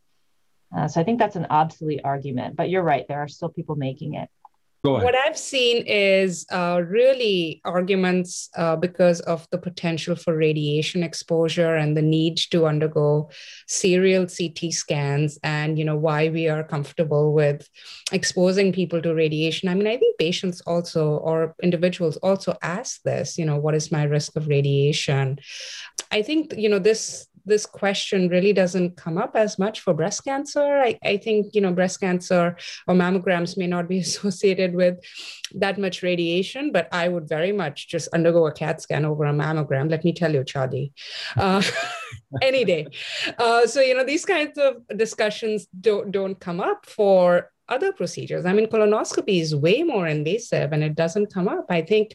Uh, 0.76 0.88
so 0.88 1.00
I 1.00 1.04
think 1.04 1.18
that's 1.18 1.36
an 1.36 1.46
obsolete 1.50 2.00
argument. 2.04 2.56
But 2.56 2.70
you're 2.70 2.82
right; 2.82 3.06
there 3.08 3.18
are 3.18 3.28
still 3.28 3.48
people 3.48 3.76
making 3.76 4.14
it. 4.14 4.28
What 4.84 5.14
I've 5.14 5.38
seen 5.38 5.86
is 5.86 6.44
uh, 6.52 6.82
really 6.86 7.62
arguments 7.64 8.50
uh, 8.54 8.76
because 8.76 9.20
of 9.20 9.48
the 9.50 9.56
potential 9.56 10.14
for 10.14 10.36
radiation 10.36 11.02
exposure 11.02 11.76
and 11.76 11.96
the 11.96 12.02
need 12.02 12.36
to 12.50 12.66
undergo 12.66 13.30
serial 13.66 14.26
CT 14.26 14.74
scans, 14.74 15.38
and 15.42 15.78
you 15.78 15.86
know 15.86 15.96
why 15.96 16.28
we 16.28 16.48
are 16.50 16.62
comfortable 16.62 17.32
with 17.32 17.66
exposing 18.12 18.74
people 18.74 19.00
to 19.00 19.14
radiation. 19.14 19.70
I 19.70 19.74
mean, 19.74 19.86
I 19.86 19.96
think 19.96 20.18
patients 20.18 20.60
also 20.66 21.16
or 21.16 21.54
individuals 21.62 22.18
also 22.18 22.54
ask 22.60 23.00
this. 23.04 23.38
You 23.38 23.46
know, 23.46 23.56
what 23.56 23.74
is 23.74 23.90
my 23.90 24.04
risk 24.04 24.36
of 24.36 24.48
radiation? 24.48 25.38
I 26.10 26.20
think 26.20 26.52
you 26.58 26.68
know 26.68 26.78
this 26.78 27.26
this 27.44 27.66
question 27.66 28.28
really 28.28 28.52
doesn't 28.52 28.96
come 28.96 29.18
up 29.18 29.36
as 29.36 29.58
much 29.58 29.80
for 29.80 29.94
breast 29.94 30.24
cancer. 30.24 30.62
I, 30.62 30.98
I 31.04 31.16
think, 31.16 31.54
you 31.54 31.60
know, 31.60 31.72
breast 31.72 32.00
cancer 32.00 32.56
or 32.86 32.94
mammograms 32.94 33.56
may 33.56 33.66
not 33.66 33.88
be 33.88 33.98
associated 34.06 34.74
with 34.74 34.98
that 35.54 35.78
much 35.78 36.02
radiation, 36.02 36.72
but 36.72 36.88
I 36.92 37.08
would 37.08 37.28
very 37.28 37.52
much 37.52 37.88
just 37.88 38.08
undergo 38.08 38.46
a 38.46 38.52
CAT 38.52 38.80
scan 38.80 39.04
over 39.04 39.24
a 39.24 39.32
mammogram. 39.32 39.90
Let 39.90 40.04
me 40.04 40.12
tell 40.12 40.32
you, 40.32 40.40
Chadi, 40.40 40.92
uh, 41.36 41.62
any 42.42 42.64
day. 42.64 42.86
Uh, 43.38 43.66
so, 43.66 43.80
you 43.80 43.94
know, 43.94 44.04
these 44.04 44.24
kinds 44.24 44.58
of 44.58 44.76
discussions 44.96 45.66
don't, 45.80 46.10
don't 46.10 46.38
come 46.38 46.60
up 46.60 46.86
for 46.86 47.50
other 47.68 47.92
procedures. 47.92 48.44
I 48.44 48.52
mean, 48.52 48.66
colonoscopy 48.66 49.40
is 49.40 49.54
way 49.54 49.82
more 49.82 50.06
invasive 50.06 50.72
and 50.72 50.84
it 50.84 50.94
doesn't 50.94 51.32
come 51.32 51.48
up. 51.48 51.66
I 51.70 51.82
think 51.82 52.14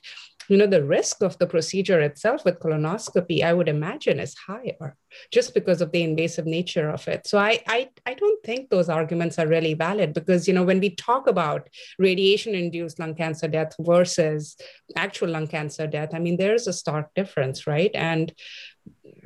you 0.50 0.58
know, 0.58 0.68
the 0.68 0.84
risk 0.84 1.22
of 1.22 1.38
the 1.38 1.46
procedure 1.46 2.02
itself 2.02 2.44
with 2.44 2.60
colonoscopy, 2.60 3.44
I 3.44 3.54
would 3.54 3.70
imagine, 3.70 4.20
is 4.20 4.36
higher 4.36 4.96
just 5.32 5.54
because 5.54 5.82
of 5.82 5.92
the 5.92 6.02
invasive 6.02 6.46
nature 6.46 6.90
of 6.90 7.08
it. 7.08 7.28
So 7.28 7.38
I, 7.38 7.62
I, 7.68 7.90
I 8.06 8.16
don't 8.16 8.44
think 8.44 8.70
those 8.70 8.90
arguments 8.90 9.38
are 9.38 9.48
really 9.48 9.76
valid 9.76 10.14
because, 10.14 10.48
you 10.48 10.54
know, 10.54 10.64
when 10.64 10.80
we 10.80 10.90
talk 10.92 11.28
about 11.28 11.70
radiation-induced 12.00 13.00
lung 13.00 13.16
cancer 13.16 13.48
death 13.48 13.76
versus 13.80 14.58
actual 14.96 15.30
lung 15.30 15.48
cancer 15.48 15.86
death, 15.86 16.10
I 16.14 16.20
mean, 16.20 16.38
there 16.38 16.56
is 16.56 16.68
a 16.68 16.74
stark 16.74 17.14
difference, 17.14 17.68
right? 17.68 17.92
And 17.94 18.34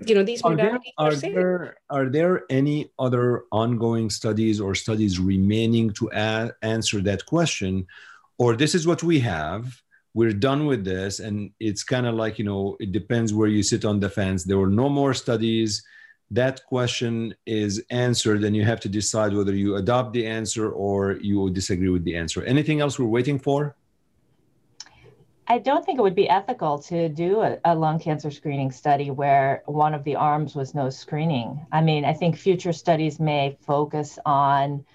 you 0.05 0.15
know 0.15 0.23
these 0.23 0.41
are 0.43 0.55
there, 0.55 0.79
are, 0.97 1.07
are 1.07 1.15
there 1.15 1.75
are 1.89 2.09
there 2.09 2.43
any 2.49 2.89
other 2.99 3.43
ongoing 3.51 4.09
studies 4.09 4.59
or 4.59 4.75
studies 4.75 5.19
remaining 5.19 5.91
to 5.91 6.09
a- 6.13 6.51
answer 6.61 6.99
that 7.01 7.25
question 7.25 7.85
or 8.37 8.55
this 8.55 8.75
is 8.75 8.87
what 8.87 9.03
we 9.03 9.19
have 9.19 9.82
we're 10.13 10.31
done 10.31 10.65
with 10.65 10.85
this. 10.85 11.19
And 11.19 11.51
it's 11.59 11.83
kind 11.83 12.05
of 12.05 12.15
like 12.15 12.37
you 12.39 12.45
know 12.45 12.77
it 12.79 12.91
depends 12.91 13.33
where 13.33 13.47
you 13.47 13.63
sit 13.63 13.85
on 13.85 13.99
the 13.99 14.09
fence. 14.09 14.43
There 14.43 14.57
were 14.57 14.67
no 14.67 14.89
more 14.89 15.13
studies. 15.13 15.83
That 16.31 16.65
question 16.65 17.35
is 17.45 17.83
answered 17.91 18.43
and 18.43 18.55
you 18.55 18.65
have 18.65 18.79
to 18.81 18.89
decide 18.89 19.33
whether 19.33 19.53
you 19.53 19.75
adopt 19.75 20.13
the 20.13 20.25
answer 20.25 20.71
or 20.71 21.13
you 21.21 21.49
disagree 21.51 21.89
with 21.89 22.03
the 22.03 22.15
answer. 22.15 22.43
Anything 22.43 22.81
else 22.81 22.97
we're 22.97 23.05
waiting 23.05 23.37
for? 23.37 23.75
I 25.47 25.59
don't 25.59 25.85
think 25.85 25.99
it 25.99 26.01
would 26.01 26.15
be 26.15 26.29
ethical 26.29 26.79
to 26.83 27.09
do 27.09 27.41
a, 27.41 27.57
a, 27.65 27.75
lung 27.75 27.99
cancer 27.99 28.31
screening 28.31 28.71
study 28.71 29.11
where 29.11 29.61
one 29.65 29.93
of 29.93 30.03
the 30.05 30.15
arms 30.15 30.55
was 30.55 30.73
no 30.73 30.89
screening. 30.89 31.65
I 31.71 31.81
mean, 31.81 32.05
I 32.05 32.13
think 32.13 32.37
future 32.37 32.71
studies 32.71 33.19
may 33.19 33.57
focus 33.61 34.17
on 34.25 34.85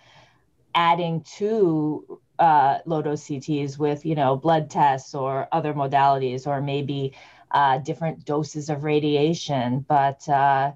adding 0.74 1.22
to 1.36 2.20
uh, 2.38 2.78
low 2.86 3.02
dose 3.02 3.24
CTs 3.24 3.78
with, 3.78 4.06
you 4.06 4.14
know, 4.14 4.36
blood 4.36 4.70
tests 4.70 5.14
or 5.14 5.48
other 5.52 5.74
modalities, 5.74 6.46
or 6.46 6.60
maybe 6.60 7.14
uh, 7.50 7.78
different 7.78 8.24
doses 8.24 8.70
of 8.70 8.84
radiation. 8.84 9.84
But 9.88 10.28
uh, 10.28 10.72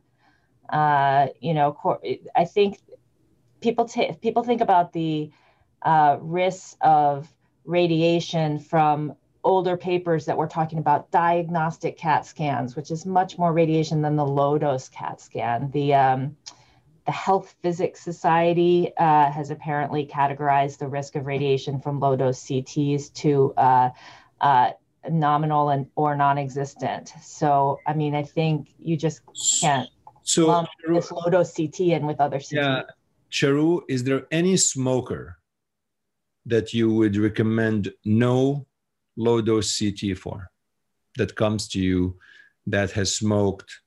uh 0.69 1.29
you 1.41 1.55
know, 1.55 2.01
I 2.35 2.45
think 2.45 2.79
people 3.61 3.87
t- 3.87 4.13
people 4.21 4.43
think 4.43 4.61
about 4.61 4.93
the 4.93 5.31
uh, 5.83 6.19
risks 6.21 6.77
of 6.81 7.33
radiation 7.65 8.59
from 8.59 9.15
older 9.45 9.77
papers 9.77 10.27
that 10.27 10.37
were 10.37 10.47
talking 10.47 10.79
about 10.79 11.11
diagnostic 11.11 11.97
CAT 11.99 12.25
scans, 12.27 12.77
which 12.77 12.91
is 12.91 13.05
much 13.05 13.39
more 13.39 13.53
radiation 13.53 14.03
than 14.03 14.17
the 14.17 14.25
low 14.25 14.59
dose 14.59 14.89
CAT 14.89 15.21
scan. 15.21 15.71
The 15.73 15.95
um, 15.95 16.37
the 17.07 17.13
Health 17.13 17.55
Physics 17.63 18.01
Society 18.01 18.93
uh, 18.97 19.31
has 19.31 19.51
apparently 19.51 20.07
categorized 20.07 20.79
the 20.79 20.89
risk 20.89 21.17
of 21.17 21.27
radiation 21.27 21.81
from 21.81 21.99
low 21.99 22.17
dose 22.17 22.41
CTs 22.45 23.13
to 23.15 23.53
uh, 23.57 23.91
uh, 24.41 24.71
nominal 25.11 25.71
and 25.71 25.87
or 25.97 26.15
non-existent. 26.15 27.13
So, 27.21 27.81
I 27.87 27.95
mean, 27.95 28.15
I 28.15 28.23
think 28.23 28.69
you 28.79 28.97
just 28.97 29.21
can't 29.61 29.89
so 30.23 30.47
lump 30.47 30.69
this 30.89 31.11
low 31.11 31.29
dose 31.31 31.55
CT 31.55 31.81
in 31.81 32.07
with 32.07 32.21
other 32.21 32.39
CTs. 32.39 32.53
Yeah, 32.53 32.83
Charu, 33.31 33.83
is 33.89 34.05
there 34.05 34.27
any 34.31 34.57
smoker 34.57 35.39
that 36.47 36.73
you 36.73 36.93
would 36.93 37.17
recommend 37.17 37.93
no 38.05 38.67
low 39.17 39.41
dose 39.41 39.79
CT 39.79 40.17
for 40.17 40.51
that 41.17 41.35
comes 41.35 41.69
to 41.69 41.81
you 41.81 42.17
that 42.67 42.93
has 42.93 43.17
smoked 43.17 43.81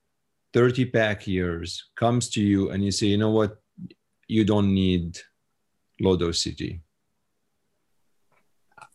30 0.56 0.86
pack 0.86 1.26
years, 1.26 1.90
comes 1.96 2.30
to 2.30 2.40
you 2.40 2.70
and 2.70 2.82
you 2.82 2.90
say, 2.90 3.06
you 3.08 3.18
know 3.18 3.30
what, 3.30 3.60
you 4.26 4.42
don't 4.42 4.72
need 4.72 5.18
dose 6.16 6.44
CT? 6.44 6.80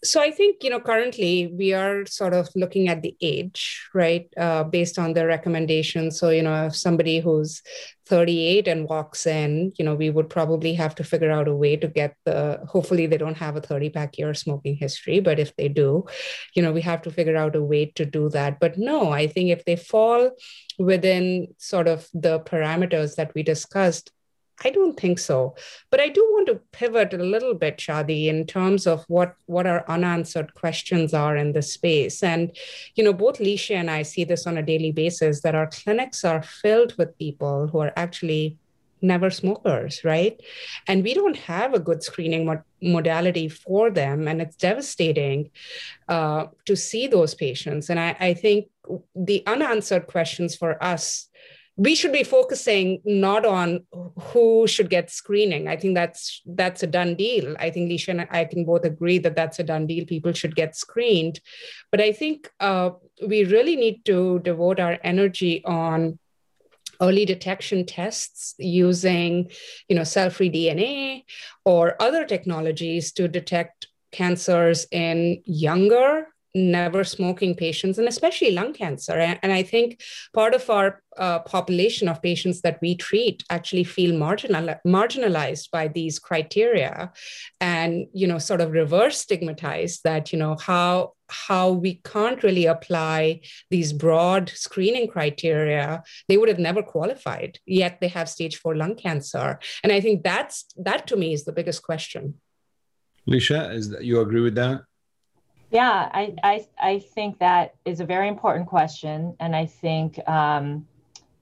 So 0.03 0.21
I 0.21 0.31
think 0.31 0.63
you 0.63 0.69
know 0.69 0.79
currently 0.79 1.51
we 1.53 1.73
are 1.73 2.05
sort 2.05 2.33
of 2.33 2.49
looking 2.55 2.87
at 2.87 3.01
the 3.01 3.15
age, 3.21 3.87
right, 3.93 4.27
uh, 4.37 4.63
based 4.63 4.97
on 4.97 5.13
the 5.13 5.25
recommendations. 5.25 6.19
So 6.19 6.29
you 6.29 6.41
know, 6.41 6.67
if 6.67 6.75
somebody 6.75 7.19
who's 7.19 7.61
38 8.07 8.67
and 8.67 8.89
walks 8.89 9.25
in, 9.25 9.71
you 9.77 9.85
know, 9.85 9.95
we 9.95 10.09
would 10.09 10.29
probably 10.29 10.73
have 10.73 10.95
to 10.95 11.03
figure 11.03 11.31
out 11.31 11.47
a 11.47 11.55
way 11.55 11.75
to 11.75 11.87
get 11.87 12.15
the. 12.25 12.59
Hopefully, 12.67 13.05
they 13.05 13.17
don't 13.17 13.37
have 13.37 13.55
a 13.55 13.61
30 13.61 13.89
pack 13.89 14.17
year 14.17 14.33
smoking 14.33 14.75
history, 14.75 15.19
but 15.19 15.39
if 15.39 15.55
they 15.55 15.67
do, 15.67 16.05
you 16.55 16.61
know, 16.61 16.71
we 16.71 16.81
have 16.81 17.01
to 17.03 17.11
figure 17.11 17.37
out 17.37 17.55
a 17.55 17.63
way 17.63 17.85
to 17.95 18.05
do 18.05 18.29
that. 18.29 18.59
But 18.59 18.77
no, 18.77 19.11
I 19.11 19.27
think 19.27 19.49
if 19.49 19.65
they 19.65 19.75
fall 19.75 20.31
within 20.79 21.53
sort 21.57 21.87
of 21.87 22.07
the 22.13 22.39
parameters 22.39 23.15
that 23.15 23.33
we 23.35 23.43
discussed, 23.43 24.11
I 24.63 24.69
don't 24.69 24.99
think 24.99 25.19
so. 25.19 25.55
But 25.89 25.99
I 25.99 26.09
do 26.09 26.21
want 26.31 26.47
to 26.47 26.61
pivot 26.71 27.13
a 27.13 27.17
little 27.17 27.53
bit, 27.53 27.77
Chadi, 27.77 28.27
in 28.27 28.45
terms 28.45 28.85
of 28.85 29.03
what, 29.07 29.35
what 29.45 29.65
our 29.65 29.83
unanswered 29.89 30.53
questions 30.53 31.13
are 31.13 31.35
in 31.35 31.53
this 31.53 31.73
space. 31.73 32.21
And, 32.21 32.55
you 32.95 33.03
know, 33.03 33.13
both 33.13 33.39
Lecia 33.39 33.75
and 33.75 33.89
I 33.89 34.03
see 34.03 34.23
this 34.23 34.45
on 34.45 34.57
a 34.57 34.63
daily 34.63 34.91
basis 34.91 35.41
that 35.41 35.55
our 35.55 35.67
clinics 35.67 36.23
are 36.23 36.43
filled 36.43 36.95
with 36.97 37.17
people 37.17 37.67
who 37.67 37.79
are 37.79 37.93
actually 37.95 38.57
never 39.01 39.31
smokers, 39.31 40.03
right? 40.03 40.39
And 40.87 41.03
we 41.03 41.15
don't 41.15 41.37
have 41.37 41.73
a 41.73 41.79
good 41.79 42.03
screening 42.03 42.45
mod- 42.45 42.63
modality 42.81 43.49
for 43.49 43.89
them. 43.89 44.27
And 44.27 44.41
it's 44.41 44.55
devastating 44.55 45.49
uh, 46.07 46.47
to 46.65 46.75
see 46.75 47.07
those 47.07 47.33
patients. 47.33 47.89
And 47.89 47.99
I, 47.99 48.15
I 48.19 48.33
think 48.35 48.67
the 49.15 49.43
unanswered 49.47 50.05
questions 50.07 50.55
for 50.55 50.81
us 50.83 51.29
we 51.81 51.95
should 51.95 52.11
be 52.11 52.23
focusing 52.23 53.01
not 53.05 53.43
on 53.43 53.83
who 54.19 54.67
should 54.67 54.87
get 54.87 55.09
screening. 55.09 55.67
I 55.67 55.75
think 55.75 55.95
that's 55.95 56.43
that's 56.45 56.83
a 56.83 56.87
done 56.87 57.15
deal. 57.15 57.55
I 57.57 57.71
think 57.71 57.89
Lecia 57.89 58.09
and 58.09 58.27
I 58.29 58.45
can 58.45 58.65
both 58.65 58.85
agree 58.85 59.17
that 59.17 59.35
that's 59.35 59.57
a 59.57 59.63
done 59.63 59.87
deal. 59.87 60.05
People 60.05 60.31
should 60.31 60.55
get 60.55 60.75
screened, 60.75 61.39
but 61.89 61.99
I 61.99 62.11
think 62.11 62.51
uh, 62.59 62.91
we 63.25 63.45
really 63.45 63.75
need 63.75 64.05
to 64.05 64.39
devote 64.43 64.79
our 64.79 64.99
energy 65.03 65.63
on 65.65 66.19
early 67.01 67.25
detection 67.25 67.83
tests 67.87 68.53
using, 68.59 69.49
you 69.89 69.95
know, 69.95 70.03
cell-free 70.03 70.51
DNA 70.51 71.23
or 71.65 71.99
other 71.99 72.25
technologies 72.25 73.11
to 73.13 73.27
detect 73.27 73.87
cancers 74.11 74.85
in 74.91 75.41
younger 75.45 76.27
never 76.53 77.03
smoking 77.03 77.55
patients 77.55 77.97
and 77.97 78.07
especially 78.07 78.51
lung 78.51 78.73
cancer. 78.73 79.13
And, 79.13 79.51
i 79.51 79.63
think 79.63 80.01
part 80.33 80.53
of 80.53 80.69
our 80.69 81.01
uh, 81.17 81.39
population 81.39 82.07
of 82.07 82.21
patients 82.21 82.61
that 82.61 82.79
we 82.81 82.95
treat 82.95 83.43
actually 83.49 83.83
feel 83.83 84.17
marginal, 84.17 84.75
marginalized 84.85 85.69
by 85.71 85.87
these 85.87 86.19
criteria 86.19 87.11
and 87.59 88.07
you 88.13 88.27
know 88.27 88.37
sort 88.37 88.61
of 88.61 88.71
reverse 88.71 89.17
stigmatized 89.17 90.01
that 90.03 90.31
you 90.31 90.39
know 90.39 90.55
how 90.55 91.13
how 91.29 91.71
we 91.71 91.95
can't 92.05 92.43
really 92.43 92.65
apply 92.65 93.41
these 93.69 93.93
broad 93.93 94.49
screening 94.49 95.07
criteria 95.07 96.03
they 96.27 96.37
would 96.37 96.49
have 96.49 96.59
never 96.59 96.83
qualified 96.83 97.59
yet 97.65 97.99
they 97.99 98.07
have 98.07 98.29
stage 98.29 98.57
4 98.57 98.75
lung 98.75 98.95
cancer. 98.95 99.59
And 99.83 99.91
i 99.91 99.99
think 99.99 100.23
that's 100.23 100.65
that 100.77 101.07
to 101.07 101.15
me 101.15 101.33
is 101.33 101.43
the 101.43 101.53
biggest 101.53 101.83
question. 101.83 102.35
Lecia, 103.27 103.71
is 103.73 103.89
that 103.89 104.03
you 104.03 104.19
agree 104.19 104.41
with 104.41 104.55
that 104.55 104.81
yeah, 105.71 106.09
I, 106.13 106.35
I, 106.43 106.65
I 106.77 106.99
think 106.99 107.39
that 107.39 107.75
is 107.85 108.01
a 108.01 108.05
very 108.05 108.27
important 108.27 108.67
question. 108.67 109.35
And 109.39 109.55
I 109.55 109.65
think 109.65 110.19
um, 110.27 110.85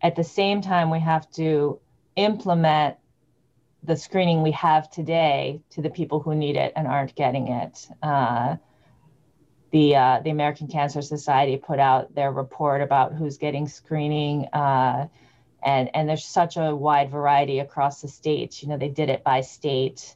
at 0.02 0.16
the 0.16 0.24
same 0.24 0.62
time, 0.62 0.92
we 0.92 1.00
have 1.00 1.30
to 1.32 1.80
implement 2.16 2.98
the 3.82 3.96
screening 3.96 4.44
we 4.44 4.52
have 4.52 4.92
today 4.92 5.62
to 5.72 5.82
the 5.82 5.90
people 5.90 6.20
who 6.20 6.36
need 6.36 6.58
it 6.58 6.74
and 6.76 6.86
aren't 6.86 7.16
getting 7.16 7.48
it. 7.48 7.88
Uh, 8.04 8.58
the, 9.72 9.96
uh, 9.96 10.20
the 10.24 10.30
American 10.30 10.68
Cancer 10.68 11.02
Society 11.02 11.58
put 11.58 11.80
out 11.80 12.14
their 12.14 12.32
report 12.32 12.82
about 12.82 13.14
who's 13.14 13.40
getting 13.40 13.68
screening. 13.68 14.46
Uh, 14.54 15.08
and, 15.64 15.90
and 15.96 16.08
there's 16.08 16.26
such 16.26 16.56
a 16.56 16.76
wide 16.76 17.10
variety 17.10 17.60
across 17.60 18.02
the 18.02 18.08
states. 18.08 18.62
You 18.62 18.70
know, 18.70 18.78
they 18.78 18.90
did 18.90 19.10
it 19.10 19.24
by 19.24 19.42
state 19.42 20.16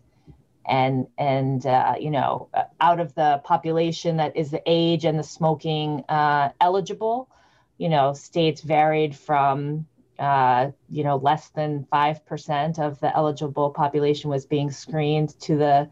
and 0.66 1.08
and 1.18 1.66
uh, 1.66 1.96
you 2.00 2.12
know 2.12 2.50
out 2.80 3.00
of 3.00 3.14
the 3.16 3.42
population 3.44 4.18
that 4.18 4.36
is 4.36 4.52
the 4.52 4.62
age 4.66 5.06
and 5.06 5.20
the 5.20 5.24
smoking 5.24 6.04
uh, 6.10 6.50
eligible 6.62 7.30
you 7.78 7.90
know 7.90 8.14
states 8.14 8.62
varied 8.62 9.16
from 9.16 9.86
uh, 10.20 10.72
you 10.90 11.04
know 11.04 11.18
less 11.18 11.50
than 11.50 11.86
5% 11.92 12.80
of 12.80 13.00
the 13.00 13.16
eligible 13.16 13.72
population 13.72 14.30
was 14.30 14.46
being 14.46 14.72
screened 14.72 15.38
to 15.42 15.58
the 15.58 15.90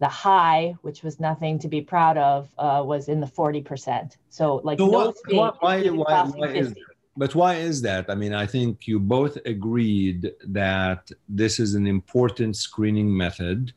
the 0.00 0.08
high 0.08 0.74
which 0.82 1.02
was 1.02 1.18
nothing 1.18 1.58
to 1.58 1.68
be 1.68 1.80
proud 1.80 2.18
of 2.18 2.48
uh, 2.58 2.82
was 2.84 3.08
in 3.08 3.20
the 3.20 3.26
40% 3.26 4.16
so 4.28 4.56
like 4.64 4.78
so 4.78 4.86
no 4.86 4.98
what, 4.98 5.16
why, 5.60 5.82
why, 5.88 6.22
why 6.24 6.48
is, 6.48 6.74
but 7.16 7.34
why 7.34 7.54
is 7.54 7.80
that? 7.82 8.10
I 8.10 8.14
mean 8.14 8.34
i 8.34 8.46
think 8.46 8.86
you 8.86 8.98
both 9.00 9.38
agreed 9.46 10.32
that 10.46 11.10
this 11.28 11.58
is 11.58 11.74
an 11.74 11.86
important 11.86 12.56
screening 12.56 13.16
method 13.16 13.72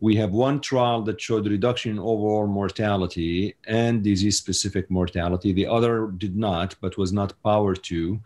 we 0.00 0.14
have 0.16 0.32
one 0.32 0.60
trial 0.60 1.02
that 1.02 1.20
showed 1.20 1.46
reduction 1.46 1.92
in 1.92 1.98
overall 1.98 2.46
mortality 2.46 3.54
and 3.66 4.02
disease 4.02 4.36
specific 4.36 4.90
mortality. 4.90 5.52
The 5.52 5.66
other 5.66 6.08
did 6.18 6.36
not, 6.36 6.74
but 6.80 6.98
was 6.98 7.12
not 7.12 7.32
powered 7.42 7.82
to. 7.84 8.20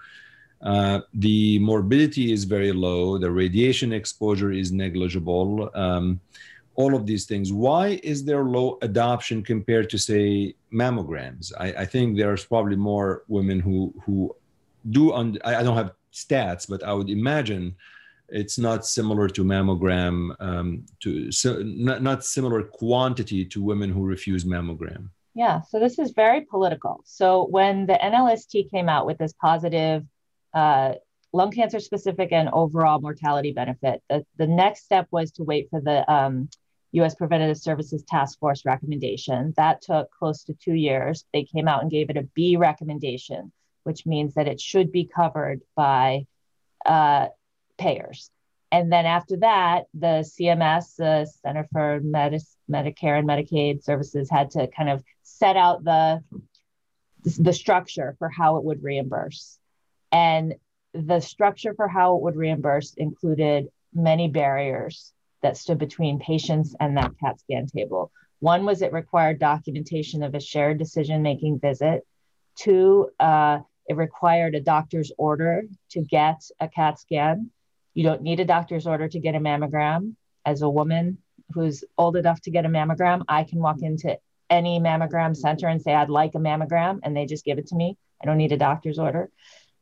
Uh, 0.63 1.01
the 1.15 1.59
morbidity 1.61 2.33
is 2.33 2.45
very 2.45 2.73
low. 2.73 3.19
The 3.19 3.31
radiation 3.31 3.93
exposure 3.93 4.53
is 4.53 4.73
negligible. 4.73 5.71
Um, 5.75 6.21
all 6.75 6.95
of 6.95 7.07
these 7.07 7.25
things. 7.25 7.53
Why 7.53 8.01
is 8.03 8.25
there 8.25 8.45
low 8.45 8.79
adoption 8.83 9.43
compared 9.43 9.91
to, 9.91 9.99
say, 9.99 10.55
mammograms? 10.73 11.53
I, 11.59 11.69
I 11.83 11.85
think 11.85 12.17
there's 12.17 12.45
probably 12.45 12.77
more 12.77 13.23
women 13.29 13.61
who 13.61 13.93
who 14.05 14.35
do. 14.91 15.13
Un- 15.13 15.39
I, 15.45 15.57
I 15.57 15.63
don't 15.63 15.77
have 15.77 15.93
stats, 16.13 16.69
but 16.69 16.83
I 16.83 16.93
would 16.93 17.11
imagine 17.11 17.75
it's 18.31 18.59
not 18.59 18.87
similar 18.87 19.29
to 19.29 19.45
mammogram 19.45 20.35
um, 20.41 20.87
to 21.01 21.31
so 21.33 21.63
not, 21.63 22.03
not 22.03 22.25
similar 22.25 22.63
quantity 22.63 23.45
to 23.45 23.63
women 23.63 23.91
who 23.91 24.05
refuse 24.05 24.45
mammogram. 24.45 25.09
Yeah 25.35 25.63
so 25.63 25.79
this 25.79 25.99
is 25.99 26.13
very 26.13 26.43
political. 26.43 27.03
So 27.05 27.47
when 27.51 27.87
the 27.87 27.95
nlst 27.95 28.71
came 28.71 28.89
out 28.89 29.07
with 29.07 29.19
this 29.19 29.33
positive 29.41 30.05
uh, 30.55 30.95
lung 31.33 31.51
cancer 31.51 31.81
specific 31.81 32.33
and 32.33 32.49
overall 32.53 33.01
mortality 33.01 33.53
benefit 33.53 34.03
the, 34.09 34.25
the 34.37 34.47
next 34.47 34.85
step 34.85 35.07
was 35.11 35.31
to 35.33 35.45
wait 35.45 35.69
for 35.71 35.81
the 35.81 36.11
um, 36.13 36.49
us 36.95 37.15
preventative 37.15 37.59
services 37.59 38.03
task 38.03 38.39
force 38.41 38.65
recommendation. 38.65 39.55
That 39.57 39.81
took 39.83 40.11
close 40.11 40.43
to 40.45 40.55
two 40.55 40.75
years. 40.75 41.25
They 41.33 41.45
came 41.45 41.69
out 41.69 41.83
and 41.83 41.91
gave 41.91 42.11
it 42.11 42.17
a 42.17 42.29
b 42.35 42.57
recommendation 42.57 43.53
which 43.85 44.07
means 44.07 44.35
that 44.35 44.49
it 44.49 44.61
should 44.61 44.93
be 44.93 45.05
covered 45.05 45.63
by 45.75 46.27
uh, 46.87 47.27
payers. 47.81 48.31
And 48.73 48.93
then 48.93 49.05
after 49.05 49.37
that, 49.39 49.87
the 49.95 50.23
CMS, 50.23 50.95
the 50.97 51.27
Center 51.43 51.67
for 51.73 52.01
Medi- 52.01 52.39
Medicare 52.71 53.19
and 53.19 53.29
Medicaid 53.29 53.83
Services, 53.83 54.31
had 54.31 54.51
to 54.53 54.69
kind 54.69 54.89
of 54.89 55.03
set 55.23 55.57
out 55.57 55.83
the 55.83 56.23
the 57.25 57.53
structure 57.53 58.15
for 58.19 58.31
how 58.31 58.57
it 58.57 58.65
would 58.65 58.83
reimburse. 58.83 59.59
And 60.11 60.55
the 60.95 61.21
structure 61.21 61.75
for 61.75 61.87
how 61.87 62.17
it 62.17 62.23
would 62.23 62.37
reimburse 62.37 62.95
included 62.95 63.69
many 63.93 64.29
barriers 64.29 65.13
that 65.43 65.57
stood 65.57 65.79
between 65.79 66.19
patients 66.19 66.75
and 66.81 66.97
that 66.97 67.13
CAT 67.21 67.41
scan 67.41 67.67
table. 67.67 68.11
One 68.41 68.65
was 68.65 68.81
it 68.83 68.93
required 68.93 69.39
documentation 69.39 70.23
of 70.23 70.35
a 70.35 70.41
shared 70.41 70.79
decision 70.79 71.23
making 71.23 71.61
visit. 71.61 72.07
Two, 72.57 73.11
uh, 73.21 73.61
it 73.87 73.97
required 73.97 74.55
a 74.55 74.61
doctor's 74.61 75.13
order 75.19 75.65
to 75.91 76.01
get 76.01 76.41
a 76.59 76.69
CAT 76.69 76.99
scan. 76.99 77.51
You 77.95 78.05
don't 78.05 78.23
need 78.23 78.41
a 78.41 78.45
doctor's 78.45 78.87
order 78.87 79.09
to 79.09 79.19
get 79.19 79.35
a 79.35 79.41
mammogram. 79.41 80.15
As 80.45 80.63
a 80.63 80.69
woman 80.69 81.19
who's 81.53 81.85
old 81.99 82.17
enough 82.17 82.41
to 82.43 82.51
get 82.51 82.65
a 82.65 82.69
mammogram, 82.69 83.25
I 83.29 83.45
can 83.45 83.59
walk 83.59 83.83
into 83.83 84.19
any 84.49 84.81
mammogram 84.81 85.37
center 85.37 85.69
and 85.69 85.81
say, 85.83 85.95
I'd 85.95 86.11
like 86.11 86.35
a 86.35 86.39
mammogram, 86.39 87.01
and 87.03 87.17
they 87.17 87.27
just 87.27 87.45
give 87.45 87.59
it 87.59 87.69
to 87.69 87.77
me. 87.77 87.97
I 88.23 88.27
don't 88.27 88.37
need 88.37 88.53
a 88.53 88.57
doctor's 88.57 88.99
order. 88.99 89.31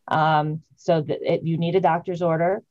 Um, 0.09 0.63
so 0.77 1.03
that 1.03 1.19
it, 1.23 1.43
you 1.43 1.59
need 1.59 1.77
a 1.77 1.81
doctor's 1.81 2.23
order. 2.23 2.63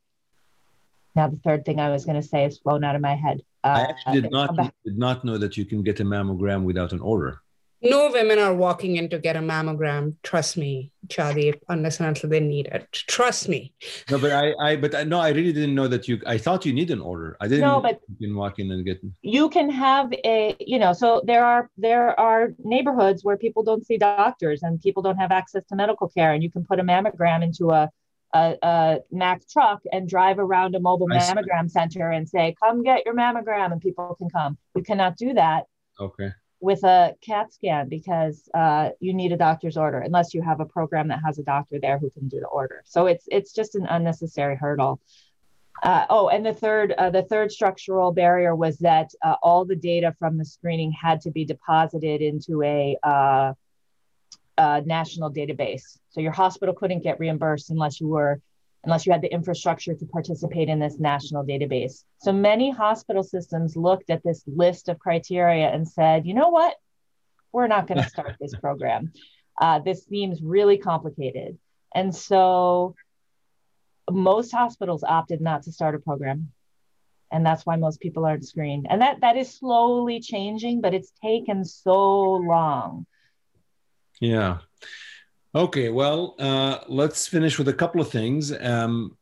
Now, 1.15 1.27
the 1.27 1.39
third 1.43 1.65
thing 1.65 1.79
I 1.79 1.89
was 1.89 2.05
going 2.05 2.21
to 2.21 2.27
say 2.27 2.45
is 2.45 2.59
flown 2.59 2.83
out 2.83 2.95
of 2.95 3.01
my 3.01 3.15
head. 3.15 3.41
Uh, 3.63 3.67
I 3.67 3.81
actually 3.81 4.21
did 4.21 4.31
not, 4.31 4.55
did 4.55 4.97
not 4.97 5.25
know 5.25 5.37
that 5.37 5.57
you 5.57 5.65
can 5.65 5.83
get 5.83 5.99
a 5.99 6.03
mammogram 6.03 6.63
without 6.63 6.93
an 6.93 6.99
order 6.99 7.41
no 7.81 8.11
women 8.11 8.39
are 8.39 8.53
walking 8.53 8.95
in 8.95 9.09
to 9.09 9.19
get 9.19 9.35
a 9.35 9.39
mammogram. 9.39 10.15
Trust 10.23 10.57
me, 10.57 10.91
Chadi, 11.07 11.53
unless 11.69 11.99
and 11.99 12.07
until 12.07 12.29
they 12.29 12.39
need 12.39 12.67
it. 12.67 12.87
Trust 12.91 13.47
me. 13.47 13.73
No, 14.09 14.17
but 14.17 14.31
I, 14.31 14.53
I, 14.59 14.75
but 14.75 14.95
I, 14.95 15.03
no, 15.03 15.19
I 15.19 15.29
really 15.29 15.53
didn't 15.53 15.75
know 15.75 15.87
that 15.87 16.07
you. 16.07 16.19
I 16.25 16.37
thought 16.37 16.65
you 16.65 16.73
need 16.73 16.89
an 16.89 17.01
order. 17.01 17.37
I 17.39 17.47
didn't. 17.47 17.61
No, 17.61 17.79
but 17.79 18.01
you 18.07 18.27
can 18.27 18.35
walk 18.35 18.59
in 18.59 18.71
and 18.71 18.83
get. 18.83 19.01
You 19.21 19.49
can 19.49 19.69
have 19.69 20.11
a, 20.25 20.55
you 20.59 20.79
know, 20.79 20.93
so 20.93 21.21
there 21.25 21.45
are 21.45 21.69
there 21.77 22.19
are 22.19 22.53
neighborhoods 22.63 23.23
where 23.23 23.37
people 23.37 23.63
don't 23.63 23.85
see 23.85 23.97
doctors 23.97 24.63
and 24.63 24.81
people 24.81 25.03
don't 25.03 25.17
have 25.17 25.31
access 25.31 25.63
to 25.69 25.75
medical 25.75 26.07
care, 26.09 26.33
and 26.33 26.41
you 26.41 26.51
can 26.51 26.65
put 26.65 26.79
a 26.79 26.83
mammogram 26.83 27.43
into 27.43 27.69
a 27.69 27.89
a, 28.33 28.55
a 28.61 28.99
Mack 29.11 29.47
truck 29.47 29.81
and 29.91 30.09
drive 30.09 30.39
around 30.39 30.75
a 30.75 30.79
mobile 30.79 31.07
mammogram 31.07 31.69
center 31.69 32.09
and 32.09 32.27
say, 32.27 32.55
"Come 32.61 32.83
get 32.83 33.05
your 33.05 33.15
mammogram," 33.15 33.71
and 33.71 33.79
people 33.79 34.15
can 34.15 34.29
come. 34.29 34.57
You 34.75 34.81
cannot 34.81 35.15
do 35.15 35.33
that. 35.35 35.65
Okay 35.99 36.31
with 36.59 36.83
a 36.83 37.15
CAT 37.21 37.53
scan 37.53 37.87
because 37.87 38.49
uh, 38.53 38.89
you 38.99 39.13
need 39.13 39.31
a 39.31 39.37
doctor's 39.37 39.77
order 39.77 39.99
unless 39.99 40.33
you 40.33 40.41
have 40.41 40.59
a 40.59 40.65
program 40.65 41.07
that 41.09 41.19
has 41.23 41.37
a 41.37 41.43
doctor 41.43 41.79
there 41.79 41.99
who 41.99 42.09
can 42.09 42.27
do 42.27 42.39
the 42.39 42.47
order. 42.47 42.83
So 42.85 43.05
it's 43.05 43.25
it's 43.31 43.53
just 43.53 43.75
an 43.75 43.85
unnecessary 43.85 44.55
hurdle. 44.55 44.99
Uh, 45.83 46.05
oh, 46.09 46.29
and 46.29 46.43
the 46.43 46.53
third 46.53 46.93
uh, 46.93 47.09
the 47.11 47.21
third 47.23 47.51
structural 47.51 48.11
barrier 48.11 48.55
was 48.55 48.77
that 48.79 49.11
uh, 49.23 49.35
all 49.43 49.65
the 49.65 49.75
data 49.75 50.15
from 50.17 50.37
the 50.37 50.45
screening 50.45 50.91
had 50.91 51.21
to 51.21 51.31
be 51.31 51.45
deposited 51.45 52.21
into 52.21 52.63
a, 52.63 52.97
uh, 53.03 53.53
a 54.57 54.81
national 54.81 55.31
database. 55.31 55.99
So 56.09 56.21
your 56.21 56.31
hospital 56.31 56.73
couldn't 56.73 57.03
get 57.03 57.19
reimbursed 57.19 57.69
unless 57.69 58.01
you 58.01 58.07
were 58.07 58.41
unless 58.83 59.05
you 59.05 59.11
had 59.11 59.21
the 59.21 59.33
infrastructure 59.33 59.93
to 59.93 60.05
participate 60.05 60.69
in 60.69 60.79
this 60.79 60.99
national 60.99 61.45
database. 61.45 62.03
So 62.21 62.31
many 62.31 62.69
hospital 62.69 63.23
systems 63.23 63.75
looked 63.75 64.09
at 64.09 64.23
this 64.23 64.43
list 64.47 64.87
of 64.89 64.99
criteria 64.99 65.67
and 65.67 65.87
said, 65.87 66.25
you 66.25 66.33
know 66.33 66.49
what? 66.49 66.75
We're 67.51 67.67
not 67.67 67.87
going 67.87 68.01
to 68.01 68.09
start 68.09 68.35
this 68.39 68.55
program. 68.61 69.11
Uh, 69.59 69.79
this 69.79 70.05
seems 70.05 70.41
really 70.41 70.77
complicated. 70.77 71.57
And 71.93 72.15
so 72.15 72.95
most 74.09 74.51
hospitals 74.51 75.03
opted 75.03 75.41
not 75.41 75.63
to 75.63 75.71
start 75.71 75.95
a 75.95 75.99
program. 75.99 76.51
And 77.31 77.45
that's 77.45 77.65
why 77.65 77.75
most 77.75 77.99
people 77.99 78.25
aren't 78.25 78.47
screened. 78.47 78.87
And 78.89 79.01
that, 79.01 79.21
that 79.21 79.35
is 79.35 79.53
slowly 79.53 80.21
changing, 80.21 80.79
but 80.79 80.93
it's 80.93 81.11
taken 81.21 81.65
so 81.65 82.33
long. 82.35 83.05
Yeah. 84.21 84.59
Okay, 85.57 85.89
well, 85.89 86.35
uh, 86.37 86.81
let's 86.87 87.27
finish 87.27 87.57
with 87.57 87.67
a 87.67 87.73
couple 87.73 87.99
of 87.99 88.11
things. 88.11 88.53
Um, 88.61 89.17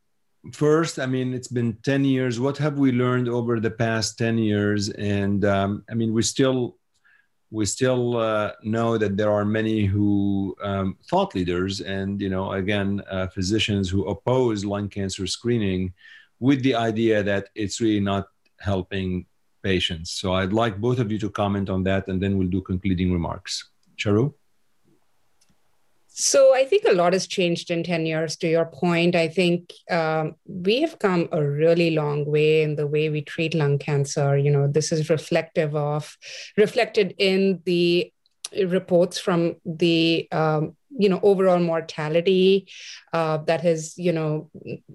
first, 0.52 1.00
I 1.00 1.06
mean, 1.06 1.34
it's 1.34 1.48
been 1.48 1.78
10 1.84 2.04
years. 2.04 2.42
What 2.42 2.58
have 2.58 2.78
we 2.78 2.92
learned 2.92 3.30
over 3.30 3.58
the 3.62 3.72
past 3.72 4.18
10 4.18 4.40
years? 4.40 4.90
And 4.90 5.46
um, 5.46 5.86
I 5.90 5.94
mean, 5.94 6.12
we 6.12 6.24
still 6.24 6.76
we 7.52 7.66
still 7.66 8.18
uh, 8.18 8.52
know 8.64 8.98
that 8.98 9.16
there 9.16 9.32
are 9.32 9.46
many 9.46 9.86
who 9.86 10.58
um, 10.62 10.98
thought 11.10 11.34
leaders 11.36 11.80
and 11.80 12.20
you 12.20 12.28
know 12.28 12.52
again 12.52 13.02
uh, 13.10 13.28
physicians 13.28 13.90
who 13.90 14.04
oppose 14.10 14.66
lung 14.66 14.90
cancer 14.90 15.26
screening 15.28 15.94
with 16.42 16.62
the 16.64 16.76
idea 16.76 17.24
that 17.24 17.48
it's 17.56 17.80
really 17.80 18.02
not 18.02 18.26
helping 18.60 19.26
patients 19.62 20.10
so 20.12 20.34
i'd 20.34 20.52
like 20.52 20.82
both 20.82 20.98
of 20.98 21.12
you 21.12 21.20
to 21.20 21.30
comment 21.30 21.70
on 21.70 21.84
that 21.84 22.08
and 22.08 22.20
then 22.22 22.36
we'll 22.38 22.48
do 22.48 22.62
concluding 22.62 23.14
remarks 23.14 23.70
charu 23.96 24.34
so 26.18 26.56
I 26.56 26.64
think 26.64 26.86
a 26.86 26.94
lot 26.94 27.12
has 27.12 27.28
changed 27.28 27.70
in 27.70 27.84
10 27.84 28.06
years. 28.06 28.38
To 28.38 28.48
your 28.48 28.68
point, 28.68 29.18
I 29.18 29.28
think 29.28 29.74
um, 29.92 30.36
we 30.46 30.80
have 30.80 30.98
come 30.98 31.28
a 31.34 31.44
really 31.44 31.92
long 31.92 32.24
way 32.24 32.62
in 32.62 32.78
the 32.78 32.88
way 32.88 33.10
we 33.10 33.22
treat 33.22 33.54
lung 33.54 33.78
cancer. 33.80 34.38
You 34.38 34.50
know, 34.50 34.66
this 34.66 34.94
is 34.94 35.10
reflective 35.10 35.76
of, 35.76 36.18
reflected 36.56 37.16
in 37.18 37.62
the 37.66 38.14
reports 38.64 39.20
from 39.20 39.56
the 39.66 40.30
um, 40.32 40.78
you 40.98 41.10
know 41.10 41.20
overall 41.24 41.60
mortality 41.60 42.68
uh, 43.14 43.38
that 43.38 43.62
has 43.62 43.98
you 43.98 44.12
know 44.12 44.50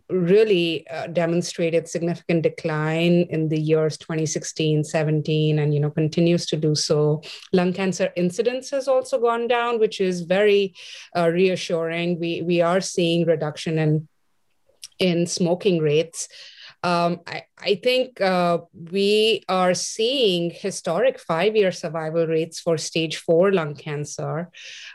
really 0.09 0.87
uh, 0.89 1.07
demonstrated 1.07 1.89
significant 1.89 2.43
decline 2.43 3.27
in 3.31 3.49
the 3.49 3.59
years 3.59 3.97
2016 3.99 4.85
17 4.85 5.59
and 5.59 5.75
you 5.75 5.81
know 5.81 5.91
continues 5.91 6.47
to 6.47 6.57
do 6.57 6.75
so. 6.75 7.23
Lung 7.53 7.73
cancer 7.73 8.11
incidence 8.17 8.71
has 8.71 8.89
also 8.89 9.21
gone 9.21 9.49
down 9.49 9.79
which 9.79 10.01
is 10.01 10.23
very 10.23 10.75
uh, 11.17 11.29
reassuring. 11.29 12.19
We 12.19 12.43
we 12.43 12.61
are 12.61 12.81
seeing 12.81 13.27
reduction 13.27 13.79
in 13.79 14.09
in 14.99 15.27
smoking 15.27 15.79
rates 15.79 16.29
um, 16.83 17.21
I, 17.27 17.43
I, 17.59 17.75
think 17.83 18.21
uh, 18.23 18.59
we 18.91 19.45
are 19.51 19.75
seeing 19.75 20.51
historic 20.51 21.21
five-year 21.21 21.73
survival 21.73 22.27
rates 22.27 22.59
for 22.59 22.79
stage 22.79 23.19
four 23.19 23.53
lung 23.53 23.75
cancer. 23.75 24.49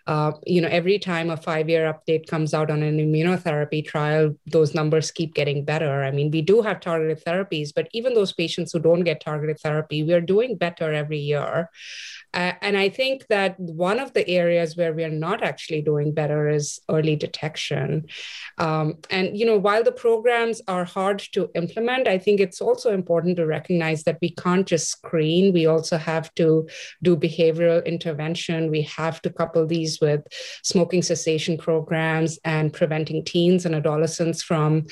Uh, 0.07 0.31
you 0.47 0.61
know, 0.61 0.67
every 0.67 0.97
time 0.97 1.29
a 1.29 1.38
five-year 1.38 1.93
update 1.93 2.27
comes 2.27 2.55
out 2.55 2.71
on 2.71 2.81
an 2.81 2.97
immunotherapy 2.97 3.86
trial, 3.86 4.36
those 4.47 4.73
numbers 4.73 5.11
keep 5.11 5.36
getting 5.36 5.63
better. 5.63 6.03
I 6.03 6.09
mean, 6.09 6.31
we 6.31 6.41
do 6.41 6.63
have 6.63 6.79
targeted 6.79 7.23
therapies, 7.23 7.69
but 7.75 7.88
even 7.91 8.15
those 8.15 8.33
patients 8.33 8.73
who 8.73 8.79
don't 8.79 9.03
get 9.03 9.21
targeted 9.21 9.59
therapy, 9.59 10.01
we 10.01 10.13
are 10.13 10.21
doing 10.21 10.57
better 10.57 10.91
every 10.91 11.19
year. 11.19 11.69
And 12.36 12.77
I 12.77 12.89
think 12.89 13.27
that 13.27 13.57
one 13.59 13.99
of 13.99 14.11
the 14.13 14.27
areas 14.27 14.75
where 14.75 14.93
we 14.93 15.03
are 15.05 15.09
not 15.09 15.41
actually 15.41 15.81
doing 15.81 16.13
better 16.13 16.49
is 16.49 16.79
early 16.89 17.15
detection. 17.15 18.07
Um, 18.57 18.95
and 19.09 19.38
you 19.38 19.45
know, 19.45 19.57
while 19.57 19.83
the 19.83 19.91
programs 19.91 20.61
are 20.67 20.83
hard 20.83 21.19
to 21.33 21.49
implement, 21.55 22.07
I 22.07 22.17
think 22.17 22.41
it's 22.41 22.59
also 22.59 22.93
important 22.93 23.38
to 23.38 23.45
recognize 23.45 24.03
that 24.03 24.17
we 24.21 24.31
can't 24.31 24.67
just 24.67 24.89
screen. 24.89 25.53
We 25.53 25.65
also 25.65 25.97
have 25.97 26.33
to 26.36 26.67
do 27.01 27.15
behavioral 27.15 27.86
intervention. 27.86 28.69
We 28.69 28.81
have 28.83 29.21
to 29.21 29.29
couple 29.29 29.65
these 29.65 29.99
with 30.01 30.21
smoking 30.63 31.01
cessation 31.01 31.57
programs 31.57 32.38
and 32.43 32.73
preventing 32.73 33.23
teens 33.23 33.65
and 33.65 33.75
adolescents 33.75 34.43
from 34.43 34.88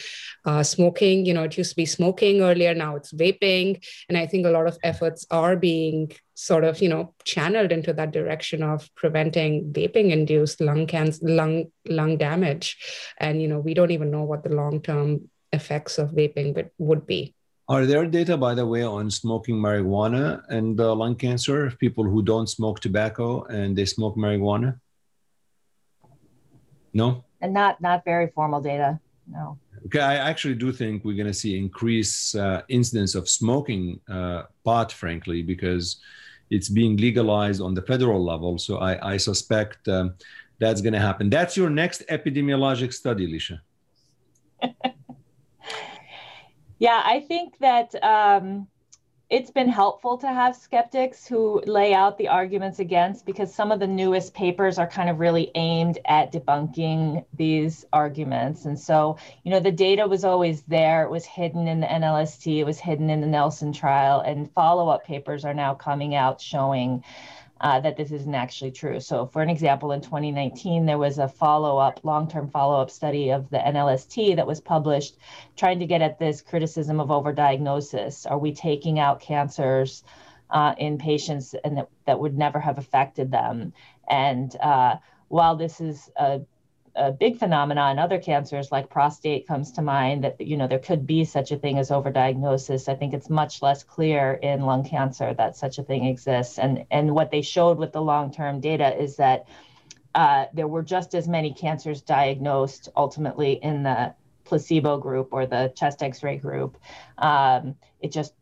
uh, 0.45 0.63
smoking. 0.63 1.25
You 1.25 1.33
know, 1.33 1.43
it 1.43 1.57
used 1.57 1.71
to 1.71 1.75
be 1.75 1.85
smoking 1.85 2.41
earlier, 2.41 2.73
now 2.73 2.95
it's 2.95 3.11
vaping. 3.11 3.83
And 4.07 4.17
I 4.17 4.27
think 4.27 4.45
a 4.45 4.51
lot 4.51 4.67
of 4.67 4.77
efforts 4.83 5.25
are 5.29 5.55
being 5.55 6.11
sort 6.35 6.63
of 6.63 6.81
you 6.81 6.89
know 6.89 7.13
channeled 7.23 7.71
into 7.71 7.93
that 7.93 8.11
direction 8.11 8.63
of 8.63 8.89
preventing 8.95 9.71
vaping 9.71 10.11
induced 10.11 10.59
lung 10.61 10.87
cancer 10.87 11.19
lung 11.27 11.65
lung 11.87 12.17
damage 12.17 12.77
and 13.19 13.41
you 13.41 13.47
know 13.47 13.59
we 13.59 13.73
don't 13.73 13.91
even 13.91 14.09
know 14.09 14.23
what 14.23 14.43
the 14.43 14.49
long 14.49 14.81
term 14.81 15.29
effects 15.51 15.99
of 15.99 16.09
vaping 16.09 16.69
would 16.77 17.05
be 17.05 17.35
Are 17.69 17.85
there 17.85 18.05
data, 18.05 18.35
by 18.35 18.53
the 18.55 18.65
way, 18.67 18.83
on 18.83 19.09
smoking 19.09 19.55
marijuana 19.55 20.43
and 20.49 20.79
uh, 20.79 20.93
lung 20.93 21.15
cancer? 21.15 21.65
Of 21.65 21.79
people 21.79 22.03
who 22.03 22.21
don't 22.21 22.47
smoke 22.47 22.81
tobacco 22.81 23.43
and 23.45 23.77
they 23.77 23.85
smoke 23.85 24.17
marijuana? 24.17 24.79
No. 26.91 27.23
And 27.39 27.53
not 27.53 27.79
not 27.79 28.03
very 28.03 28.27
formal 28.35 28.59
data. 28.59 28.99
No. 29.27 29.57
Okay, 29.85 29.99
I 29.99 30.15
actually 30.15 30.55
do 30.55 30.71
think 30.71 31.03
we're 31.03 31.15
going 31.15 31.27
to 31.27 31.33
see 31.33 31.57
increased 31.57 32.35
uh, 32.35 32.61
incidence 32.67 33.15
of 33.15 33.29
smoking 33.29 33.99
uh, 34.09 34.43
pot, 34.63 34.91
frankly, 34.91 35.41
because 35.41 35.97
it's 36.49 36.69
being 36.69 36.97
legalized 36.97 37.61
on 37.61 37.73
the 37.73 37.81
federal 37.81 38.23
level. 38.23 38.57
So 38.57 38.77
I, 38.77 39.13
I 39.13 39.17
suspect 39.17 39.87
um, 39.87 40.15
that's 40.59 40.81
going 40.81 40.93
to 40.93 40.99
happen. 40.99 41.29
That's 41.29 41.57
your 41.57 41.69
next 41.69 42.03
epidemiologic 42.09 42.93
study, 42.93 43.27
Lecia. 43.27 43.59
yeah, 46.79 47.01
I 47.05 47.21
think 47.27 47.57
that 47.59 47.95
um, 48.03 48.67
it's 49.33 49.49
been 49.49 49.67
helpful 49.67 50.15
to 50.15 50.27
have 50.27 50.55
skeptics 50.55 51.25
who 51.25 51.59
lay 51.65 51.91
out 51.91 52.19
the 52.19 52.27
arguments 52.27 52.77
against 52.77 53.25
because 53.25 53.51
some 53.51 53.71
of 53.71 53.79
the 53.79 53.87
newest 53.87 54.35
papers 54.35 54.77
are 54.77 54.85
kind 54.85 55.09
of 55.09 55.19
really 55.19 55.49
aimed 55.55 55.97
at 56.05 56.31
debunking 56.31 57.25
these 57.33 57.83
arguments. 57.91 58.65
And 58.65 58.79
so, 58.79 59.17
you 59.43 59.49
know, 59.49 59.59
the 59.59 59.71
data 59.71 60.07
was 60.07 60.23
always 60.23 60.61
there. 60.67 61.01
It 61.01 61.09
was 61.09 61.25
hidden 61.25 61.67
in 61.67 61.79
the 61.79 61.87
NLST, 61.87 62.59
it 62.59 62.63
was 62.63 62.77
hidden 62.77 63.09
in 63.09 63.21
the 63.21 63.27
Nelson 63.27 63.73
trial, 63.73 64.19
and 64.19 64.51
follow 64.51 64.87
up 64.89 65.03
papers 65.03 65.45
are 65.45 65.55
now 65.55 65.73
coming 65.73 66.13
out 66.13 66.39
showing 66.39 67.03
uh, 67.63 67.79
that 67.79 67.95
this 67.95 68.11
isn't 68.11 68.35
actually 68.35 68.71
true. 68.71 68.99
So, 68.99 69.25
for 69.25 69.41
an 69.41 69.49
example, 69.49 69.93
in 69.93 70.01
2019, 70.01 70.85
there 70.85 70.97
was 70.97 71.17
a 71.17 71.29
follow 71.29 71.77
up, 71.77 72.01
long 72.03 72.29
term 72.29 72.49
follow 72.49 72.81
up 72.81 72.91
study 72.91 73.29
of 73.31 73.49
the 73.49 73.57
NLST 73.57 74.35
that 74.35 74.45
was 74.45 74.59
published 74.59 75.17
trying 75.55 75.79
to 75.79 75.85
get 75.85 76.01
at 76.01 76.19
this 76.19 76.41
criticism 76.41 76.99
of 76.99 77.07
overdiagnosis. 77.07 78.29
Are 78.29 78.37
we 78.37 78.53
taking 78.53 78.99
out 78.99 79.21
cancers 79.21 80.03
uh, 80.49 80.75
in 80.77 80.97
patients 80.97 81.55
and 81.63 81.77
that, 81.77 81.89
that 82.05 82.19
would 82.19 82.37
never 82.37 82.59
have 82.59 82.77
affected 82.77 83.31
them? 83.31 83.71
And 84.09 84.53
uh, 84.57 84.97
while 85.29 85.55
this 85.55 85.79
is 85.79 86.11
a 86.17 86.41
a 86.95 87.11
big 87.11 87.37
phenomenon 87.37 87.93
in 87.93 87.99
other 87.99 88.19
cancers 88.19 88.71
like 88.71 88.89
prostate 88.89 89.47
comes 89.47 89.71
to 89.71 89.81
mind 89.81 90.23
that 90.23 90.39
you 90.39 90.57
know 90.57 90.67
there 90.67 90.79
could 90.79 91.07
be 91.07 91.25
such 91.25 91.51
a 91.51 91.57
thing 91.57 91.79
as 91.79 91.89
overdiagnosis. 91.89 92.87
I 92.87 92.95
think 92.95 93.13
it's 93.13 93.29
much 93.29 93.61
less 93.61 93.83
clear 93.83 94.33
in 94.33 94.61
lung 94.61 94.83
cancer 94.83 95.33
that 95.33 95.57
such 95.57 95.79
a 95.79 95.83
thing 95.83 96.05
exists. 96.05 96.59
And 96.59 96.85
and 96.91 97.15
what 97.15 97.31
they 97.31 97.41
showed 97.41 97.77
with 97.77 97.93
the 97.93 98.01
long-term 98.01 98.59
data 98.59 98.95
is 99.01 99.15
that 99.17 99.47
uh, 100.13 100.45
there 100.53 100.67
were 100.67 100.83
just 100.83 101.15
as 101.15 101.27
many 101.27 101.53
cancers 101.53 102.01
diagnosed 102.01 102.89
ultimately 102.95 103.53
in 103.53 103.83
the 103.83 104.13
placebo 104.43 104.97
group 104.97 105.29
or 105.31 105.47
the 105.47 105.73
chest 105.75 106.03
x-ray 106.03 106.37
group 106.37 106.77
um, 107.17 107.75
it 108.01 108.11
just 108.11 108.33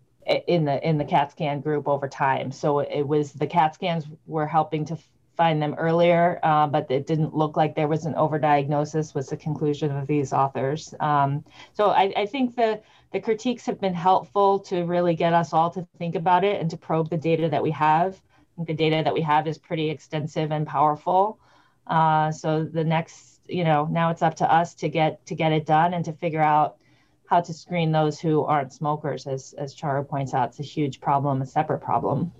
in 0.47 0.65
the 0.65 0.87
in 0.87 0.97
the 0.97 1.05
cat 1.05 1.31
scan 1.31 1.61
group 1.61 1.87
over 1.87 2.07
time. 2.07 2.51
So 2.51 2.79
it 2.79 3.07
was 3.07 3.33
the 3.33 3.47
cat 3.47 3.75
scans 3.75 4.05
were 4.27 4.47
helping 4.47 4.85
to 4.85 4.97
find 5.41 5.59
them 5.59 5.73
earlier, 5.79 6.39
uh, 6.43 6.67
but 6.67 6.85
it 6.91 7.07
didn't 7.07 7.35
look 7.35 7.57
like 7.57 7.73
there 7.73 7.87
was 7.87 8.05
an 8.05 8.13
overdiagnosis, 8.13 9.15
was 9.15 9.27
the 9.29 9.35
conclusion 9.35 9.89
of 9.89 10.05
these 10.05 10.33
authors. 10.33 10.93
Um, 10.99 11.43
so 11.73 11.89
I, 11.89 12.13
I, 12.15 12.25
think 12.27 12.55
the, 12.55 12.79
the 13.11 13.19
critiques 13.19 13.65
have 13.65 13.81
been 13.81 13.95
helpful 13.95 14.59
to 14.59 14.83
really 14.83 15.15
get 15.15 15.33
us 15.33 15.51
all 15.51 15.71
to 15.71 15.87
think 15.97 16.13
about 16.13 16.43
it 16.43 16.61
and 16.61 16.69
to 16.69 16.77
probe 16.77 17.09
the 17.09 17.17
data 17.17 17.49
that 17.49 17.63
we 17.63 17.71
have. 17.71 18.21
The 18.67 18.75
data 18.75 19.01
that 19.03 19.15
we 19.15 19.21
have 19.21 19.47
is 19.47 19.57
pretty 19.57 19.89
extensive 19.89 20.51
and 20.51 20.67
powerful. 20.67 21.39
Uh, 21.87 22.31
so 22.31 22.63
the 22.63 22.83
next, 22.83 23.39
you 23.47 23.63
know, 23.63 23.87
now 23.89 24.11
it's 24.11 24.21
up 24.21 24.35
to 24.35 24.53
us 24.53 24.75
to 24.75 24.89
get 24.89 25.25
to 25.25 25.33
get 25.33 25.51
it 25.51 25.65
done 25.65 25.95
and 25.95 26.05
to 26.05 26.13
figure 26.13 26.43
out 26.55 26.77
how 27.25 27.41
to 27.41 27.51
screen 27.51 27.91
those 27.91 28.19
who 28.19 28.43
aren't 28.43 28.73
smokers. 28.73 29.25
As 29.25 29.55
as 29.57 29.75
Charu 29.75 30.07
points 30.07 30.35
out, 30.35 30.49
it's 30.49 30.59
a 30.59 30.73
huge 30.77 31.01
problem, 31.01 31.41
a 31.41 31.47
separate 31.47 31.79
problem. 31.79 32.31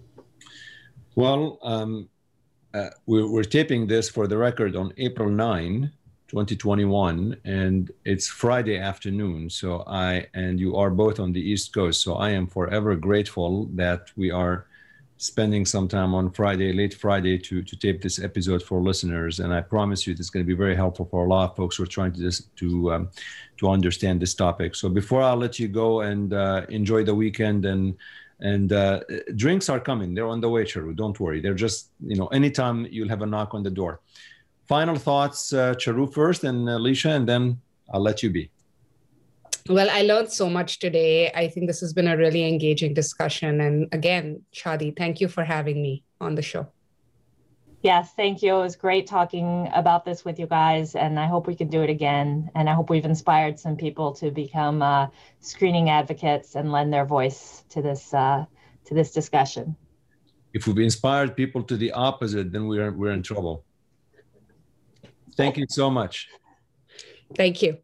Well, 1.16 1.58
um, 1.64 2.11
uh, 2.74 2.90
we're, 3.06 3.28
we're, 3.28 3.44
taping 3.44 3.88
this 3.88 4.10
for 4.10 4.28
the 4.28 4.38
record 4.38 4.76
on 4.76 4.94
April 4.98 5.30
9, 5.30 5.92
2021, 6.28 7.36
and 7.44 7.92
it's 8.06 8.28
Friday 8.28 8.78
afternoon. 8.78 9.50
So 9.50 9.84
I 9.88 10.28
and 10.34 10.60
you 10.60 10.78
are 10.78 10.90
both 10.90 11.20
on 11.20 11.34
the 11.34 11.42
East 11.42 11.74
Coast. 11.74 12.02
So 12.02 12.16
I 12.16 12.30
am 12.30 12.48
forever 12.48 12.96
grateful 12.96 13.66
that 13.74 14.10
we 14.16 14.32
are 14.32 14.68
spending 15.18 15.66
some 15.66 15.88
time 15.88 16.16
on 16.16 16.32
Friday, 16.32 16.74
late 16.74 16.94
Friday, 16.94 17.38
to 17.38 17.62
to 17.62 17.76
tape 17.76 18.02
this 18.02 18.20
episode 18.20 18.64
for 18.64 18.82
listeners. 18.82 19.40
And 19.40 19.54
I 19.54 19.62
promise 19.62 20.08
you, 20.08 20.14
this 20.14 20.28
is 20.28 20.30
going 20.30 20.46
to 20.46 20.48
be 20.48 20.58
very 20.58 20.76
helpful 20.76 21.06
for 21.12 21.26
a 21.26 21.28
lot 21.28 21.52
of 21.52 21.56
folks 21.58 21.76
who 21.76 21.84
are 21.84 21.88
trying 21.98 22.14
to 22.14 22.20
just 22.22 22.56
to 22.58 22.94
um, 22.94 23.10
to 23.58 23.70
understand 23.70 24.22
this 24.22 24.34
topic. 24.34 24.76
So 24.76 24.88
before 24.88 25.22
I 25.22 25.34
let 25.34 25.60
you 25.60 25.68
go 25.68 26.02
and 26.02 26.34
uh, 26.34 26.66
enjoy 26.70 27.04
the 27.04 27.14
weekend 27.14 27.66
and 27.66 27.98
and 28.42 28.74
uh, 28.74 29.02
drinks 29.36 29.70
are 29.70 29.80
coming. 29.80 30.14
They're 30.14 30.28
on 30.28 30.42
the 30.42 30.50
way 30.50 30.64
charu 30.64 30.96
don't 30.96 31.20
worry. 31.20 31.42
They're 31.42 31.54
just 31.54 31.92
you 32.06 32.16
know 32.16 32.28
anytime 32.28 32.88
you'll 32.89 33.10
have 33.10 33.22
a 33.22 33.26
knock 33.26 33.54
on 33.54 33.64
the 33.64 33.70
door. 33.70 34.02
Final 34.68 34.96
thoughts 34.96 35.54
uh, 35.54 35.74
charu 35.76 36.12
first 36.12 36.44
and 36.44 36.68
alicia 36.70 37.12
and 37.12 37.28
then 37.28 37.60
i'll 37.94 38.02
let 38.02 38.24
you 38.24 38.30
be. 38.30 38.50
Well 39.70 39.89
i 39.92 40.02
learned 40.02 40.32
so 40.32 40.50
much 40.50 40.80
today. 40.80 41.32
I 41.34 41.48
think 41.48 41.68
this 41.68 41.82
has 41.82 41.94
been 41.94 42.08
a 42.08 42.18
really 42.18 42.48
engaging 42.48 42.94
discussion. 42.94 43.62
And 43.62 43.88
again 43.92 44.42
Chadi 44.54 44.96
thank 44.96 45.22
you 45.22 45.28
for 45.28 45.44
having 45.44 45.82
me 45.82 46.04
on 46.20 46.36
the 46.36 46.42
show 46.42 46.68
Yes, 47.84 48.14
thank 48.16 48.44
you. 48.44 48.56
It 48.58 48.62
was 48.62 48.76
great 48.76 49.08
talking 49.08 49.68
about 49.74 50.06
this 50.06 50.24
with 50.24 50.38
you 50.38 50.46
guys, 50.46 50.94
and 50.94 51.20
I 51.20 51.26
hope 51.26 51.48
we 51.48 51.56
can 51.56 51.68
do 51.68 51.82
it 51.82 51.90
again. 51.90 52.52
And 52.54 52.70
I 52.70 52.74
hope 52.74 52.92
we've 52.92 53.06
inspired 53.06 53.60
some 53.60 53.76
people 53.76 54.14
to 54.16 54.30
become 54.30 54.84
uh, 54.84 55.08
screening 55.40 55.90
advocates 55.90 56.56
and 56.56 56.72
lend 56.72 56.94
their 56.94 57.06
voice 57.06 57.64
to 57.70 57.82
this 57.82 58.14
uh, 58.14 58.46
to 58.86 58.94
this 58.94 59.12
discussion. 59.12 59.76
If 60.54 60.68
we've 60.68 60.78
inspired 60.78 61.36
people 61.36 61.64
to 61.64 61.76
the 61.76 61.92
opposite, 61.94 62.52
then 62.52 62.68
we're 62.68 62.92
we're 62.92 63.12
in 63.12 63.24
trouble. 63.24 63.66
Thank 65.36 65.58
you 65.58 65.66
so 65.68 65.90
much. 65.90 66.28
Thank 67.36 67.64
you. 67.64 67.80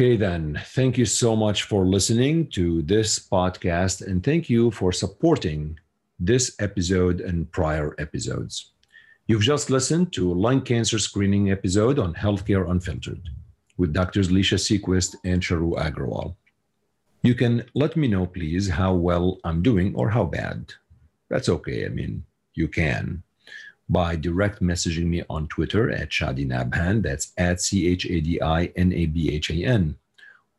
Okay, 0.00 0.16
then. 0.16 0.58
Thank 0.68 0.96
you 0.96 1.04
so 1.04 1.36
much 1.36 1.64
for 1.64 1.84
listening 1.84 2.48
to 2.52 2.80
this 2.80 3.18
podcast, 3.18 4.00
and 4.00 4.24
thank 4.24 4.48
you 4.48 4.70
for 4.70 4.92
supporting 4.92 5.78
this 6.18 6.56
episode 6.58 7.20
and 7.20 7.52
prior 7.52 7.94
episodes. 7.98 8.72
You've 9.26 9.42
just 9.42 9.68
listened 9.68 10.14
to 10.14 10.32
lung 10.32 10.62
cancer 10.62 10.98
screening 10.98 11.50
episode 11.50 11.98
on 11.98 12.14
Healthcare 12.14 12.70
Unfiltered 12.70 13.28
with 13.76 13.92
Drs. 13.92 14.32
Lecia 14.32 14.56
Sequist 14.56 15.16
and 15.26 15.42
Charu 15.42 15.76
Aggarwal. 15.76 16.34
You 17.20 17.34
can 17.34 17.66
let 17.74 17.94
me 17.94 18.08
know, 18.08 18.24
please, 18.24 18.70
how 18.70 18.94
well 18.94 19.38
I'm 19.44 19.60
doing 19.60 19.94
or 19.94 20.08
how 20.08 20.24
bad. 20.24 20.72
That's 21.28 21.50
okay. 21.50 21.84
I 21.84 21.90
mean, 21.90 22.24
you 22.54 22.68
can 22.68 23.22
by 23.90 24.14
direct 24.14 24.62
messaging 24.62 25.06
me 25.06 25.24
on 25.28 25.48
Twitter 25.48 25.90
at 25.90 26.10
Chadi 26.10 26.46
Nabhan, 26.46 27.02
that's 27.02 27.32
at 27.36 27.60
C 27.60 27.88
H 27.88 28.06
A 28.06 28.20
D 28.20 28.40
I 28.40 28.66
N 28.76 28.92
A 28.92 29.06
B 29.06 29.34
H 29.34 29.50
A 29.50 29.54
N, 29.54 29.96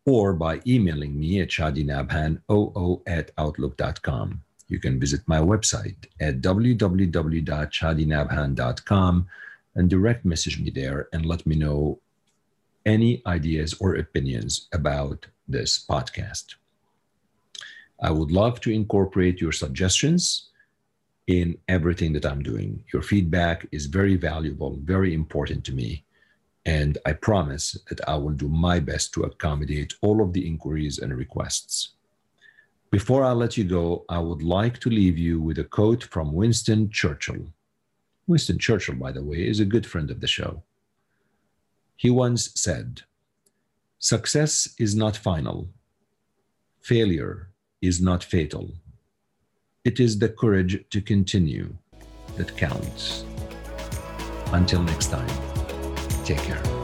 or 0.05 0.33
by 0.33 0.59
emailing 0.67 1.17
me 1.17 1.39
at 1.39 1.47
chadinabhan00 1.47 3.01
at 3.07 3.31
outlook.com. 3.37 4.41
You 4.67 4.79
can 4.79 4.99
visit 4.99 5.21
my 5.27 5.39
website 5.39 5.95
at 6.19 6.41
www.chadinabhan.com 6.41 9.27
and 9.75 9.89
direct 9.89 10.25
message 10.25 10.59
me 10.59 10.69
there 10.69 11.07
and 11.13 11.25
let 11.25 11.45
me 11.45 11.55
know 11.55 11.99
any 12.85 13.21
ideas 13.25 13.73
or 13.79 13.95
opinions 13.95 14.67
about 14.73 15.27
this 15.47 15.85
podcast. 15.89 16.55
I 18.01 18.11
would 18.11 18.31
love 18.31 18.59
to 18.61 18.71
incorporate 18.71 19.39
your 19.39 19.53
suggestions 19.53 20.50
in 21.31 21.57
everything 21.69 22.11
that 22.11 22.25
I'm 22.25 22.43
doing. 22.43 22.83
Your 22.91 23.01
feedback 23.01 23.65
is 23.71 23.85
very 23.85 24.17
valuable, 24.17 24.77
very 24.83 25.13
important 25.13 25.63
to 25.65 25.73
me. 25.73 26.03
And 26.65 26.97
I 27.05 27.13
promise 27.13 27.77
that 27.87 28.01
I 28.05 28.15
will 28.15 28.33
do 28.33 28.49
my 28.49 28.81
best 28.81 29.13
to 29.13 29.23
accommodate 29.23 29.93
all 30.01 30.21
of 30.21 30.33
the 30.33 30.45
inquiries 30.45 30.99
and 30.99 31.15
requests. 31.15 31.93
Before 32.91 33.23
I 33.23 33.31
let 33.31 33.55
you 33.55 33.63
go, 33.63 34.03
I 34.09 34.19
would 34.19 34.43
like 34.43 34.79
to 34.79 34.89
leave 34.89 35.17
you 35.17 35.39
with 35.39 35.57
a 35.57 35.63
quote 35.63 36.03
from 36.03 36.33
Winston 36.33 36.89
Churchill. 36.89 37.47
Winston 38.27 38.59
Churchill, 38.59 38.95
by 38.95 39.13
the 39.13 39.23
way, 39.23 39.47
is 39.47 39.61
a 39.61 39.71
good 39.73 39.85
friend 39.85 40.11
of 40.11 40.19
the 40.19 40.27
show. 40.27 40.61
He 41.95 42.09
once 42.09 42.51
said, 42.55 43.03
Success 43.99 44.75
is 44.77 44.95
not 44.95 45.15
final, 45.15 45.69
failure 46.81 47.51
is 47.81 48.01
not 48.01 48.21
fatal 48.21 48.73
it 49.83 49.99
is 49.99 50.19
the 50.19 50.29
courage 50.29 50.83
to 50.91 51.01
continue 51.01 51.73
that 52.37 52.55
counts. 52.55 53.25
Until 54.53 54.83
next 54.83 55.07
time, 55.07 55.29
take 56.23 56.37
care. 56.39 56.80